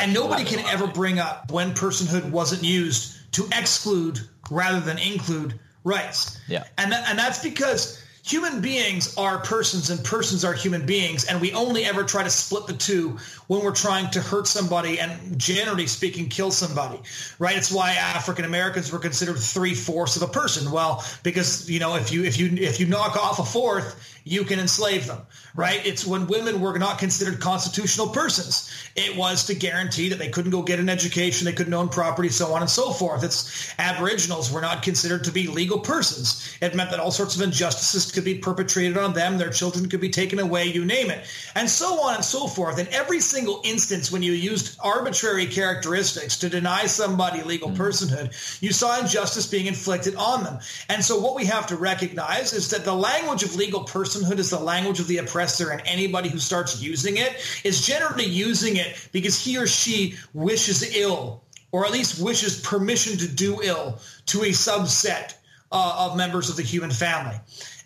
And 0.00 0.14
nobody 0.14 0.44
can 0.44 0.60
ever 0.66 0.86
bring 0.86 1.18
up 1.18 1.50
when 1.50 1.72
personhood 1.72 2.30
wasn't 2.30 2.62
used 2.62 3.32
to 3.32 3.46
exclude 3.52 4.20
rather 4.50 4.80
than 4.80 4.98
include 4.98 5.58
rights. 5.84 6.38
Yeah. 6.46 6.64
And, 6.76 6.92
th- 6.92 7.04
and 7.08 7.18
that's 7.18 7.42
because 7.42 8.02
human 8.28 8.60
beings 8.60 9.16
are 9.16 9.38
persons 9.38 9.88
and 9.88 10.04
persons 10.04 10.44
are 10.44 10.52
human 10.52 10.84
beings 10.84 11.24
and 11.24 11.40
we 11.40 11.52
only 11.52 11.84
ever 11.84 12.04
try 12.04 12.22
to 12.22 12.28
split 12.30 12.66
the 12.66 12.74
two 12.74 13.16
when 13.46 13.62
we're 13.62 13.74
trying 13.74 14.10
to 14.10 14.20
hurt 14.20 14.46
somebody 14.46 15.00
and 15.00 15.38
generally 15.38 15.86
speaking 15.86 16.28
kill 16.28 16.50
somebody 16.50 17.00
right? 17.38 17.56
It's 17.56 17.72
why 17.72 17.92
african 17.92 18.44
americans 18.44 18.92
were 18.92 18.98
considered 18.98 19.38
three-fourths 19.38 20.16
of 20.16 20.22
a 20.22 20.28
person. 20.28 20.70
Well 20.70 21.04
because 21.22 21.70
you 21.70 21.80
know 21.80 21.96
if 21.96 22.12
you 22.12 22.24
if 22.24 22.38
you 22.38 22.50
if 22.52 22.80
you 22.80 22.86
knock 22.86 23.16
off 23.16 23.38
a 23.38 23.44
fourth 23.44 24.17
you 24.28 24.44
can 24.44 24.60
enslave 24.60 25.06
them, 25.06 25.22
right? 25.56 25.84
It's 25.86 26.06
when 26.06 26.26
women 26.26 26.60
were 26.60 26.78
not 26.78 26.98
considered 26.98 27.40
constitutional 27.40 28.08
persons. 28.08 28.70
It 28.94 29.16
was 29.16 29.46
to 29.46 29.54
guarantee 29.54 30.10
that 30.10 30.18
they 30.18 30.28
couldn't 30.28 30.50
go 30.50 30.62
get 30.62 30.78
an 30.78 30.90
education, 30.90 31.46
they 31.46 31.52
couldn't 31.52 31.72
own 31.72 31.88
property, 31.88 32.28
so 32.28 32.52
on 32.52 32.60
and 32.60 32.70
so 32.70 32.92
forth. 32.92 33.24
It's 33.24 33.72
aboriginals 33.78 34.52
were 34.52 34.60
not 34.60 34.82
considered 34.82 35.24
to 35.24 35.32
be 35.32 35.46
legal 35.46 35.78
persons. 35.78 36.56
It 36.60 36.74
meant 36.74 36.90
that 36.90 37.00
all 37.00 37.10
sorts 37.10 37.36
of 37.36 37.42
injustices 37.42 38.12
could 38.12 38.24
be 38.24 38.38
perpetrated 38.38 38.98
on 38.98 39.14
them, 39.14 39.38
their 39.38 39.50
children 39.50 39.88
could 39.88 40.00
be 40.00 40.10
taken 40.10 40.38
away, 40.38 40.66
you 40.66 40.84
name 40.84 41.10
it, 41.10 41.26
and 41.54 41.68
so 41.68 42.02
on 42.02 42.16
and 42.16 42.24
so 42.24 42.46
forth. 42.46 42.78
In 42.78 42.88
every 42.88 43.20
single 43.20 43.62
instance 43.64 44.12
when 44.12 44.22
you 44.22 44.32
used 44.32 44.78
arbitrary 44.80 45.46
characteristics 45.46 46.36
to 46.38 46.50
deny 46.50 46.84
somebody 46.84 47.42
legal 47.42 47.70
mm-hmm. 47.70 47.82
personhood, 47.82 48.60
you 48.60 48.72
saw 48.72 49.00
injustice 49.00 49.46
being 49.46 49.66
inflicted 49.66 50.14
on 50.16 50.44
them. 50.44 50.58
And 50.90 51.02
so 51.02 51.18
what 51.18 51.34
we 51.34 51.46
have 51.46 51.68
to 51.68 51.76
recognize 51.76 52.52
is 52.52 52.70
that 52.70 52.84
the 52.84 52.94
language 52.94 53.42
of 53.42 53.56
legal 53.56 53.84
person 53.84 54.17
personhood 54.18 54.38
is 54.38 54.50
the 54.50 54.58
language 54.58 55.00
of 55.00 55.06
the 55.06 55.18
oppressor, 55.18 55.70
and 55.70 55.82
anybody 55.84 56.28
who 56.28 56.38
starts 56.38 56.80
using 56.82 57.16
it 57.16 57.60
is 57.64 57.84
generally 57.84 58.26
using 58.26 58.76
it 58.76 59.08
because 59.12 59.42
he 59.42 59.58
or 59.58 59.66
she 59.66 60.16
wishes 60.34 60.96
ill, 60.96 61.42
or 61.72 61.84
at 61.84 61.92
least 61.92 62.22
wishes 62.22 62.60
permission 62.60 63.16
to 63.18 63.28
do 63.28 63.60
ill 63.62 63.98
to 64.26 64.42
a 64.42 64.48
subset 64.48 65.34
uh, 65.70 66.08
of 66.10 66.16
members 66.16 66.48
of 66.48 66.56
the 66.56 66.62
human 66.62 66.90
family. 66.90 67.36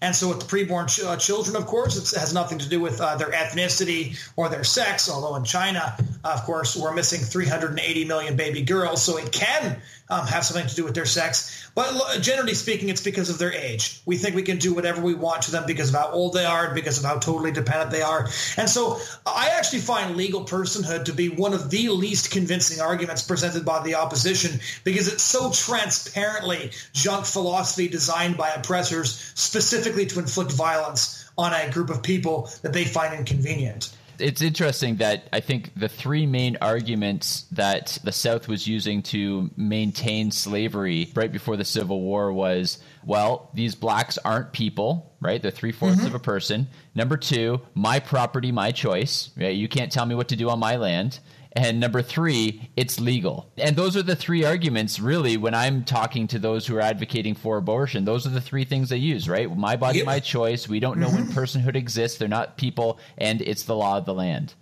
And 0.01 0.15
so 0.15 0.29
with 0.29 0.41
the 0.41 0.47
preborn 0.47 0.89
ch- 0.89 1.05
uh, 1.05 1.17
children, 1.17 1.57
of 1.57 1.67
course, 1.67 1.97
it 1.97 2.19
has 2.19 2.35
nothing 2.35 2.59
to 2.59 2.69
do 2.69 2.81
with 2.81 3.01
uh, 3.01 3.17
their 3.17 3.31
ethnicity 3.31 4.19
or 4.37 4.49
their 4.49 4.65
sex, 4.65 5.09
although 5.09 5.37
in 5.37 5.45
China, 5.45 5.97
of 6.25 6.43
course, 6.43 6.77
we're 6.77 6.95
missing 6.95 7.21
380 7.21 8.05
million 8.05 8.37
baby 8.37 8.63
girls, 8.63 9.03
so 9.03 9.17
it 9.17 9.31
can 9.31 9.81
um, 10.13 10.27
have 10.27 10.45
something 10.45 10.69
to 10.69 10.75
do 10.75 10.85
with 10.85 10.95
their 10.95 11.07
sex. 11.07 11.71
But 11.75 12.21
generally 12.21 12.53
speaking, 12.53 12.91
it's 12.91 13.01
because 13.01 13.31
of 13.31 13.39
their 13.39 13.53
age. 13.53 14.03
We 14.05 14.19
think 14.19 14.37
we 14.37 14.43
can 14.43 14.59
do 14.59 14.75
whatever 14.75 15.01
we 15.01 15.15
want 15.15 15.43
to 15.43 15.51
them 15.51 15.65
because 15.67 15.89
of 15.89 15.95
how 15.95 16.11
old 16.11 16.35
they 16.35 16.45
are 16.45 16.67
and 16.67 16.75
because 16.75 16.99
of 16.99 17.05
how 17.05 17.19
totally 17.19 17.51
dependent 17.51 17.91
they 17.91 18.03
are. 18.03 18.29
And 18.59 18.69
so 18.69 18.99
I 19.25 19.49
actually 19.57 19.79
find 19.79 20.17
legal 20.17 20.45
personhood 20.45 21.07
to 21.07 21.15
be 21.15 21.31
one 21.31 21.55
of 21.55 21.71
the 21.71 21.89
least 21.89 22.31
convincing 22.31 22.81
arguments 22.83 23.23
presented 23.23 23.65
by 23.65 23.83
the 23.83 23.95
opposition 23.95 24.61
because 24.85 25.09
it's 25.09 25.23
so 25.23 25.51
transparently 25.51 26.73
junk 26.93 27.25
philosophy 27.25 27.89
designed 27.89 28.37
by 28.37 28.51
oppressors 28.51 29.33
specifically 29.35 30.05
to 30.07 30.19
inflict 30.19 30.53
violence 30.53 31.31
on 31.39 31.55
a 31.55 31.71
group 31.71 31.89
of 31.89 32.03
people 32.03 32.51
that 32.61 32.75
they 32.75 32.85
find 32.85 33.15
inconvenient 33.15 33.91
it's 34.23 34.41
interesting 34.41 34.97
that 34.97 35.29
I 35.33 35.41
think 35.41 35.73
the 35.75 35.89
three 35.89 36.27
main 36.27 36.57
arguments 36.61 37.43
that 37.53 37.99
the 38.05 38.13
South 38.13 38.49
was 38.49 38.67
using 38.67 39.03
to 39.05 39.51
maintain 39.57 40.31
slavery 40.31 41.11
right 41.15 41.31
before 41.31 41.57
the 41.57 41.65
Civil 41.65 42.01
War 42.01 42.33
was, 42.33 42.79
well, 43.05 43.51
these 43.53 43.75
blacks 43.75 44.19
aren't 44.19 44.53
people, 44.53 45.13
right? 45.21 45.43
They're 45.43 45.51
three 45.51 45.73
fourths 45.73 45.99
mm-hmm. 45.99 46.07
of 46.07 46.15
a 46.15 46.21
person. 46.21 46.69
Number 46.95 47.17
two, 47.17 47.61
my 47.75 47.99
property, 47.99 48.53
my 48.53 48.71
choice. 48.71 49.31
Right? 49.37 49.57
You 49.57 49.69
can't 49.69 49.91
tell 49.91 50.07
me 50.07 50.15
what 50.15 50.29
to 50.29 50.37
do 50.37 50.49
on 50.49 50.59
my 50.59 50.77
land. 50.77 51.19
And 51.55 51.81
number 51.81 52.01
three, 52.01 52.71
it's 52.77 52.99
legal. 52.99 53.51
And 53.59 53.77
those 53.77 53.95
are 53.97 54.03
the 54.03 54.17
three 54.17 54.45
arguments, 54.45 54.99
really, 54.99 55.37
when 55.37 55.55
I'm 55.55 55.85
talking 55.85 56.27
to 56.29 56.39
those 56.39 56.67
who 56.67 56.77
are 56.77 56.81
advocating 56.81 57.35
for 57.35 57.59
abortion. 57.59 58.07
Those 58.07 58.27
are 58.27 58.31
the 58.31 58.41
three 58.41 58.65
things 58.65 58.89
they 58.89 58.97
use, 58.97 59.29
right? 59.29 59.55
My 59.55 59.77
body, 59.77 59.99
yep. 59.99 60.07
my 60.07 60.19
choice. 60.19 60.67
We 60.67 60.81
don't 60.81 60.99
know 60.99 61.09
mm-hmm. 61.09 61.27
when 61.27 61.47
personhood 61.47 61.77
exists. 61.77 62.17
They're 62.17 62.29
not 62.29 62.57
people, 62.57 62.99
and 63.19 63.43
it's 63.43 63.65
the 63.65 63.77
law 63.77 63.99
of 63.99 64.07
the 64.07 64.15
land. 64.15 64.55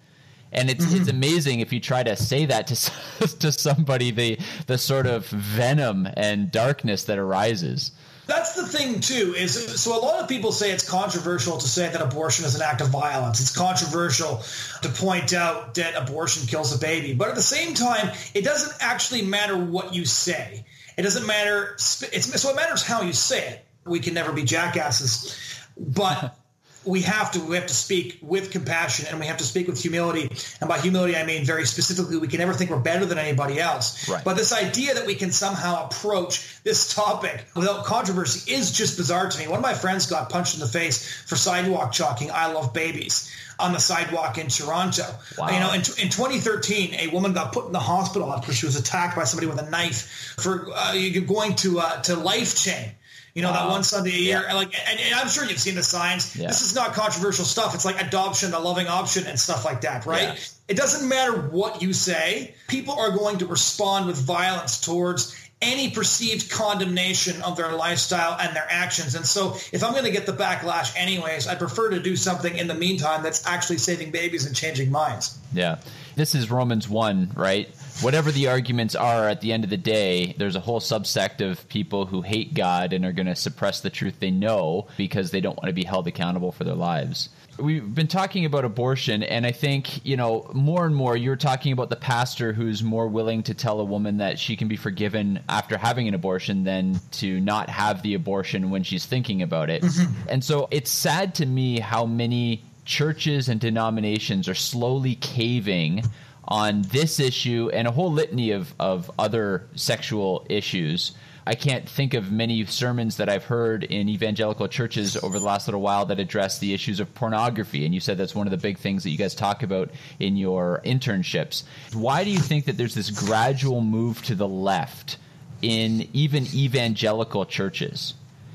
And 0.52 0.68
it's 0.68 0.84
mm-hmm. 0.84 0.96
it's 0.96 1.08
amazing 1.08 1.60
if 1.60 1.72
you 1.72 1.78
try 1.78 2.02
to 2.02 2.16
say 2.16 2.44
that 2.46 2.66
to 2.66 3.28
to 3.38 3.52
somebody 3.52 4.10
the 4.10 4.38
the 4.66 4.78
sort 4.78 5.06
of 5.06 5.26
venom 5.26 6.08
and 6.14 6.50
darkness 6.50 7.04
that 7.04 7.18
arises 7.18 7.92
that's 8.30 8.54
the 8.54 8.66
thing 8.66 9.00
too 9.00 9.34
is 9.36 9.80
so 9.80 9.98
a 9.98 10.00
lot 10.00 10.22
of 10.22 10.28
people 10.28 10.52
say 10.52 10.70
it's 10.70 10.88
controversial 10.88 11.58
to 11.58 11.68
say 11.68 11.88
that 11.88 12.00
abortion 12.00 12.44
is 12.44 12.54
an 12.54 12.62
act 12.62 12.80
of 12.80 12.88
violence. 12.88 13.40
It's 13.40 13.54
controversial 13.54 14.42
to 14.82 14.88
point 14.88 15.32
out 15.32 15.74
that 15.74 15.94
abortion 15.96 16.46
kills 16.46 16.74
a 16.74 16.78
baby. 16.78 17.12
But 17.14 17.28
at 17.28 17.34
the 17.34 17.42
same 17.42 17.74
time 17.74 18.10
it 18.34 18.44
doesn't 18.44 18.76
actually 18.80 19.22
matter 19.22 19.56
what 19.56 19.94
you 19.94 20.04
say. 20.04 20.64
It 20.96 21.02
doesn't 21.02 21.26
matter 21.26 21.74
it's 21.74 22.40
so 22.40 22.50
it 22.50 22.56
matters 22.56 22.82
how 22.82 23.02
you 23.02 23.12
say 23.12 23.48
it. 23.48 23.64
We 23.84 24.00
can 24.00 24.14
never 24.14 24.32
be 24.32 24.44
jackasses. 24.44 25.36
But 25.76 26.36
we 26.84 27.02
have 27.02 27.30
to 27.30 27.40
we 27.40 27.56
have 27.56 27.66
to 27.66 27.74
speak 27.74 28.18
with 28.22 28.50
compassion 28.50 29.06
and 29.10 29.20
we 29.20 29.26
have 29.26 29.36
to 29.36 29.44
speak 29.44 29.66
with 29.66 29.80
humility 29.80 30.30
and 30.60 30.68
by 30.68 30.78
humility 30.78 31.16
i 31.16 31.24
mean 31.24 31.44
very 31.44 31.66
specifically 31.66 32.16
we 32.16 32.28
can 32.28 32.38
never 32.38 32.54
think 32.54 32.70
we're 32.70 32.78
better 32.78 33.04
than 33.04 33.18
anybody 33.18 33.58
else 33.58 34.08
right. 34.08 34.24
but 34.24 34.36
this 34.36 34.52
idea 34.52 34.94
that 34.94 35.06
we 35.06 35.14
can 35.14 35.30
somehow 35.30 35.86
approach 35.86 36.62
this 36.62 36.94
topic 36.94 37.44
without 37.54 37.84
controversy 37.84 38.52
is 38.52 38.72
just 38.72 38.96
bizarre 38.96 39.28
to 39.28 39.38
me 39.38 39.46
one 39.46 39.58
of 39.58 39.62
my 39.62 39.74
friends 39.74 40.06
got 40.06 40.30
punched 40.30 40.54
in 40.54 40.60
the 40.60 40.68
face 40.68 41.22
for 41.26 41.36
sidewalk 41.36 41.92
chalking 41.92 42.30
i 42.30 42.50
love 42.50 42.72
babies 42.72 43.30
on 43.58 43.74
the 43.74 43.78
sidewalk 43.78 44.38
in 44.38 44.48
Toronto. 44.48 45.04
Wow. 45.36 45.50
You 45.50 45.60
know, 45.60 45.72
in, 45.72 45.80
in 45.80 46.08
2013, 46.08 46.94
a 46.94 47.08
woman 47.08 47.34
got 47.34 47.52
put 47.52 47.66
in 47.66 47.72
the 47.72 47.78
hospital 47.78 48.32
after 48.32 48.54
she 48.54 48.64
was 48.64 48.74
attacked 48.74 49.16
by 49.16 49.24
somebody 49.24 49.48
with 49.48 49.60
a 49.60 49.68
knife 49.68 50.34
for 50.38 50.68
uh, 50.74 50.94
going 51.26 51.56
to 51.56 51.80
uh, 51.80 52.00
to 52.00 52.12
LifeChain 52.12 52.92
you 53.34 53.42
know, 53.42 53.52
that 53.52 53.68
one 53.68 53.84
Sunday 53.84 54.10
a 54.10 54.18
year. 54.18 54.44
Yeah. 54.46 54.54
Like, 54.54 54.74
and, 54.88 55.00
and, 55.00 55.14
I'm 55.14 55.28
sure 55.28 55.44
you've 55.44 55.58
seen 55.58 55.74
the 55.74 55.82
signs. 55.82 56.36
Yeah. 56.36 56.48
This 56.48 56.62
is 56.62 56.74
not 56.74 56.94
controversial 56.94 57.44
stuff. 57.44 57.74
It's 57.74 57.84
like 57.84 58.00
adoption, 58.00 58.52
a 58.54 58.58
loving 58.58 58.88
option, 58.88 59.26
and 59.26 59.38
stuff 59.38 59.64
like 59.64 59.82
that, 59.82 60.06
right? 60.06 60.22
Yeah. 60.22 60.36
It 60.68 60.76
doesn't 60.76 61.08
matter 61.08 61.32
what 61.32 61.82
you 61.82 61.92
say. 61.92 62.54
People 62.68 62.94
are 62.94 63.10
going 63.10 63.38
to 63.38 63.46
respond 63.46 64.06
with 64.06 64.16
violence 64.16 64.80
towards 64.80 65.36
any 65.62 65.90
perceived 65.90 66.50
condemnation 66.50 67.42
of 67.42 67.56
their 67.56 67.72
lifestyle 67.72 68.38
and 68.40 68.56
their 68.56 68.66
actions. 68.68 69.14
And 69.14 69.26
so 69.26 69.56
if 69.72 69.84
I'm 69.84 69.92
going 69.92 70.04
to 70.04 70.10
get 70.10 70.24
the 70.24 70.32
backlash 70.32 70.94
anyways, 70.96 71.46
I 71.46 71.54
prefer 71.54 71.90
to 71.90 72.00
do 72.00 72.16
something 72.16 72.56
in 72.56 72.66
the 72.66 72.74
meantime 72.74 73.22
that's 73.22 73.46
actually 73.46 73.76
saving 73.76 74.10
babies 74.10 74.46
and 74.46 74.56
changing 74.56 74.90
minds. 74.90 75.38
Yeah. 75.52 75.78
This 76.16 76.34
is 76.34 76.50
Romans 76.50 76.88
1, 76.88 77.32
right? 77.34 77.68
Whatever 78.00 78.30
the 78.30 78.48
arguments 78.48 78.94
are 78.94 79.28
at 79.28 79.40
the 79.40 79.52
end 79.52 79.64
of 79.64 79.70
the 79.70 79.76
day, 79.76 80.34
there's 80.38 80.56
a 80.56 80.60
whole 80.60 80.80
subsect 80.80 81.40
of 81.40 81.68
people 81.68 82.06
who 82.06 82.22
hate 82.22 82.54
God 82.54 82.92
and 82.92 83.04
are 83.04 83.12
going 83.12 83.26
to 83.26 83.36
suppress 83.36 83.80
the 83.80 83.90
truth 83.90 84.20
they 84.20 84.30
know 84.30 84.86
because 84.96 85.30
they 85.30 85.40
don't 85.40 85.56
want 85.56 85.66
to 85.66 85.72
be 85.72 85.84
held 85.84 86.06
accountable 86.06 86.52
for 86.52 86.64
their 86.64 86.74
lives. 86.74 87.28
We've 87.58 87.94
been 87.94 88.06
talking 88.06 88.46
about 88.46 88.64
abortion, 88.64 89.22
and 89.22 89.44
I 89.44 89.52
think, 89.52 90.04
you 90.06 90.16
know, 90.16 90.50
more 90.54 90.86
and 90.86 90.94
more 90.94 91.14
you're 91.14 91.36
talking 91.36 91.72
about 91.72 91.90
the 91.90 91.96
pastor 91.96 92.54
who's 92.54 92.82
more 92.82 93.06
willing 93.06 93.42
to 93.44 93.54
tell 93.54 93.80
a 93.80 93.84
woman 93.84 94.16
that 94.18 94.38
she 94.38 94.56
can 94.56 94.66
be 94.66 94.76
forgiven 94.76 95.40
after 95.48 95.76
having 95.76 96.08
an 96.08 96.14
abortion 96.14 96.64
than 96.64 96.98
to 97.12 97.38
not 97.40 97.68
have 97.68 98.02
the 98.02 98.14
abortion 98.14 98.70
when 98.70 98.82
she's 98.82 99.04
thinking 99.04 99.42
about 99.42 99.68
it. 99.68 99.82
Mm-hmm. 99.82 100.28
And 100.30 100.42
so 100.42 100.68
it's 100.70 100.90
sad 100.90 101.34
to 101.34 101.46
me 101.46 101.80
how 101.80 102.06
many 102.06 102.62
churches 102.86 103.48
and 103.48 103.60
denominations 103.60 104.48
are 104.48 104.54
slowly 104.54 105.16
caving 105.16 106.02
on 106.50 106.82
this 106.82 107.20
issue 107.20 107.70
and 107.72 107.86
a 107.86 107.90
whole 107.90 108.10
litany 108.10 108.50
of, 108.50 108.74
of 108.80 109.10
other 109.18 109.66
sexual 109.76 110.46
issues. 110.50 111.12
I 111.46 111.54
can't 111.54 111.88
think 111.88 112.14
of 112.14 112.30
many 112.30 112.64
sermons 112.66 113.16
that 113.16 113.28
I've 113.28 113.44
heard 113.44 113.84
in 113.84 114.08
evangelical 114.08 114.68
churches 114.68 115.16
over 115.16 115.38
the 115.38 115.44
last 115.44 115.66
little 115.68 115.80
while 115.80 116.04
that 116.06 116.20
address 116.20 116.58
the 116.58 116.74
issues 116.74 117.00
of 117.00 117.12
pornography. 117.14 117.84
And 117.84 117.94
you 117.94 118.00
said 118.00 118.18
that's 118.18 118.34
one 118.34 118.46
of 118.46 118.50
the 118.50 118.56
big 118.56 118.78
things 118.78 119.04
that 119.04 119.10
you 119.10 119.18
guys 119.18 119.34
talk 119.34 119.62
about 119.62 119.90
in 120.18 120.36
your 120.36 120.82
internships. 120.84 121.64
Why 121.92 122.24
do 122.24 122.30
you 122.30 122.38
think 122.38 122.66
that 122.66 122.76
there's 122.76 122.94
this 122.94 123.10
gradual 123.10 123.80
move 123.80 124.22
to 124.24 124.34
the 124.34 124.48
left 124.48 125.16
in 125.62 126.08
even 126.12 126.46
evangelical 126.54 127.46
churches? 127.46 128.14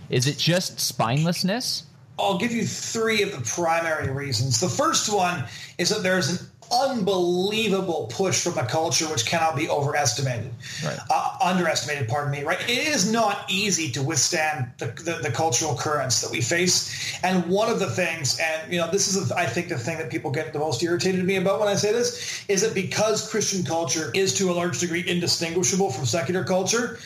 Is 0.10 0.27
it 0.27 0.38
just 0.38 0.77
spinelessness? 0.77 1.84
I'll 2.17 2.38
give 2.38 2.53
you 2.53 2.65
three 2.65 3.23
of 3.23 3.31
the 3.31 3.41
primary 3.41 4.10
reasons. 4.10 4.62
The 4.62 4.69
first 4.69 5.13
one 5.13 5.43
is 5.77 5.89
that 5.89 6.01
there's 6.01 6.41
an 6.41 6.47
unbelievable 6.71 8.08
push 8.12 8.43
from 8.43 8.58
a 8.58 8.65
culture 8.65 9.06
which 9.06 9.25
cannot 9.25 9.56
be 9.56 9.69
overestimated, 9.69 10.51
right. 10.84 10.97
uh, 11.10 11.38
underestimated. 11.41 12.08
Pardon 12.08 12.32
me. 12.32 12.43
Right? 12.43 12.60
It 12.69 12.88
is 12.88 13.12
not 13.12 13.45
easy 13.49 13.91
to 13.91 14.01
withstand 14.01 14.71
the, 14.78 14.88
the, 14.88 15.19
the, 15.21 15.32
cultural 15.32 15.75
currents 15.75 16.21
that 16.21 16.32
we 16.32 16.41
face. 16.41 17.19
And 17.23 17.45
one 17.47 17.69
of 17.69 17.80
the 17.80 17.89
things, 17.89 18.39
and 18.39 18.71
you 18.71 18.80
know, 18.80 18.89
this 18.89 19.13
is 19.13 19.32
I 19.32 19.45
think 19.45 19.69
the 19.69 19.78
thing 19.78 19.97
that 19.97 20.10
people 20.10 20.32
get 20.32 20.54
the 20.54 20.60
most 20.60 20.82
irritated 20.82 21.19
to 21.21 21.25
me 21.25 21.36
about 21.36 21.60
when 21.60 21.67
I 21.67 21.75
say 21.75 21.91
this, 21.91 22.45
is 22.47 22.62
that 22.62 22.73
because 22.73 23.30
Christian 23.30 23.63
culture 23.63 24.12
is 24.13 24.34
to 24.36 24.51
a 24.51 24.54
large 24.54 24.80
degree 24.80 25.04
indistinguishable 25.08 25.91
from 25.91 26.06
secular 26.06 26.43
culture, 26.43 26.99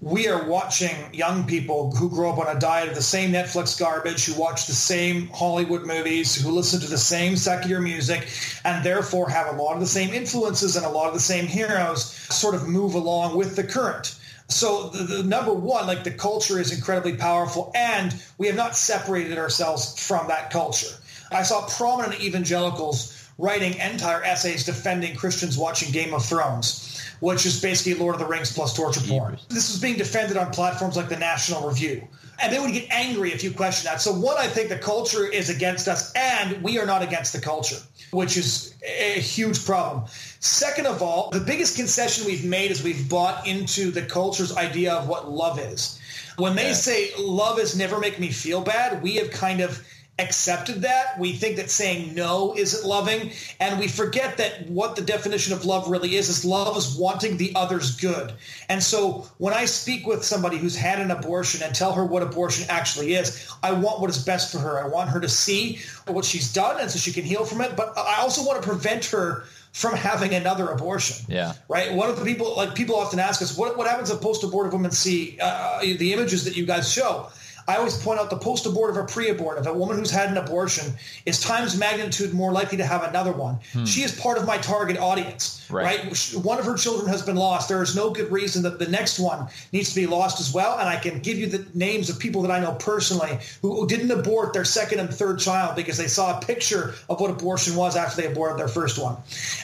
we 0.00 0.28
are 0.28 0.44
watching 0.44 0.94
young 1.14 1.46
people 1.46 1.90
who 1.96 2.10
grow 2.10 2.30
up 2.30 2.38
on 2.38 2.54
a 2.54 2.60
diet 2.60 2.88
of 2.88 2.94
the 2.94 3.02
same 3.02 3.32
Netflix 3.32 3.78
garbage, 3.78 4.26
who 4.26 4.38
watch 4.38 4.66
the 4.66 4.74
same 4.74 5.28
Hollywood 5.28 5.86
movies, 5.86 6.40
who 6.40 6.50
listen 6.50 6.80
to 6.80 6.86
the 6.86 6.98
same 6.98 7.36
secular 7.36 7.80
music, 7.80 8.28
and 8.64 8.84
therefore 8.84 9.28
have 9.30 9.54
a 9.54 9.62
lot 9.62 9.74
of 9.74 9.80
the 9.80 9.86
same 9.86 10.12
influences 10.12 10.76
and 10.76 10.84
a 10.84 10.90
lot 10.90 11.08
of 11.08 11.14
the 11.14 11.20
same 11.20 11.46
heroes 11.46 12.04
sort 12.04 12.54
of 12.54 12.68
move 12.68 12.94
along 12.94 13.36
with 13.36 13.56
the 13.56 13.64
current 13.64 14.18
So 14.48 14.90
the, 14.90 15.02
the, 15.04 15.22
number 15.24 15.52
one, 15.52 15.86
like 15.86 16.04
the 16.04 16.10
culture 16.10 16.60
is 16.60 16.72
incredibly 16.72 17.16
powerful, 17.16 17.72
and 17.74 18.14
we 18.38 18.46
have 18.48 18.56
not 18.56 18.76
separated 18.76 19.38
ourselves 19.38 19.98
from 19.98 20.28
that 20.28 20.50
culture. 20.50 20.94
I 21.32 21.42
saw 21.42 21.66
prominent 21.66 22.20
evangelicals 22.20 23.28
writing 23.38 23.74
entire 23.78 24.22
essays 24.22 24.64
defending 24.64 25.16
Christians 25.16 25.58
watching 25.58 25.90
Game 25.92 26.14
of 26.14 26.24
Thrones, 26.24 26.95
which 27.20 27.46
is 27.46 27.60
basically 27.60 27.94
Lord 27.94 28.14
of 28.14 28.20
the 28.20 28.26
Rings 28.26 28.52
plus 28.52 28.74
torture 28.74 29.00
porn. 29.00 29.38
This 29.48 29.70
was 29.70 29.80
being 29.80 29.96
defended 29.96 30.36
on 30.36 30.50
platforms 30.50 30.96
like 30.96 31.08
the 31.08 31.16
National 31.16 31.68
Review. 31.68 32.06
And 32.40 32.52
they 32.52 32.58
would 32.58 32.72
get 32.72 32.86
angry 32.90 33.32
if 33.32 33.42
you 33.42 33.50
question 33.50 33.90
that. 33.90 34.00
So 34.00 34.12
one, 34.12 34.36
I 34.38 34.46
think 34.46 34.68
the 34.68 34.78
culture 34.78 35.26
is 35.26 35.48
against 35.48 35.88
us, 35.88 36.12
and 36.14 36.62
we 36.62 36.78
are 36.78 36.84
not 36.84 37.02
against 37.02 37.32
the 37.32 37.40
culture, 37.40 37.78
which 38.10 38.36
is 38.36 38.74
a 38.84 39.20
huge 39.20 39.64
problem. 39.64 40.04
Second 40.40 40.86
of 40.86 41.00
all, 41.00 41.30
the 41.30 41.40
biggest 41.40 41.76
concession 41.76 42.26
we've 42.26 42.44
made 42.44 42.70
is 42.70 42.82
we've 42.82 43.08
bought 43.08 43.46
into 43.46 43.90
the 43.90 44.02
culture's 44.02 44.54
idea 44.56 44.92
of 44.92 45.08
what 45.08 45.30
love 45.30 45.58
is. 45.58 45.98
When 46.36 46.54
they 46.54 46.68
yeah. 46.68 46.74
say 46.74 47.10
love 47.18 47.58
is 47.58 47.74
never 47.74 47.98
make 47.98 48.18
me 48.18 48.30
feel 48.30 48.60
bad, 48.60 49.02
we 49.02 49.14
have 49.16 49.30
kind 49.30 49.62
of 49.62 49.82
accepted 50.18 50.80
that. 50.80 51.18
We 51.18 51.34
think 51.34 51.56
that 51.56 51.70
saying 51.70 52.14
no 52.14 52.54
isn't 52.56 52.88
loving. 52.88 53.32
And 53.60 53.78
we 53.78 53.86
forget 53.86 54.38
that 54.38 54.68
what 54.68 54.96
the 54.96 55.02
definition 55.02 55.52
of 55.52 55.66
love 55.66 55.88
really 55.88 56.16
is, 56.16 56.28
is 56.30 56.44
love 56.44 56.76
is 56.76 56.96
wanting 56.96 57.36
the 57.36 57.52
other's 57.54 57.96
good. 57.96 58.32
And 58.68 58.82
so 58.82 59.26
when 59.38 59.52
I 59.52 59.66
speak 59.66 60.06
with 60.06 60.24
somebody 60.24 60.56
who's 60.56 60.76
had 60.76 61.00
an 61.00 61.10
abortion 61.10 61.62
and 61.62 61.74
tell 61.74 61.92
her 61.92 62.04
what 62.04 62.22
abortion 62.22 62.66
actually 62.70 63.14
is, 63.14 63.52
I 63.62 63.72
want 63.72 64.00
what 64.00 64.08
is 64.08 64.24
best 64.24 64.50
for 64.50 64.58
her. 64.58 64.82
I 64.82 64.88
want 64.88 65.10
her 65.10 65.20
to 65.20 65.28
see 65.28 65.80
what 66.06 66.24
she's 66.24 66.52
done 66.52 66.80
and 66.80 66.90
so 66.90 66.98
she 66.98 67.12
can 67.12 67.24
heal 67.24 67.44
from 67.44 67.60
it. 67.60 67.76
But 67.76 67.92
I 67.98 68.20
also 68.20 68.42
want 68.42 68.62
to 68.62 68.66
prevent 68.66 69.04
her 69.06 69.44
from 69.72 69.94
having 69.94 70.32
another 70.32 70.68
abortion. 70.68 71.26
Yeah. 71.28 71.52
Right. 71.68 71.92
One 71.92 72.08
of 72.08 72.18
the 72.18 72.24
people, 72.24 72.56
like 72.56 72.74
people 72.74 72.96
often 72.96 73.18
ask 73.18 73.42
us, 73.42 73.58
what, 73.58 73.76
what 73.76 73.86
happens 73.86 74.10
if 74.10 74.22
post-abortive 74.22 74.72
women 74.72 74.90
see 74.90 75.36
uh, 75.42 75.80
the 75.80 76.14
images 76.14 76.46
that 76.46 76.56
you 76.56 76.64
guys 76.64 76.90
show? 76.90 77.28
I 77.68 77.76
always 77.76 77.96
point 77.96 78.20
out 78.20 78.30
the 78.30 78.36
post-abortive 78.36 78.96
or 78.96 79.04
pre-abortive, 79.04 79.66
a 79.66 79.72
woman 79.72 79.98
who's 79.98 80.10
had 80.10 80.30
an 80.30 80.36
abortion 80.36 80.94
is 81.24 81.40
times 81.40 81.76
magnitude 81.76 82.32
more 82.32 82.52
likely 82.52 82.78
to 82.78 82.84
have 82.86 83.02
another 83.02 83.32
one. 83.32 83.58
Hmm. 83.72 83.84
She 83.84 84.02
is 84.02 84.18
part 84.18 84.38
of 84.38 84.46
my 84.46 84.58
target 84.58 84.98
audience, 84.98 85.65
right. 85.70 86.04
right? 86.04 86.34
One 86.44 86.58
of 86.58 86.64
her 86.64 86.76
children 86.76 87.08
has 87.08 87.22
been 87.22 87.36
lost. 87.36 87.68
There 87.68 87.82
is 87.82 87.94
no 87.94 88.10
good 88.10 88.30
reason 88.30 88.62
that 88.62 88.78
the 88.78 88.88
next 88.88 89.18
one 89.18 89.48
needs 89.72 89.90
to 89.90 89.94
be 89.94 90.06
lost 90.06 90.40
as 90.40 90.52
well. 90.52 90.78
And 90.78 90.88
I 90.88 90.96
can 90.96 91.20
give 91.20 91.38
you 91.38 91.46
the 91.46 91.66
names 91.74 92.10
of 92.10 92.18
people 92.18 92.42
that 92.42 92.50
I 92.50 92.60
know 92.60 92.72
personally 92.72 93.38
who, 93.62 93.86
didn't 93.86 94.10
abort 94.10 94.52
their 94.52 94.64
second 94.64 94.98
and 94.98 95.08
third 95.08 95.38
child 95.38 95.76
because 95.76 95.96
they 95.96 96.08
saw 96.08 96.36
a 96.36 96.40
picture 96.40 96.94
of 97.08 97.20
what 97.20 97.30
abortion 97.30 97.76
was 97.76 97.94
after 97.94 98.20
they 98.20 98.26
aborted 98.26 98.58
their 98.58 98.68
first 98.68 99.00
one. 99.00 99.16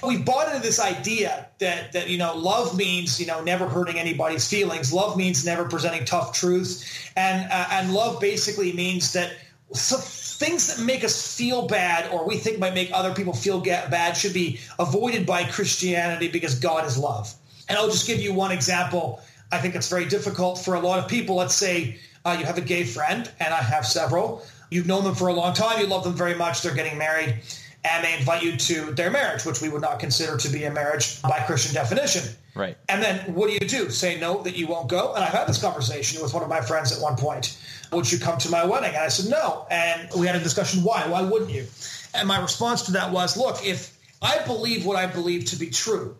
We 0.06 0.18
bought 0.18 0.48
into 0.48 0.62
this 0.62 0.78
idea 0.78 1.48
that, 1.58 1.92
that, 1.92 2.08
you 2.08 2.18
know, 2.18 2.36
love 2.36 2.76
means, 2.76 3.18
you 3.18 3.26
know, 3.26 3.42
never 3.42 3.68
hurting 3.68 3.98
anybody's 3.98 4.46
feelings. 4.46 4.92
Love 4.92 5.16
means 5.16 5.44
never 5.44 5.64
presenting 5.64 6.04
tough 6.04 6.32
truths. 6.32 7.10
And, 7.16 7.50
uh, 7.50 7.66
and 7.72 7.92
love 7.92 8.20
basically 8.20 8.72
means 8.72 9.12
that 9.14 9.32
so 9.74 9.96
things 9.96 10.74
that 10.74 10.82
make 10.82 11.04
us 11.04 11.36
feel 11.36 11.66
bad 11.66 12.10
or 12.10 12.26
we 12.26 12.36
think 12.36 12.58
might 12.58 12.74
make 12.74 12.90
other 12.92 13.14
people 13.14 13.32
feel 13.32 13.60
bad 13.60 14.16
should 14.16 14.32
be 14.32 14.58
avoided 14.78 15.26
by 15.26 15.44
Christianity 15.44 16.28
because 16.28 16.58
God 16.58 16.86
is 16.86 16.98
love. 16.98 17.32
And 17.68 17.78
I'll 17.78 17.90
just 17.90 18.06
give 18.06 18.20
you 18.20 18.34
one 18.34 18.50
example. 18.50 19.20
I 19.52 19.58
think 19.58 19.74
it's 19.74 19.88
very 19.88 20.04
difficult 20.04 20.58
for 20.58 20.74
a 20.74 20.80
lot 20.80 20.98
of 20.98 21.08
people. 21.08 21.36
Let's 21.36 21.54
say 21.54 21.98
uh, 22.24 22.36
you 22.38 22.44
have 22.44 22.58
a 22.58 22.62
gay 22.62 22.84
friend, 22.84 23.30
and 23.40 23.54
I 23.54 23.62
have 23.62 23.86
several. 23.86 24.44
You've 24.70 24.86
known 24.86 25.04
them 25.04 25.14
for 25.14 25.28
a 25.28 25.32
long 25.32 25.54
time. 25.54 25.80
You 25.80 25.86
love 25.86 26.04
them 26.04 26.14
very 26.14 26.34
much. 26.34 26.62
They're 26.62 26.74
getting 26.74 26.98
married, 26.98 27.36
and 27.84 28.04
they 28.04 28.16
invite 28.16 28.42
you 28.42 28.56
to 28.56 28.92
their 28.92 29.10
marriage, 29.10 29.44
which 29.44 29.60
we 29.60 29.68
would 29.68 29.82
not 29.82 30.00
consider 30.00 30.36
to 30.36 30.48
be 30.48 30.64
a 30.64 30.70
marriage 30.70 31.20
by 31.22 31.40
Christian 31.46 31.74
definition. 31.74 32.34
Right. 32.54 32.76
And 32.88 33.02
then 33.02 33.34
what 33.34 33.48
do 33.48 33.54
you 33.54 33.60
do? 33.60 33.90
Say 33.90 34.20
no, 34.20 34.42
that 34.42 34.56
you 34.56 34.66
won't 34.66 34.88
go? 34.88 35.14
And 35.14 35.24
I've 35.24 35.32
had 35.32 35.46
this 35.46 35.60
conversation 35.60 36.22
with 36.22 36.34
one 36.34 36.42
of 36.42 36.48
my 36.48 36.60
friends 36.60 36.92
at 36.92 37.00
one 37.00 37.16
point 37.16 37.56
would 37.92 38.10
you 38.10 38.18
come 38.18 38.38
to 38.38 38.50
my 38.50 38.64
wedding? 38.64 38.94
And 38.94 39.04
I 39.04 39.08
said, 39.08 39.30
no. 39.30 39.66
And 39.70 40.08
we 40.18 40.26
had 40.26 40.36
a 40.36 40.40
discussion, 40.40 40.82
why? 40.82 41.06
Why 41.08 41.22
wouldn't 41.22 41.50
you? 41.50 41.66
And 42.14 42.26
my 42.26 42.40
response 42.40 42.82
to 42.82 42.92
that 42.92 43.12
was, 43.12 43.36
look, 43.36 43.64
if 43.64 43.96
I 44.20 44.38
believe 44.46 44.86
what 44.86 44.96
I 44.96 45.06
believe 45.06 45.46
to 45.46 45.56
be 45.56 45.70
true, 45.70 46.16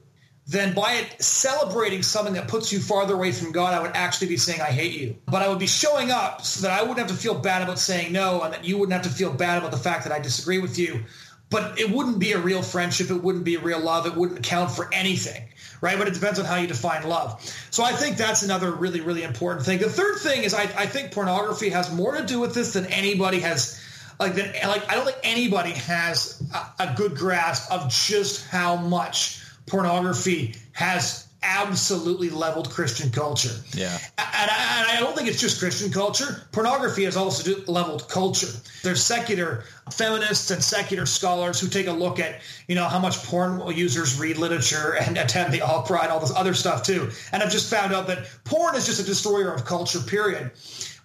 then 0.47 0.75
by 0.75 0.95
it 0.95 1.23
celebrating 1.23 2.03
something 2.03 2.35
that 2.35 2.49
puts 2.49 2.73
you 2.73 2.81
farther 2.81 3.15
away 3.15 3.33
from 3.33 3.53
God, 3.53 3.75
I 3.75 3.81
would 3.81 3.93
actually 3.95 4.29
be 4.29 4.37
saying, 4.37 4.61
I 4.61 4.67
hate 4.67 4.93
you. 4.93 5.17
But 5.27 5.43
I 5.43 5.49
would 5.49 5.61
be 5.61 5.67
showing 5.67 6.11
up 6.11 6.43
so 6.43 6.67
that 6.67 6.79
I 6.79 6.83
wouldn't 6.83 6.99
have 6.99 7.09
to 7.09 7.15
feel 7.15 7.35
bad 7.35 7.63
about 7.63 7.79
saying 7.79 8.13
no 8.13 8.43
and 8.43 8.53
that 8.53 8.65
you 8.65 8.77
wouldn't 8.77 8.93
have 8.93 9.11
to 9.11 9.17
feel 9.17 9.33
bad 9.33 9.59
about 9.59 9.71
the 9.71 9.79
fact 9.79 10.05
that 10.05 10.13
I 10.13 10.19
disagree 10.19 10.59
with 10.59 10.79
you. 10.79 11.05
But 11.49 11.79
it 11.79 11.91
wouldn't 11.91 12.19
be 12.19 12.33
a 12.33 12.39
real 12.39 12.63
friendship. 12.63 13.11
It 13.11 13.23
wouldn't 13.23 13.45
be 13.45 13.55
a 13.55 13.61
real 13.61 13.81
love. 13.81 14.07
It 14.07 14.15
wouldn't 14.15 14.43
count 14.43 14.71
for 14.71 14.93
anything 14.93 15.49
right? 15.83 15.99
But 15.99 16.09
it 16.09 16.15
depends 16.15 16.39
on 16.39 16.47
how 16.47 16.57
you 16.57 16.67
define 16.67 17.07
love. 17.07 17.43
So 17.71 17.85
I 17.85 17.93
think 17.93 18.17
that's 18.17 18.43
another 18.43 18.71
really, 18.71 19.03
really 19.03 19.25
important 19.25 19.67
thing. 19.67 19.81
The 19.81 19.91
third 19.91 20.17
thing 20.19 20.45
is 20.45 20.55
I, 20.55 20.63
I 20.63 20.87
think 20.87 21.13
pornography 21.13 21.69
has 21.69 21.93
more 21.93 22.17
to 22.17 22.25
do 22.25 22.41
with 22.41 22.55
this 22.55 22.73
than 22.73 22.87
anybody 22.87 23.41
has. 23.41 23.79
Like, 24.21 24.35
than, 24.35 24.53
like 24.67 24.89
I 24.91 24.95
don't 24.95 25.05
think 25.05 25.19
anybody 25.25 25.73
has 25.73 26.41
a, 26.55 26.85
a 26.85 26.95
good 26.97 27.17
grasp 27.17 27.71
of 27.73 27.91
just 27.91 28.47
how 28.47 28.77
much 28.77 29.43
pornography 29.67 30.55
has 30.73 31.22
absolutely 31.43 32.31
leveled 32.31 32.71
Christian 32.71 33.11
culture. 33.11 33.55
Yeah. 33.75 33.99
And 34.19 34.51
I, 34.51 34.79
and 34.79 34.91
I, 34.91 35.01
don't 35.01 35.17
think 35.17 35.29
it's 35.29 35.41
just 35.41 35.59
Christian 35.59 35.91
culture. 35.91 36.43
Pornography 36.53 37.05
has 37.05 37.17
also 37.17 37.63
leveled 37.67 38.09
culture. 38.09 38.49
There's 38.83 39.03
secular 39.03 39.65
feminists 39.91 40.51
and 40.51 40.63
secular 40.63 41.07
scholars 41.07 41.61
who 41.61 41.69
take 41.69 41.87
a 41.87 41.93
look 41.93 42.21
at, 42.21 42.41
you 42.69 42.75
know, 42.75 42.87
how 42.87 42.99
much 42.99 43.23
porn 43.25 43.77
users 43.77 44.19
read 44.19 44.39
literature 44.39 44.97
and 45.01 45.19
attend 45.19 45.53
the 45.53 45.63
opera 45.63 46.03
and 46.03 46.13
all 46.13 46.21
this 46.21 46.35
other 46.35 46.55
stuff 46.55 46.83
too. 46.83 47.11
And 47.33 47.43
I've 47.43 47.51
just 47.51 47.71
found 47.71 47.93
out 47.93 48.07
that 48.07 48.29
porn 48.45 48.77
is 48.77 48.87
just 48.87 49.01
a 49.01 49.05
destroyer 49.05 49.53
of 49.53 49.65
culture, 49.65 50.01
period. 50.01 50.53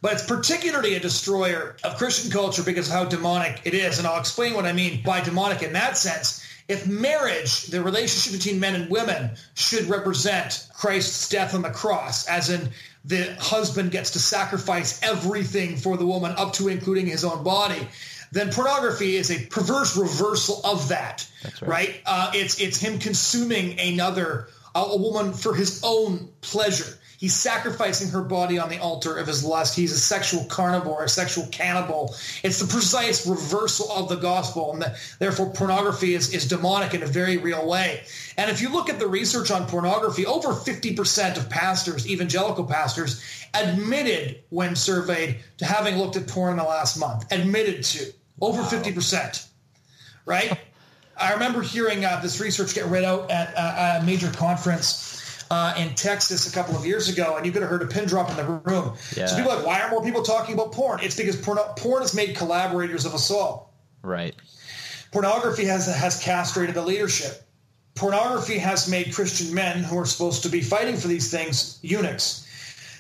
But 0.02 0.14
it's 0.14 0.26
particularly 0.26 0.94
a 0.96 1.00
destroyer 1.00 1.76
of 1.84 1.98
Christian 1.98 2.30
culture 2.30 2.62
because 2.62 2.88
of 2.88 2.94
how 2.94 3.06
demonic 3.06 3.62
it 3.66 3.74
is. 3.74 3.98
And 3.98 4.08
I'll 4.08 4.20
explain 4.20 4.54
what 4.54 4.66
I 4.66 4.74
mean 4.74 5.02
by 5.04 5.22
demonic 5.22 5.64
in 5.64 5.74
that 5.74 5.98
sense 5.98 6.47
if 6.68 6.88
marriage, 6.88 7.68
the 7.68 7.82
relationship 7.82 8.40
between 8.40 8.60
men 8.60 8.76
and 8.76 8.90
women, 8.90 9.32
should 9.56 9.86
represent 9.86 10.68
Christ's 10.74 11.30
death 11.30 11.54
on 11.54 11.62
the 11.62 11.70
cross, 11.70 12.28
as 12.28 12.50
in 12.50 12.70
the 13.06 13.36
husband 13.40 13.92
gets 13.92 14.12
to 14.12 14.20
sacrifice 14.20 15.02
everything 15.02 15.78
for 15.78 15.96
the 15.96 16.06
woman, 16.06 16.34
up 16.38 16.54
to 16.54 16.68
including 16.68 17.06
his 17.06 17.24
own 17.24 17.44
body, 17.44 17.88
then 18.32 18.52
pornography 18.52 19.16
is 19.16 19.32
a 19.32 19.46
perverse 19.46 19.96
reversal 19.96 20.60
of 20.66 20.90
that. 20.90 21.26
That's 21.44 21.62
right. 21.62 21.70
right? 21.70 22.02
Uh, 22.06 22.32
it's 22.34 22.60
it's 22.60 22.78
him 22.78 23.00
consuming 23.00 23.80
another 23.80 24.50
a 24.76 24.98
woman 24.98 25.34
for 25.34 25.56
his 25.56 25.82
own 25.84 26.30
pleasure. 26.42 27.00
He's 27.18 27.36
sacrificing 27.36 28.10
her 28.10 28.22
body 28.22 28.60
on 28.60 28.70
the 28.70 28.78
altar 28.78 29.18
of 29.18 29.26
his 29.26 29.44
lust. 29.44 29.76
He's 29.76 29.92
a 29.92 30.00
sexual 30.00 30.46
carnivore, 30.46 31.04
a 31.04 31.10
sexual 31.10 31.48
cannibal. 31.48 32.16
It's 32.44 32.60
the 32.60 32.68
precise 32.68 33.26
reversal 33.26 33.92
of 33.92 34.08
the 34.08 34.18
gospel. 34.18 34.72
And 34.72 34.84
the, 34.84 34.96
therefore, 35.18 35.50
pornography 35.50 36.14
is, 36.14 36.32
is 36.32 36.48
demonic 36.48 36.94
in 36.94 37.02
a 37.02 37.08
very 37.08 37.38
real 37.38 37.68
way. 37.68 38.04
And 38.38 38.52
if 38.52 38.62
you 38.62 38.70
look 38.70 38.88
at 38.88 39.00
the 39.00 39.08
research 39.08 39.50
on 39.50 39.66
pornography, 39.66 40.28
over 40.28 40.50
50% 40.50 41.38
of 41.38 41.50
pastors, 41.50 42.08
evangelical 42.08 42.66
pastors, 42.66 43.24
admitted 43.56 44.44
when 44.50 44.76
surveyed 44.76 45.40
to 45.58 45.66
having 45.66 45.98
looked 45.98 46.18
at 46.18 46.28
porn 46.28 46.52
in 46.52 46.58
the 46.58 46.64
last 46.64 47.00
month. 47.00 47.26
Admitted 47.32 47.84
to. 47.84 48.14
Over 48.40 48.62
wow. 48.62 48.70
50%. 48.70 49.48
Right? 50.28 50.56
I 51.20 51.34
remember 51.34 51.64
hearing 51.64 52.06
uh, 52.06 52.20
this 52.22 52.40
research 52.40 52.76
get 52.76 52.86
read 52.86 53.04
out 53.04 53.32
at 53.32 53.52
uh, 53.58 54.02
a 54.02 54.06
major 54.06 54.30
conference 54.30 55.07
uh, 55.50 55.74
in 55.78 55.94
Texas 55.96 56.52
a 56.52 56.54
couple 56.54 56.76
of 56.76 56.86
years 56.86 57.10
ago, 57.10 57.36
and 57.38 57.46
you 57.46 57.52
could 57.52 57.62
have 57.62 57.72
heard 57.72 57.82
a 57.82 57.88
pin 57.88 58.06
drop 58.06 58.30
in 58.30 58.38
the 58.38 58.44
room. 58.44 58.94
Yeah. 59.16 59.26
So 59.28 59.36
people 59.36 59.52
are 59.52 59.58
like, 59.58 59.66
why 59.66 59.82
are 59.82 59.90
more 59.90 60.04
people 60.04 60.24
talking 60.24 60.54
about 60.54 60.72
porn? 60.72 61.00
It's 61.02 61.16
because 61.16 61.36
porn, 61.36 61.58
porn 61.78 62.02
has 62.02 62.14
made 62.14 62.36
collaborators 62.36 63.06
of 63.06 63.14
us 63.14 63.32
all. 63.32 63.74
Right. 64.02 64.36
Pornography 65.12 65.66
has 65.66 65.88
has 65.88 66.22
castrated 66.22 66.76
the 66.76 66.82
leadership. 66.82 67.44
Pornography 67.96 68.60
has 68.60 68.88
made 68.88 69.14
Christian 69.14 69.54
men 69.54 69.84
who 69.84 69.98
are 69.98 70.06
supposed 70.06 70.44
to 70.44 70.50
be 70.50 70.62
fighting 70.62 70.98
for 70.98 71.08
these 71.08 71.32
things 71.32 71.80
eunuchs. 71.82 72.47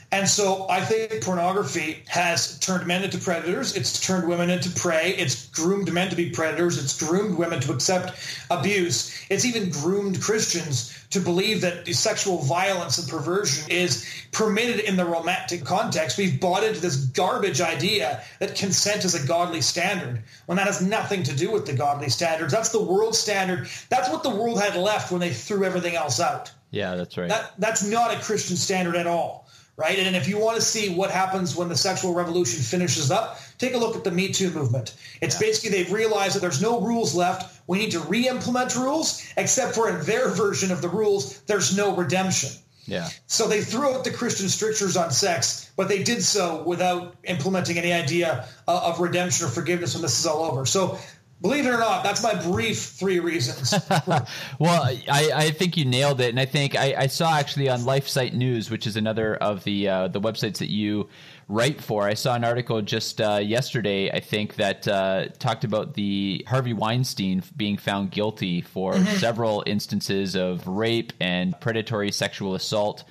And 0.09 0.27
so 0.27 0.67
I 0.69 0.79
think 0.79 1.21
pornography 1.21 2.03
has 2.07 2.57
turned 2.59 2.87
men 2.87 3.03
into 3.03 3.17
predators. 3.17 3.75
It's 3.75 3.99
turned 3.99 4.25
women 4.27 4.49
into 4.49 4.69
prey. 4.69 5.13
It's 5.17 5.47
groomed 5.47 5.91
men 5.91 6.09
to 6.09 6.15
be 6.15 6.29
predators. 6.29 6.81
It's 6.81 6.97
groomed 6.97 7.37
women 7.37 7.59
to 7.61 7.73
accept 7.73 8.17
abuse. 8.49 9.13
It's 9.29 9.43
even 9.43 9.69
groomed 9.69 10.21
Christians 10.21 10.97
to 11.09 11.19
believe 11.19 11.59
that 11.61 11.87
sexual 11.89 12.37
violence 12.37 12.97
and 12.97 13.09
perversion 13.09 13.69
is 13.69 14.09
permitted 14.31 14.79
in 14.79 14.95
the 14.95 15.03
romantic 15.03 15.65
context. 15.65 16.17
We've 16.17 16.39
bought 16.39 16.63
into 16.63 16.79
this 16.79 16.95
garbage 16.95 17.59
idea 17.59 18.23
that 18.39 18.55
consent 18.55 19.03
is 19.03 19.13
a 19.13 19.27
godly 19.27 19.61
standard 19.61 20.23
when 20.45 20.55
that 20.55 20.67
has 20.67 20.81
nothing 20.81 21.23
to 21.23 21.35
do 21.35 21.51
with 21.51 21.65
the 21.65 21.73
godly 21.73 22.09
standards. 22.09 22.53
That's 22.53 22.69
the 22.69 22.81
world 22.81 23.15
standard. 23.15 23.67
That's 23.89 24.09
what 24.09 24.23
the 24.23 24.29
world 24.29 24.61
had 24.61 24.77
left 24.77 25.11
when 25.11 25.19
they 25.19 25.33
threw 25.33 25.65
everything 25.65 25.95
else 25.95 26.21
out. 26.21 26.51
Yeah, 26.71 26.95
that's 26.95 27.17
right. 27.17 27.29
That, 27.29 27.53
that's 27.57 27.85
not 27.85 28.13
a 28.13 28.19
Christian 28.19 28.55
standard 28.55 28.95
at 28.95 29.07
all 29.07 29.46
right? 29.77 29.99
And 29.99 30.15
if 30.15 30.27
you 30.27 30.39
want 30.39 30.55
to 30.55 30.61
see 30.61 30.93
what 30.93 31.11
happens 31.11 31.55
when 31.55 31.69
the 31.69 31.77
sexual 31.77 32.13
revolution 32.13 32.61
finishes 32.61 33.11
up, 33.11 33.39
take 33.59 33.75
a 33.75 33.77
look 33.77 33.95
at 33.95 34.03
the 34.03 34.11
Me 34.11 34.29
Too 34.29 34.49
movement. 34.49 34.95
It's 35.21 35.35
yeah. 35.35 35.47
basically 35.47 35.77
they've 35.77 35.93
realized 35.93 36.35
that 36.35 36.39
there's 36.39 36.61
no 36.61 36.81
rules 36.81 37.15
left. 37.15 37.61
We 37.67 37.77
need 37.77 37.91
to 37.91 37.99
re-implement 37.99 38.75
rules, 38.75 39.31
except 39.37 39.75
for 39.75 39.87
in 39.89 40.03
their 40.05 40.29
version 40.29 40.71
of 40.71 40.81
the 40.81 40.89
rules, 40.89 41.39
there's 41.41 41.77
no 41.77 41.95
redemption. 41.95 42.49
Yeah. 42.87 43.09
So 43.27 43.47
they 43.47 43.61
threw 43.61 43.93
out 43.93 44.05
the 44.05 44.11
Christian 44.11 44.47
strictures 44.47 44.95
on 44.95 45.11
sex, 45.11 45.69
but 45.75 45.89
they 45.89 46.03
did 46.03 46.23
so 46.23 46.63
without 46.63 47.15
implementing 47.25 47.77
any 47.77 47.91
idea 47.91 48.47
uh, 48.67 48.81
of 48.85 49.01
redemption 49.01 49.45
or 49.45 49.49
forgiveness 49.49 49.93
when 49.93 50.01
this 50.01 50.19
is 50.19 50.25
all 50.25 50.43
over. 50.43 50.65
So 50.65 50.97
believe 51.41 51.65
it 51.65 51.69
or 51.69 51.77
not, 51.77 52.03
that's 52.03 52.23
my 52.23 52.33
brief 52.35 52.79
three 52.79 53.19
reasons. 53.19 53.73
well, 54.59 54.83
I, 54.83 55.31
I 55.33 55.51
think 55.51 55.77
you 55.77 55.85
nailed 55.85 56.19
it, 56.21 56.29
and 56.29 56.39
I 56.39 56.45
think 56.45 56.75
I, 56.75 56.95
I 56.97 57.07
saw 57.07 57.33
actually 57.33 57.69
on 57.69 57.81
LifeSite 57.81 58.33
News, 58.33 58.69
which 58.69 58.87
is 58.87 58.95
another 58.95 59.35
of 59.35 59.63
the 59.63 59.87
uh, 59.87 60.07
the 60.07 60.21
websites 60.21 60.57
that 60.57 60.69
you 60.69 61.09
write 61.47 61.81
for. 61.81 62.03
I 62.03 62.15
saw 62.15 62.35
an 62.35 62.43
article 62.43 62.81
just 62.81 63.21
uh, 63.21 63.39
yesterday, 63.43 64.11
I 64.11 64.19
think, 64.19 64.55
that 64.55 64.87
uh, 64.87 65.27
talked 65.39 65.63
about 65.63 65.93
the 65.93 66.43
Harvey 66.47 66.73
Weinstein 66.73 67.43
being 67.55 67.77
found 67.77 68.11
guilty 68.11 68.61
for 68.61 68.93
mm-hmm. 68.93 69.17
several 69.17 69.63
instances 69.65 70.35
of 70.35 70.67
rape 70.67 71.13
and 71.19 71.59
predatory 71.59 72.11
sexual 72.11 72.55
assault. 72.55 73.03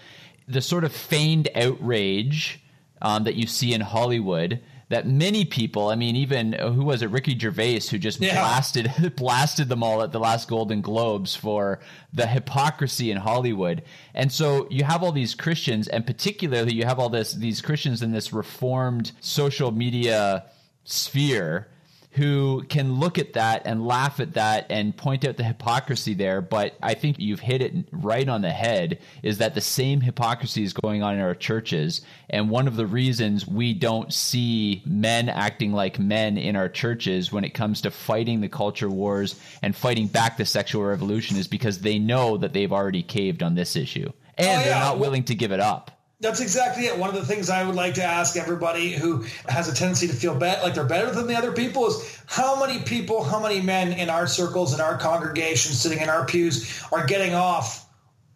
The 0.49 0.61
sort 0.61 0.85
of 0.85 0.93
feigned 0.93 1.49
outrage 1.55 2.61
um, 3.03 3.24
that 3.24 3.35
you 3.35 3.47
see 3.47 3.72
in 3.72 3.81
Hollywood 3.81 4.61
that 4.89 5.07
many 5.07 5.45
people, 5.45 5.89
I 5.89 5.97
mean, 5.97 6.14
even 6.16 6.55
uh, 6.55 6.70
who 6.70 6.84
was 6.84 7.03
it, 7.03 7.11
Ricky 7.11 7.37
Gervais, 7.37 7.80
who 7.91 7.99
just 7.99 8.20
yeah. 8.20 8.41
blasted 8.41 9.14
blasted 9.16 9.68
them 9.68 9.82
all 9.82 10.03
at 10.03 10.12
the 10.12 10.20
last 10.20 10.49
Golden 10.49 10.80
Globes 10.80 11.34
for 11.34 11.80
the 12.12 12.26
hypocrisy 12.26 13.11
in 13.11 13.16
Hollywood. 13.16 13.82
And 14.14 14.30
so 14.30 14.68
you 14.70 14.84
have 14.84 15.03
all 15.03 15.12
these 15.12 15.34
Christians, 15.34 15.89
and 15.89 16.07
particularly 16.07 16.74
you 16.74 16.84
have 16.84 16.99
all 16.99 17.09
this 17.09 17.32
these 17.32 17.61
Christians 17.61 18.03
in 18.03 18.12
this 18.12 18.32
reformed 18.32 19.12
social 19.20 19.72
media 19.72 20.47
sphere 20.84 21.68
who 22.17 22.64
can 22.71 22.99
look 22.99 23.19
at 23.19 23.35
that 23.35 23.62
and 23.67 23.87
laugh 23.87 24.21
at 24.21 24.35
that 24.35 24.67
and 24.71 24.97
point 24.97 25.25
out 25.27 25.37
the 25.37 25.45
hypocrisy 25.45 26.14
there. 26.14 26.41
But 26.41 26.75
I 26.83 26.95
think 26.95 27.17
you've 27.19 27.41
hit 27.41 27.61
it 27.61 27.75
right 27.93 28.27
on 28.27 28.41
the 28.41 28.51
head 28.51 29.01
is 29.23 29.39
that 29.39 29.55
the 29.55 29.61
same 29.61 30.01
hypocrisy 30.01 30.62
is 30.62 30.73
going 30.73 31.03
on 31.03 31.14
in 31.14 31.21
our 31.21 31.35
churches. 31.35 32.01
And 32.31 32.49
one 32.49 32.69
of 32.69 32.77
the 32.77 32.87
reasons 32.87 33.47
we 33.47 33.75
don't 33.75 34.12
see 34.14 34.83
men 34.87 35.29
acting 35.29 35.73
like 35.73 35.99
men 35.99 36.39
in 36.39 36.57
our 36.57 36.71
churches 36.71 37.31
when 37.31 37.45
it 37.45 37.51
comes 37.51 37.83
to 37.83 37.91
fighting 37.91 38.41
the 38.41 38.49
culture 38.49 38.89
wars 38.89 39.39
and 39.62 39.77
fighting 39.77 40.07
back 40.07 40.39
the 40.39 40.47
sexual 40.47 40.85
revolution 40.85 41.37
is 41.37 41.47
because 41.47 41.81
they 41.81 41.99
know 41.99 42.39
that 42.39 42.55
they've 42.55 42.73
already 42.73 43.03
caved 43.03 43.43
on 43.43 43.55
this 43.55 43.77
issue. 43.77 44.11
And 44.39 44.49
oh, 44.49 44.51
yeah. 44.51 44.62
they're 44.62 44.81
not 44.81 44.99
willing 44.99 45.25
to 45.25 45.35
give 45.35 45.53
it 45.53 45.61
up. 45.61 45.95
That's 46.21 46.41
exactly 46.41 46.87
it. 46.87 46.99
One 46.99 47.11
of 47.11 47.14
the 47.14 47.27
things 47.27 47.51
I 47.51 47.64
would 47.64 47.75
like 47.75 47.95
to 47.95 48.03
ask 48.03 48.37
everybody 48.37 48.93
who 48.93 49.27
has 49.49 49.69
a 49.69 49.75
tendency 49.75 50.07
to 50.07 50.14
feel 50.14 50.35
bet, 50.35 50.62
like 50.62 50.75
they're 50.75 50.85
better 50.85 51.11
than 51.11 51.27
the 51.27 51.37
other 51.37 51.53
people 51.53 51.87
is 51.89 52.23
how 52.27 52.59
many 52.59 52.83
people, 52.83 53.23
how 53.23 53.39
many 53.39 53.61
men 53.61 53.93
in 53.93 54.09
our 54.09 54.27
circles, 54.27 54.73
in 54.73 54.81
our 54.81 54.97
congregations, 54.97 55.79
sitting 55.79 56.01
in 56.01 56.09
our 56.09 56.25
pews 56.25 56.83
are 56.91 57.07
getting 57.07 57.35
off 57.35 57.87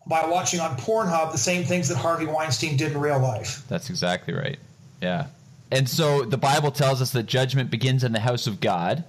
by 0.07 0.27
watching 0.27 0.61
on 0.61 0.77
Pornhub 0.77 1.33
the 1.33 1.39
same 1.39 1.65
things 1.65 1.89
that 1.89 1.97
Harvey 1.97 2.27
Weinstein 2.27 2.77
did 2.77 2.93
in 2.93 2.99
real 2.99 3.19
life. 3.19 3.65
That's 3.69 3.89
exactly 3.89 4.35
right. 4.35 4.59
Yeah. 5.01 5.29
And 5.71 5.89
so 5.89 6.25
the 6.25 6.37
Bible 6.37 6.73
tells 6.73 7.01
us 7.01 7.13
that 7.13 7.25
judgment 7.25 7.71
begins 7.71 8.05
in 8.05 8.13
the 8.13 8.21
house 8.21 8.47
of 8.47 8.61
God. 8.61 9.05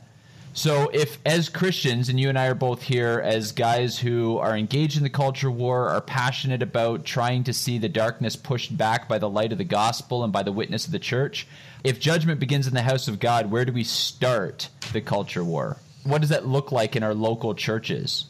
So, 0.53 0.89
if 0.93 1.17
as 1.25 1.47
Christians, 1.47 2.09
and 2.09 2.19
you 2.19 2.27
and 2.27 2.37
I 2.37 2.47
are 2.47 2.55
both 2.55 2.81
here 2.81 3.21
as 3.23 3.53
guys 3.53 3.97
who 3.97 4.37
are 4.37 4.55
engaged 4.57 4.97
in 4.97 5.03
the 5.03 5.09
culture 5.09 5.49
war, 5.49 5.87
are 5.87 6.01
passionate 6.01 6.61
about 6.61 7.05
trying 7.05 7.45
to 7.45 7.53
see 7.53 7.77
the 7.77 7.87
darkness 7.87 8.35
pushed 8.35 8.75
back 8.77 9.07
by 9.07 9.17
the 9.17 9.29
light 9.29 9.53
of 9.53 9.57
the 9.57 9.63
gospel 9.63 10.25
and 10.25 10.33
by 10.33 10.43
the 10.43 10.51
witness 10.51 10.85
of 10.85 10.91
the 10.91 10.99
church, 10.99 11.47
if 11.85 12.01
judgment 12.01 12.39
begins 12.39 12.67
in 12.67 12.73
the 12.73 12.81
house 12.81 13.07
of 13.07 13.19
God, 13.19 13.49
where 13.49 13.63
do 13.63 13.71
we 13.71 13.85
start 13.85 14.67
the 14.91 14.99
culture 14.99 15.43
war? 15.43 15.77
What 16.03 16.19
does 16.19 16.31
that 16.31 16.47
look 16.47 16.71
like 16.71 16.95
in 16.97 17.03
our 17.03 17.13
local 17.13 17.55
churches? 17.55 18.25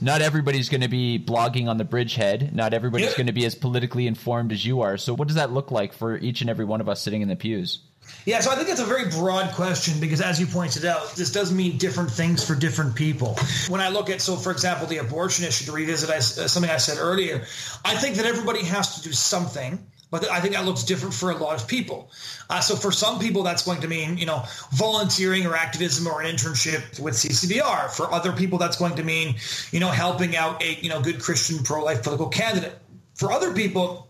Not 0.00 0.22
everybody's 0.22 0.68
going 0.68 0.82
to 0.82 0.88
be 0.88 1.18
blogging 1.18 1.68
on 1.68 1.76
the 1.76 1.84
bridgehead. 1.84 2.54
Not 2.54 2.72
everybody's 2.72 3.14
going 3.14 3.26
to 3.26 3.32
be 3.32 3.44
as 3.44 3.56
politically 3.56 4.06
informed 4.06 4.52
as 4.52 4.64
you 4.64 4.80
are. 4.80 4.96
So, 4.96 5.12
what 5.12 5.26
does 5.26 5.34
that 5.34 5.52
look 5.52 5.70
like 5.72 5.92
for 5.92 6.16
each 6.16 6.40
and 6.40 6.48
every 6.48 6.64
one 6.64 6.80
of 6.80 6.88
us 6.88 7.02
sitting 7.02 7.20
in 7.20 7.28
the 7.28 7.36
pews? 7.36 7.80
Yeah, 8.24 8.40
so 8.40 8.50
I 8.50 8.56
think 8.56 8.68
that's 8.68 8.80
a 8.80 8.84
very 8.84 9.08
broad 9.08 9.54
question 9.54 10.00
because, 10.00 10.20
as 10.20 10.38
you 10.38 10.46
pointed 10.46 10.84
out, 10.84 11.14
this 11.14 11.32
does 11.32 11.52
mean 11.52 11.78
different 11.78 12.10
things 12.10 12.44
for 12.44 12.54
different 12.54 12.94
people. 12.94 13.38
When 13.68 13.80
I 13.80 13.88
look 13.88 14.10
at, 14.10 14.20
so 14.20 14.36
for 14.36 14.52
example, 14.52 14.86
the 14.86 14.98
abortion 14.98 15.44
issue, 15.44 15.64
to 15.66 15.72
revisit 15.72 16.10
I, 16.10 16.16
uh, 16.16 16.20
something 16.20 16.70
I 16.70 16.76
said 16.76 16.98
earlier, 16.98 17.44
I 17.84 17.94
think 17.94 18.16
that 18.16 18.26
everybody 18.26 18.64
has 18.64 18.96
to 18.96 19.02
do 19.02 19.12
something. 19.12 19.78
But 20.10 20.30
I 20.30 20.40
think 20.40 20.54
that 20.54 20.64
looks 20.64 20.84
different 20.84 21.14
for 21.14 21.30
a 21.30 21.36
lot 21.36 21.60
of 21.60 21.68
people. 21.68 22.10
Uh, 22.48 22.60
so 22.60 22.76
for 22.76 22.90
some 22.90 23.18
people, 23.18 23.42
that's 23.42 23.62
going 23.62 23.82
to 23.82 23.88
mean, 23.88 24.16
you 24.16 24.24
know, 24.24 24.42
volunteering 24.72 25.44
or 25.44 25.54
activism 25.54 26.06
or 26.06 26.22
an 26.22 26.34
internship 26.34 26.98
with 26.98 27.14
CCBR. 27.14 27.90
For 27.90 28.10
other 28.10 28.32
people, 28.32 28.58
that's 28.58 28.78
going 28.78 28.96
to 28.96 29.04
mean, 29.04 29.36
you 29.70 29.80
know, 29.80 29.88
helping 29.88 30.34
out 30.34 30.62
a, 30.62 30.76
you 30.80 30.88
know, 30.88 31.02
good 31.02 31.20
Christian 31.20 31.62
pro-life 31.62 32.02
political 32.02 32.28
candidate. 32.28 32.78
For 33.16 33.30
other 33.30 33.52
people, 33.52 34.08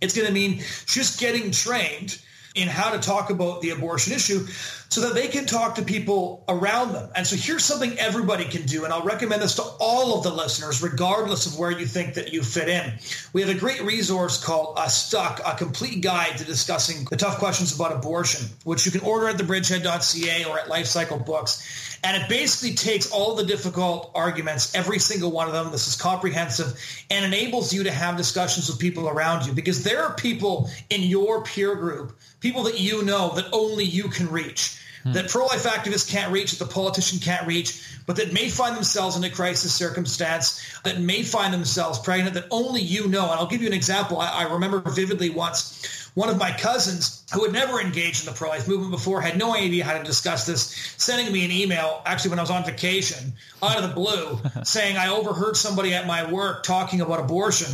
it's 0.00 0.16
going 0.16 0.26
to 0.26 0.34
mean 0.34 0.62
just 0.86 1.20
getting 1.20 1.52
trained 1.52 2.18
in 2.56 2.68
how 2.68 2.90
to 2.90 2.98
talk 2.98 3.30
about 3.30 3.60
the 3.60 3.70
abortion 3.70 4.12
issue 4.14 4.46
so 4.88 5.02
that 5.02 5.14
they 5.14 5.28
can 5.28 5.46
talk 5.46 5.74
to 5.74 5.82
people 5.82 6.44
around 6.48 6.92
them. 6.92 7.10
And 7.14 7.26
so 7.26 7.36
here's 7.36 7.64
something 7.64 7.98
everybody 7.98 8.44
can 8.44 8.62
do, 8.62 8.84
and 8.84 8.92
I'll 8.92 9.04
recommend 9.04 9.42
this 9.42 9.56
to 9.56 9.62
all 9.62 10.16
of 10.16 10.24
the 10.24 10.30
listeners, 10.32 10.82
regardless 10.82 11.46
of 11.46 11.58
where 11.58 11.70
you 11.70 11.86
think 11.86 12.14
that 12.14 12.32
you 12.32 12.42
fit 12.42 12.68
in. 12.68 12.94
We 13.32 13.42
have 13.42 13.50
a 13.50 13.58
great 13.58 13.82
resource 13.82 14.42
called 14.42 14.78
uh, 14.78 14.88
Stuck, 14.88 15.40
a 15.44 15.56
complete 15.56 16.02
guide 16.02 16.38
to 16.38 16.44
discussing 16.44 17.04
the 17.10 17.16
tough 17.16 17.38
questions 17.38 17.74
about 17.74 17.92
abortion, 17.92 18.48
which 18.64 18.86
you 18.86 18.92
can 18.92 19.02
order 19.02 19.28
at 19.28 19.36
thebridgehead.ca 19.36 20.44
or 20.44 20.58
at 20.58 20.66
Lifecycle 20.68 21.24
Books. 21.26 21.85
And 22.04 22.22
it 22.22 22.28
basically 22.28 22.74
takes 22.74 23.10
all 23.10 23.34
the 23.34 23.44
difficult 23.44 24.10
arguments, 24.14 24.74
every 24.74 24.98
single 24.98 25.30
one 25.30 25.46
of 25.46 25.52
them. 25.52 25.72
This 25.72 25.88
is 25.88 25.96
comprehensive 25.96 26.78
and 27.10 27.24
enables 27.24 27.72
you 27.72 27.84
to 27.84 27.92
have 27.92 28.16
discussions 28.16 28.68
with 28.68 28.78
people 28.78 29.08
around 29.08 29.46
you 29.46 29.52
because 29.52 29.82
there 29.82 30.02
are 30.04 30.14
people 30.14 30.70
in 30.90 31.02
your 31.02 31.42
peer 31.42 31.74
group, 31.74 32.16
people 32.40 32.64
that 32.64 32.80
you 32.80 33.04
know 33.04 33.34
that 33.36 33.46
only 33.52 33.84
you 33.84 34.04
can 34.08 34.30
reach. 34.30 34.80
Hmm. 35.02 35.12
That 35.12 35.28
pro-life 35.28 35.64
activists 35.64 36.10
can't 36.10 36.32
reach, 36.32 36.52
that 36.52 36.64
the 36.64 36.72
politician 36.72 37.18
can't 37.18 37.46
reach, 37.46 37.82
but 38.06 38.16
that 38.16 38.32
may 38.32 38.48
find 38.48 38.76
themselves 38.76 39.16
in 39.16 39.24
a 39.24 39.30
crisis 39.30 39.72
circumstance, 39.72 40.80
that 40.84 41.00
may 41.00 41.22
find 41.22 41.52
themselves 41.52 41.98
pregnant, 41.98 42.34
that 42.34 42.46
only 42.50 42.80
you 42.80 43.06
know. 43.08 43.30
And 43.30 43.32
I'll 43.32 43.46
give 43.46 43.62
you 43.62 43.68
an 43.68 43.74
example. 43.74 44.18
I, 44.18 44.28
I 44.28 44.52
remember 44.52 44.80
vividly 44.80 45.30
once 45.30 46.05
one 46.16 46.30
of 46.30 46.38
my 46.38 46.50
cousins 46.50 47.22
who 47.34 47.44
had 47.44 47.52
never 47.52 47.78
engaged 47.78 48.26
in 48.26 48.32
the 48.32 48.36
pro-life 48.36 48.66
movement 48.66 48.90
before 48.90 49.20
had 49.20 49.36
no 49.36 49.54
idea 49.54 49.84
how 49.84 49.96
to 49.96 50.02
discuss 50.02 50.46
this 50.46 50.74
sending 50.96 51.30
me 51.30 51.44
an 51.44 51.52
email 51.52 52.00
actually 52.06 52.30
when 52.30 52.38
i 52.38 52.42
was 52.42 52.50
on 52.50 52.64
vacation 52.64 53.34
out 53.62 53.76
of 53.76 53.82
the 53.82 53.94
blue 53.94 54.40
saying 54.64 54.96
i 54.96 55.08
overheard 55.08 55.58
somebody 55.58 55.92
at 55.92 56.06
my 56.06 56.28
work 56.32 56.62
talking 56.62 57.02
about 57.02 57.20
abortion. 57.20 57.68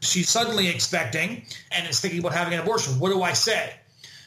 She's 0.00 0.28
suddenly 0.28 0.68
expecting 0.68 1.42
and 1.72 1.88
is 1.88 1.98
thinking 1.98 2.20
about 2.20 2.32
having 2.32 2.54
an 2.54 2.60
abortion. 2.60 3.00
What 3.00 3.10
do 3.10 3.22
i 3.22 3.32
say? 3.32 3.72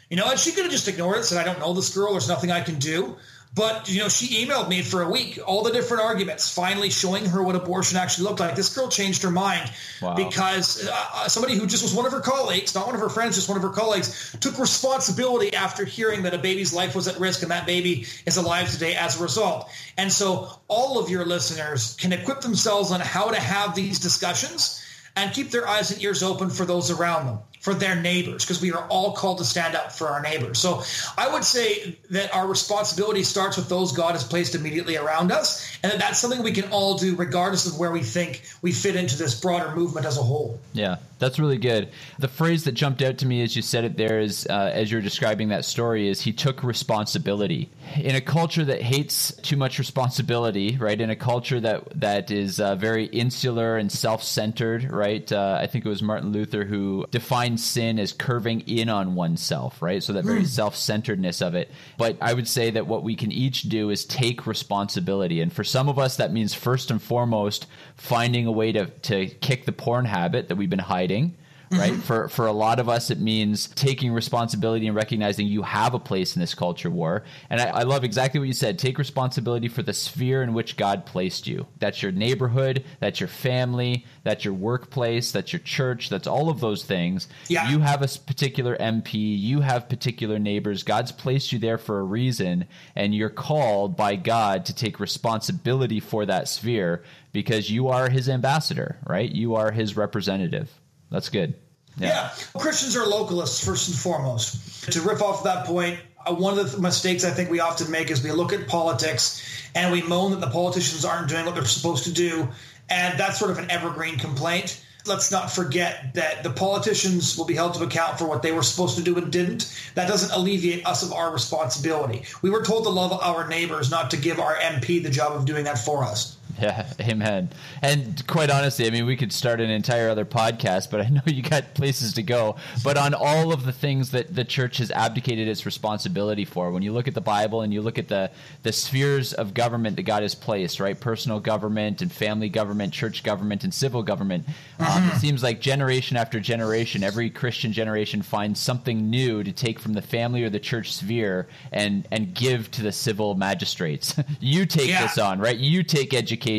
You 0.09 0.17
know 0.17 0.27
and 0.27 0.39
she 0.39 0.51
could 0.53 0.63
have 0.63 0.71
just 0.71 0.87
ignored 0.87 1.17
it 1.17 1.19
and 1.19 1.25
said 1.27 1.37
i 1.37 1.43
don't 1.43 1.59
know 1.59 1.73
this 1.73 1.93
girl. 1.93 2.13
There's 2.13 2.27
nothing 2.27 2.49
i 2.49 2.61
can 2.61 2.79
do 2.79 3.15
but, 3.53 3.89
you 3.89 3.99
know, 3.99 4.07
she 4.07 4.45
emailed 4.45 4.69
me 4.69 4.81
for 4.81 5.01
a 5.01 5.09
week, 5.09 5.37
all 5.45 5.61
the 5.63 5.73
different 5.73 6.03
arguments, 6.03 6.53
finally 6.53 6.89
showing 6.89 7.25
her 7.25 7.43
what 7.43 7.55
abortion 7.55 7.97
actually 7.97 8.23
looked 8.23 8.39
like. 8.39 8.55
This 8.55 8.73
girl 8.73 8.87
changed 8.87 9.23
her 9.23 9.29
mind 9.29 9.69
wow. 10.01 10.15
because 10.15 10.87
uh, 10.87 11.05
uh, 11.13 11.27
somebody 11.27 11.55
who 11.55 11.67
just 11.67 11.83
was 11.83 11.93
one 11.93 12.05
of 12.05 12.13
her 12.13 12.21
colleagues, 12.21 12.73
not 12.73 12.85
one 12.85 12.95
of 12.95 13.01
her 13.01 13.09
friends, 13.09 13.35
just 13.35 13.49
one 13.49 13.57
of 13.57 13.63
her 13.63 13.69
colleagues, 13.69 14.37
took 14.39 14.57
responsibility 14.57 15.53
after 15.53 15.83
hearing 15.83 16.23
that 16.23 16.33
a 16.33 16.37
baby's 16.37 16.73
life 16.73 16.95
was 16.95 17.09
at 17.09 17.19
risk 17.19 17.41
and 17.41 17.51
that 17.51 17.65
baby 17.65 18.05
is 18.25 18.37
alive 18.37 18.71
today 18.71 18.95
as 18.95 19.19
a 19.19 19.23
result. 19.23 19.69
And 19.97 20.09
so 20.09 20.49
all 20.69 20.97
of 20.97 21.09
your 21.09 21.25
listeners 21.25 21.97
can 21.99 22.13
equip 22.13 22.39
themselves 22.39 22.91
on 22.91 23.01
how 23.01 23.31
to 23.31 23.39
have 23.39 23.75
these 23.75 23.99
discussions 23.99 24.81
and 25.17 25.33
keep 25.33 25.51
their 25.51 25.67
eyes 25.67 25.91
and 25.91 26.01
ears 26.01 26.23
open 26.23 26.49
for 26.49 26.63
those 26.63 26.89
around 26.89 27.25
them 27.25 27.39
for 27.61 27.73
their 27.73 27.95
neighbors 27.95 28.43
because 28.43 28.61
we 28.61 28.71
are 28.73 28.85
all 28.87 29.13
called 29.13 29.37
to 29.37 29.45
stand 29.45 29.75
up 29.75 29.91
for 29.91 30.07
our 30.07 30.21
neighbors. 30.21 30.59
So 30.59 30.83
I 31.17 31.31
would 31.31 31.43
say 31.43 31.97
that 32.09 32.35
our 32.35 32.47
responsibility 32.47 33.23
starts 33.23 33.55
with 33.55 33.69
those 33.69 33.91
God 33.91 34.13
has 34.13 34.23
placed 34.23 34.55
immediately 34.55 34.97
around 34.97 35.31
us, 35.31 35.77
and 35.83 35.91
that 35.91 35.99
that's 35.99 36.19
something 36.19 36.43
we 36.43 36.51
can 36.51 36.71
all 36.71 36.97
do 36.97 37.15
regardless 37.15 37.67
of 37.67 37.79
where 37.79 37.91
we 37.91 38.01
think 38.01 38.41
we 38.61 38.71
fit 38.71 38.95
into 38.95 39.17
this 39.17 39.39
broader 39.39 39.75
movement 39.75 40.05
as 40.05 40.17
a 40.17 40.23
whole. 40.23 40.59
Yeah, 40.73 40.97
that's 41.21 41.39
really 41.39 41.57
good. 41.57 41.89
The 42.19 42.27
phrase 42.27 42.65
that 42.65 42.73
jumped 42.73 43.01
out 43.01 43.19
to 43.19 43.25
me 43.25 43.43
as 43.43 43.55
you 43.55 43.61
said 43.61 43.85
it 43.85 43.95
there 43.95 44.19
is, 44.19 44.47
uh, 44.49 44.71
as 44.73 44.91
you're 44.91 45.01
describing 45.01 45.49
that 45.49 45.63
story, 45.63 46.09
is 46.09 46.19
he 46.19 46.33
took 46.33 46.63
responsibility 46.63 47.69
in 47.95 48.15
a 48.15 48.21
culture 48.21 48.65
that 48.65 48.81
hates 48.81 49.31
too 49.37 49.55
much 49.55 49.77
responsibility, 49.79 50.77
right? 50.77 50.99
In 50.99 51.09
a 51.09 51.15
culture 51.15 51.59
that 51.59 52.01
that 52.01 52.31
is 52.31 52.59
uh, 52.59 52.75
very 52.75 53.05
insular 53.05 53.77
and 53.77 53.91
self-centered, 53.91 54.91
right? 54.91 55.31
Uh, 55.31 55.59
I 55.61 55.67
think 55.67 55.85
it 55.85 55.89
was 55.89 56.01
Martin 56.01 56.31
Luther 56.31 56.65
who 56.65 57.05
defined 57.11 57.59
sin 57.59 57.99
as 57.99 58.11
curving 58.11 58.61
in 58.61 58.89
on 58.89 59.15
oneself, 59.15 59.81
right? 59.81 60.01
So 60.01 60.13
that 60.13 60.25
very 60.25 60.41
mm. 60.41 60.47
self 60.47 60.75
centeredness 60.75 61.41
of 61.41 61.53
it. 61.53 61.69
But 61.97 62.17
I 62.19 62.33
would 62.33 62.47
say 62.47 62.71
that 62.71 62.87
what 62.87 63.03
we 63.03 63.15
can 63.15 63.31
each 63.31 63.63
do 63.63 63.91
is 63.91 64.05
take 64.05 64.47
responsibility. 64.47 65.39
And 65.39 65.53
for 65.53 65.63
some 65.63 65.87
of 65.87 65.99
us, 65.99 66.17
that 66.17 66.33
means 66.33 66.55
first 66.55 66.89
and 66.89 67.01
foremost 67.01 67.67
finding 68.01 68.47
a 68.47 68.51
way 68.51 68.71
to, 68.71 68.87
to 68.87 69.27
kick 69.27 69.65
the 69.65 69.71
porn 69.71 70.05
habit 70.05 70.49
that 70.49 70.55
we've 70.55 70.71
been 70.71 70.79
hiding 70.79 71.35
right? 71.71 71.93
Mm-hmm. 71.93 72.01
For 72.01 72.27
for 72.27 72.47
a 72.47 72.51
lot 72.51 72.79
of 72.79 72.89
us, 72.89 73.09
it 73.09 73.19
means 73.19 73.67
taking 73.67 74.11
responsibility 74.11 74.87
and 74.87 74.95
recognizing 74.95 75.47
you 75.47 75.61
have 75.61 75.93
a 75.93 75.99
place 75.99 76.35
in 76.35 76.39
this 76.39 76.53
culture 76.53 76.89
war. 76.89 77.23
And 77.49 77.61
I, 77.61 77.67
I 77.67 77.83
love 77.83 78.03
exactly 78.03 78.39
what 78.39 78.47
you 78.47 78.53
said. 78.53 78.77
Take 78.77 78.97
responsibility 78.97 79.67
for 79.67 79.81
the 79.81 79.93
sphere 79.93 80.43
in 80.43 80.53
which 80.53 80.77
God 80.77 81.05
placed 81.05 81.47
you. 81.47 81.67
That's 81.79 82.03
your 82.03 82.11
neighborhood. 82.11 82.83
That's 82.99 83.19
your 83.19 83.29
family. 83.29 84.05
That's 84.23 84.43
your 84.43 84.53
workplace. 84.53 85.31
That's 85.31 85.53
your 85.53 85.61
church. 85.61 86.09
That's 86.09 86.27
all 86.27 86.49
of 86.49 86.59
those 86.59 86.83
things. 86.83 87.27
Yeah. 87.47 87.69
You 87.69 87.79
have 87.79 88.01
a 88.01 88.07
particular 88.19 88.75
MP. 88.77 89.39
You 89.39 89.61
have 89.61 89.89
particular 89.89 90.39
neighbors. 90.39 90.83
God's 90.83 91.11
placed 91.11 91.51
you 91.51 91.59
there 91.59 91.77
for 91.77 91.99
a 91.99 92.03
reason, 92.03 92.65
and 92.95 93.15
you're 93.15 93.29
called 93.29 93.95
by 93.95 94.15
God 94.15 94.65
to 94.65 94.75
take 94.75 94.99
responsibility 94.99 95.99
for 95.99 96.25
that 96.25 96.47
sphere 96.47 97.03
because 97.31 97.69
you 97.69 97.87
are 97.87 98.09
His 98.09 98.29
ambassador, 98.29 98.97
right? 99.07 99.29
You 99.29 99.55
are 99.55 99.71
His 99.71 99.95
representative. 99.95 100.71
That's 101.09 101.29
good. 101.29 101.55
Yeah. 101.97 102.31
Christians 102.57 102.95
are 102.95 103.05
localists 103.05 103.63
first 103.63 103.89
and 103.89 103.97
foremost. 103.97 104.91
To 104.91 105.01
rip 105.01 105.21
off 105.21 105.43
that 105.43 105.67
uh, 105.69 106.33
one 106.33 106.57
of 106.57 106.71
the 106.71 106.79
mistakes 106.79 107.23
I 107.23 107.31
think 107.31 107.49
we 107.49 107.59
often 107.59 107.91
make 107.91 108.09
is 108.09 108.23
we 108.23 108.31
look 108.31 108.53
at 108.53 108.67
politics 108.67 109.41
and 109.75 109.91
we 109.91 110.01
moan 110.01 110.31
that 110.31 110.41
the 110.41 110.49
politicians 110.49 111.05
aren't 111.05 111.29
doing 111.29 111.45
what 111.45 111.55
they're 111.55 111.65
supposed 111.65 112.03
to 112.05 112.11
do, 112.11 112.47
and 112.89 113.19
that's 113.19 113.39
sort 113.39 113.51
of 113.51 113.57
an 113.57 113.71
evergreen 113.71 114.17
complaint. 114.17 114.83
Let's 115.05 115.31
not 115.31 115.51
forget 115.51 116.13
that 116.13 116.43
the 116.43 116.51
politicians 116.51 117.35
will 117.35 117.45
be 117.45 117.55
held 117.55 117.73
to 117.73 117.83
account 117.83 118.19
for 118.19 118.25
what 118.25 118.43
they 118.43 118.51
were 118.51 118.61
supposed 118.61 118.97
to 118.97 119.03
do 119.03 119.17
and 119.17 119.31
didn't. 119.31 119.75
That 119.95 120.07
doesn't 120.07 120.31
alleviate 120.31 120.85
us 120.85 121.01
of 121.01 121.11
our 121.11 121.31
responsibility. 121.33 122.23
We 122.43 122.51
were 122.51 122.61
told 122.61 122.83
to 122.83 122.89
love 122.89 123.11
our 123.11 123.47
neighbors, 123.47 123.89
not 123.89 124.11
to 124.11 124.17
give 124.17 124.39
our 124.39 124.55
MP 124.55 125.01
the 125.01 125.09
job 125.09 125.31
of 125.33 125.45
doing 125.45 125.63
that 125.63 125.79
for 125.79 126.03
us. 126.03 126.37
Yeah, 126.61 126.85
amen. 126.99 127.49
And 127.81 128.25
quite 128.27 128.49
honestly, 128.51 128.85
I 128.85 128.91
mean, 128.91 129.05
we 129.05 129.15
could 129.15 129.33
start 129.33 129.59
an 129.61 129.69
entire 129.69 130.09
other 130.09 130.25
podcast, 130.25 130.91
but 130.91 131.01
I 131.01 131.09
know 131.09 131.21
you 131.25 131.41
got 131.41 131.73
places 131.73 132.13
to 132.13 132.23
go. 132.23 132.55
But 132.83 132.97
on 132.97 133.13
all 133.13 133.51
of 133.51 133.65
the 133.65 133.71
things 133.71 134.11
that 134.11 134.35
the 134.35 134.43
church 134.43 134.77
has 134.77 134.91
abdicated 134.91 135.47
its 135.47 135.65
responsibility 135.65 136.45
for, 136.45 136.69
when 136.71 136.83
you 136.83 136.91
look 136.93 137.07
at 137.07 137.15
the 137.15 137.21
Bible 137.21 137.61
and 137.61 137.73
you 137.73 137.81
look 137.81 137.97
at 137.97 138.09
the 138.09 138.29
the 138.63 138.71
spheres 138.71 139.33
of 139.33 139.53
government 139.53 139.95
that 139.95 140.03
God 140.03 140.21
has 140.21 140.35
placed, 140.35 140.79
right, 140.79 140.99
personal 140.99 141.39
government 141.39 142.01
and 142.01 142.11
family 142.11 142.49
government, 142.49 142.93
church 142.93 143.23
government 143.23 143.63
and 143.63 143.73
civil 143.73 144.03
government, 144.03 144.45
um, 144.79 145.09
it 145.09 145.19
seems 145.19 145.41
like 145.41 145.61
generation 145.61 146.15
after 146.17 146.39
generation, 146.39 147.03
every 147.03 147.29
Christian 147.29 147.71
generation 147.73 148.21
finds 148.21 148.59
something 148.59 149.09
new 149.09 149.43
to 149.43 149.51
take 149.51 149.79
from 149.79 149.93
the 149.93 150.01
family 150.01 150.43
or 150.43 150.49
the 150.49 150.59
church 150.59 150.93
sphere 150.93 151.47
and 151.71 152.07
and 152.11 152.35
give 152.35 152.69
to 152.71 152.83
the 152.83 152.91
civil 152.91 153.33
magistrates. 153.35 154.15
you 154.39 154.65
take 154.67 154.89
Yeah. 154.89 155.01
this 155.03 155.17
on, 155.17 155.39
right? 155.39 155.57
You 155.57 155.81
take 155.83 156.13
education, 156.13 156.50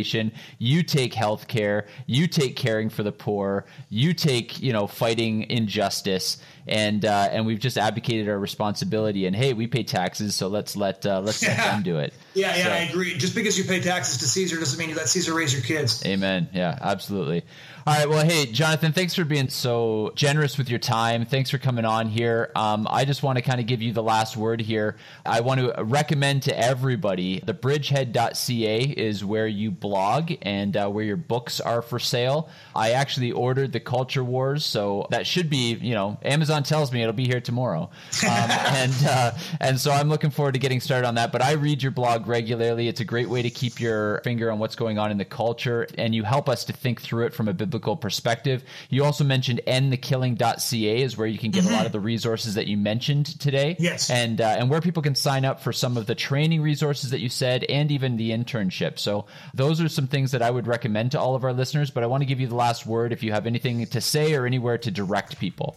you 0.59 0.82
take 0.82 1.12
healthcare, 1.12 1.86
you 2.07 2.26
take 2.26 2.57
caring 2.57 2.88
for 2.90 3.03
the 3.03 3.12
poor, 3.12 3.64
you 3.88 4.14
take 4.14 4.61
you 4.61 4.72
know 4.72 4.86
fighting 4.86 5.51
injustice, 5.51 6.38
and 6.66 7.05
uh, 7.05 7.28
and 7.30 7.47
we've 7.47 7.59
just 7.61 7.76
abdicated 7.78 8.28
our 8.28 8.38
responsibility. 8.38 9.26
And 9.26 9.34
hey, 9.36 9.53
we 9.53 9.66
pay 9.66 9.82
taxes, 9.82 10.34
so 10.34 10.49
let's 10.49 10.76
let 10.76 11.05
uh, 11.07 11.20
let's 11.20 11.43
let 11.43 11.57
them 11.57 11.82
do 11.82 11.99
it. 11.99 12.14
Yeah, 12.34 12.57
yeah, 12.57 12.64
So- 12.64 12.70
I 12.70 12.76
agree. 12.78 13.16
Just 13.18 13.34
because 13.34 13.59
you 13.59 13.64
pay 13.64 13.80
taxes 13.80 14.18
to 14.18 14.26
Caesar 14.26 14.59
doesn't 14.59 14.78
mean 14.78 14.88
you 14.88 14.95
let 14.97 15.09
Caesar 15.09 15.34
raise 15.34 15.53
your 15.53 15.62
kids. 15.62 16.05
Amen. 16.07 16.49
Yeah, 16.53 16.78
absolutely. 16.80 17.45
All 17.85 17.93
right. 17.93 18.09
Well, 18.09 18.24
hey, 18.24 18.47
Jonathan, 18.47 18.93
thanks 18.93 19.12
for 19.12 19.24
being 19.24 19.49
so 19.49 20.12
generous 20.14 20.57
with 20.57 20.70
your 20.70 20.78
time. 20.78 21.24
Thanks 21.24 21.51
for 21.51 21.59
coming 21.59 21.85
on 21.85 22.07
here. 22.07 22.53
Um, 22.55 22.87
I 22.89 23.05
just 23.05 23.24
want 23.24 23.39
to 23.39 23.43
kind 23.43 23.59
of 23.59 23.66
give 23.66 23.83
you 23.83 23.93
the 23.93 24.05
last 24.05 24.37
word 24.37 24.61
here. 24.61 24.97
I 25.26 25.41
want 25.41 25.59
to 25.59 25.83
recommend 25.83 26.45
to 26.45 26.57
everybody 26.57 27.41
the 27.41 27.55
bridgehead.ca 27.55 28.83
is 28.83 29.24
where 29.24 29.49
you 29.49 29.72
blog 29.72 30.33
and 30.43 30.76
uh, 30.76 30.89
where 30.91 31.05
your 31.05 31.16
books 31.16 31.59
are 31.61 31.83
for 31.83 31.99
sale. 31.99 32.49
I 32.75 32.93
actually 32.93 33.33
ordered 33.33 33.73
the 33.73 33.81
Culture 33.81 34.25
Wars, 34.25 34.64
so 34.64 35.07
that 35.11 35.27
should 35.27 35.51
be, 35.51 35.75
you 35.75 35.95
know, 35.95 36.18
Amazon 36.23 36.62
tells 36.62 36.93
me 36.93 37.03
it'll 37.03 37.12
be 37.12 37.27
here 37.27 37.41
tomorrow. 37.41 37.91
Um, 38.25 38.31
and, 38.51 39.07
uh, 39.07 39.33
and 39.61 39.81
so 39.81 39.91
I'm 39.91 40.09
looking 40.09 40.31
forward 40.31 40.53
to 40.53 40.61
getting 40.61 40.81
started 40.81 41.07
on 41.07 41.16
that. 41.16 41.33
But 41.33 41.43
I 41.43 41.53
read 41.53 41.83
your 41.83 41.93
blog 41.93 42.27
regularly. 42.27 42.89
It's 42.89 43.01
a 43.01 43.05
great 43.05 43.29
way 43.29 43.43
to 43.43 43.51
keep 43.51 43.81
your 43.81 44.20
finger 44.25 44.51
on 44.51 44.59
what's 44.59 44.77
going 44.77 44.99
on 44.99 45.11
in 45.11 45.18
the 45.18 45.25
culture, 45.25 45.87
and 45.99 46.14
you 46.14 46.23
help 46.23 46.49
us 46.49 46.64
to 46.66 46.73
think 46.73 47.01
through 47.01 47.27
it 47.27 47.35
from 47.35 47.49
a 47.49 47.53
biblical 47.53 47.97
perspective. 47.97 48.64
You 48.89 49.05
also 49.05 49.25
mentioned 49.25 49.61
endthekilling.ca 49.66 51.03
is 51.03 51.16
where 51.16 51.27
you 51.27 51.39
can 51.39 51.51
get 51.51 51.64
a 51.64 51.70
lot 51.70 51.87
of 51.87 51.93
the 51.93 52.01
resources 52.01 52.55
that 52.55 52.66
you 52.66 52.77
mentioned 52.77 53.39
today. 53.41 53.77
Yes. 53.79 54.11
And 54.11 54.41
uh, 54.41 54.57
and 54.59 54.70
where 54.70 54.81
people 54.81 55.03
can 55.03 55.14
sign 55.14 55.45
up 55.45 55.61
for 55.61 55.73
some 55.73 55.97
of 55.97 56.07
the 56.07 56.14
training 56.14 56.62
resources 56.62 57.11
that 57.11 57.20
you 57.20 57.29
said, 57.29 57.64
and 57.64 57.91
even 57.91 58.16
the 58.16 58.31
internship. 58.31 58.99
So 58.99 59.27
those 59.55 59.81
are 59.81 59.89
some 59.89 60.07
things 60.07 60.33
that 60.33 60.43
I 60.43 60.51
would 60.51 60.66
recommend 60.66 61.12
to 61.12 61.20
all 61.20 61.35
of 61.35 61.45
our 61.45 61.53
listeners. 61.53 61.91
But 61.91 62.03
I 62.03 62.07
want 62.07 62.23
to 62.23 62.27
give 62.27 62.41
you 62.41 62.47
the 62.47 62.55
last 62.63 62.87
word 62.87 63.13
if 63.13 63.25
you 63.25 63.33
have 63.33 63.45
anything 63.45 63.85
to 63.85 64.01
say 64.01 64.35
or 64.35 64.47
anywhere 64.47 64.79
to 64.79 64.91
direct 64.91 65.37
people. 65.41 65.77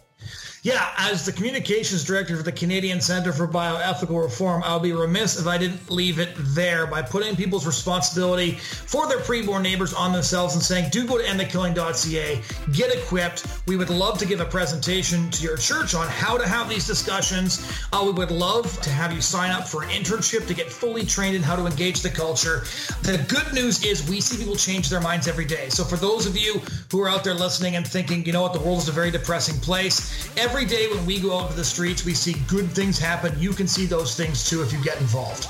Yeah, 0.66 0.84
as 0.98 1.24
the 1.24 1.30
communications 1.30 2.02
director 2.02 2.36
for 2.36 2.42
the 2.42 2.50
Canadian 2.50 3.00
Center 3.00 3.32
for 3.32 3.46
Bioethical 3.46 4.20
Reform, 4.20 4.64
I 4.64 4.74
would 4.74 4.82
be 4.82 4.90
remiss 4.90 5.38
if 5.38 5.46
I 5.46 5.58
didn't 5.58 5.88
leave 5.88 6.18
it 6.18 6.30
there 6.36 6.88
by 6.88 7.02
putting 7.02 7.36
people's 7.36 7.64
responsibility 7.64 8.52
for 8.56 9.06
their 9.06 9.18
preborn 9.18 9.62
neighbors 9.62 9.94
on 9.94 10.12
themselves 10.12 10.54
and 10.54 10.62
saying, 10.64 10.90
do 10.90 11.06
go 11.06 11.18
to 11.18 11.24
endthekilling.ca, 11.24 12.42
get 12.72 12.92
equipped. 12.92 13.46
We 13.68 13.76
would 13.76 13.90
love 13.90 14.18
to 14.18 14.26
give 14.26 14.40
a 14.40 14.44
presentation 14.44 15.30
to 15.30 15.42
your 15.44 15.56
church 15.56 15.94
on 15.94 16.08
how 16.08 16.36
to 16.36 16.48
have 16.48 16.68
these 16.68 16.84
discussions. 16.84 17.72
Uh, 17.92 18.02
we 18.04 18.10
would 18.10 18.32
love 18.32 18.80
to 18.82 18.90
have 18.90 19.12
you 19.12 19.20
sign 19.20 19.52
up 19.52 19.68
for 19.68 19.84
an 19.84 19.90
internship 19.90 20.48
to 20.48 20.54
get 20.54 20.68
fully 20.68 21.04
trained 21.04 21.36
in 21.36 21.42
how 21.42 21.54
to 21.54 21.66
engage 21.66 22.00
the 22.00 22.10
culture. 22.10 22.64
The 23.02 23.24
good 23.28 23.54
news 23.54 23.84
is 23.84 24.08
we 24.10 24.20
see 24.20 24.36
people 24.36 24.56
change 24.56 24.88
their 24.88 25.00
minds 25.00 25.28
every 25.28 25.44
day. 25.44 25.68
So 25.68 25.84
for 25.84 25.94
those 25.94 26.26
of 26.26 26.36
you 26.36 26.60
who 26.90 27.00
are 27.02 27.08
out 27.08 27.22
there 27.22 27.34
listening 27.34 27.76
and 27.76 27.86
thinking, 27.86 28.26
you 28.26 28.32
know 28.32 28.42
what, 28.42 28.52
the 28.52 28.58
world 28.58 28.78
is 28.78 28.88
a 28.88 28.92
very 28.92 29.12
depressing 29.12 29.60
place, 29.60 30.05
every 30.36 30.64
day 30.64 30.88
when 30.88 31.04
we 31.06 31.20
go 31.20 31.38
out 31.38 31.50
to 31.50 31.56
the 31.56 31.64
streets, 31.64 32.04
we 32.04 32.14
see 32.14 32.34
good 32.46 32.70
things 32.70 32.98
happen. 32.98 33.38
You 33.38 33.52
can 33.52 33.66
see 33.66 33.86
those 33.86 34.16
things 34.16 34.48
too 34.48 34.62
if 34.62 34.72
you 34.72 34.82
get 34.82 35.00
involved. 35.00 35.46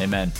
Amen. 0.00 0.32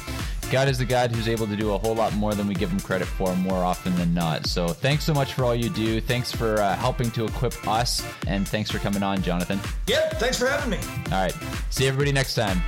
God 0.51 0.69
is 0.69 0.79
the 0.79 0.85
God 0.85 1.11
who's 1.11 1.29
able 1.29 1.47
to 1.49 1.57
do 1.57 1.73
a 1.73 1.79
whole 1.79 1.95
lot 1.95 2.15
more 2.15 2.33
than 2.33 2.47
we 2.47 2.55
give 2.55 2.71
him 2.71 2.79
credit 2.79 3.07
for 3.07 3.35
more 3.37 3.65
often 3.65 3.95
than 3.97 4.15
not. 4.15 4.47
So 4.47 4.69
thanks 4.69 5.03
so 5.05 5.13
much 5.13 5.33
for 5.33 5.45
all 5.45 5.55
you 5.55 5.69
do. 5.71 6.01
Thanks 6.01 6.31
for 6.31 6.61
uh, 6.61 6.77
helping 6.77 7.11
to 7.13 7.25
equip 7.25 7.67
us. 7.67 8.07
And 8.27 8.47
thanks 8.47 8.71
for 8.71 8.79
coming 8.79 9.03
on, 9.03 9.23
Jonathan. 9.23 9.59
Yeah, 9.89 10.09
thanks 10.11 10.39
for 10.39 10.47
having 10.47 10.71
me. 10.71 10.79
All 11.07 11.23
right. 11.23 11.35
See 11.71 11.89
everybody 11.89 12.13
next 12.13 12.35
time. 12.35 12.63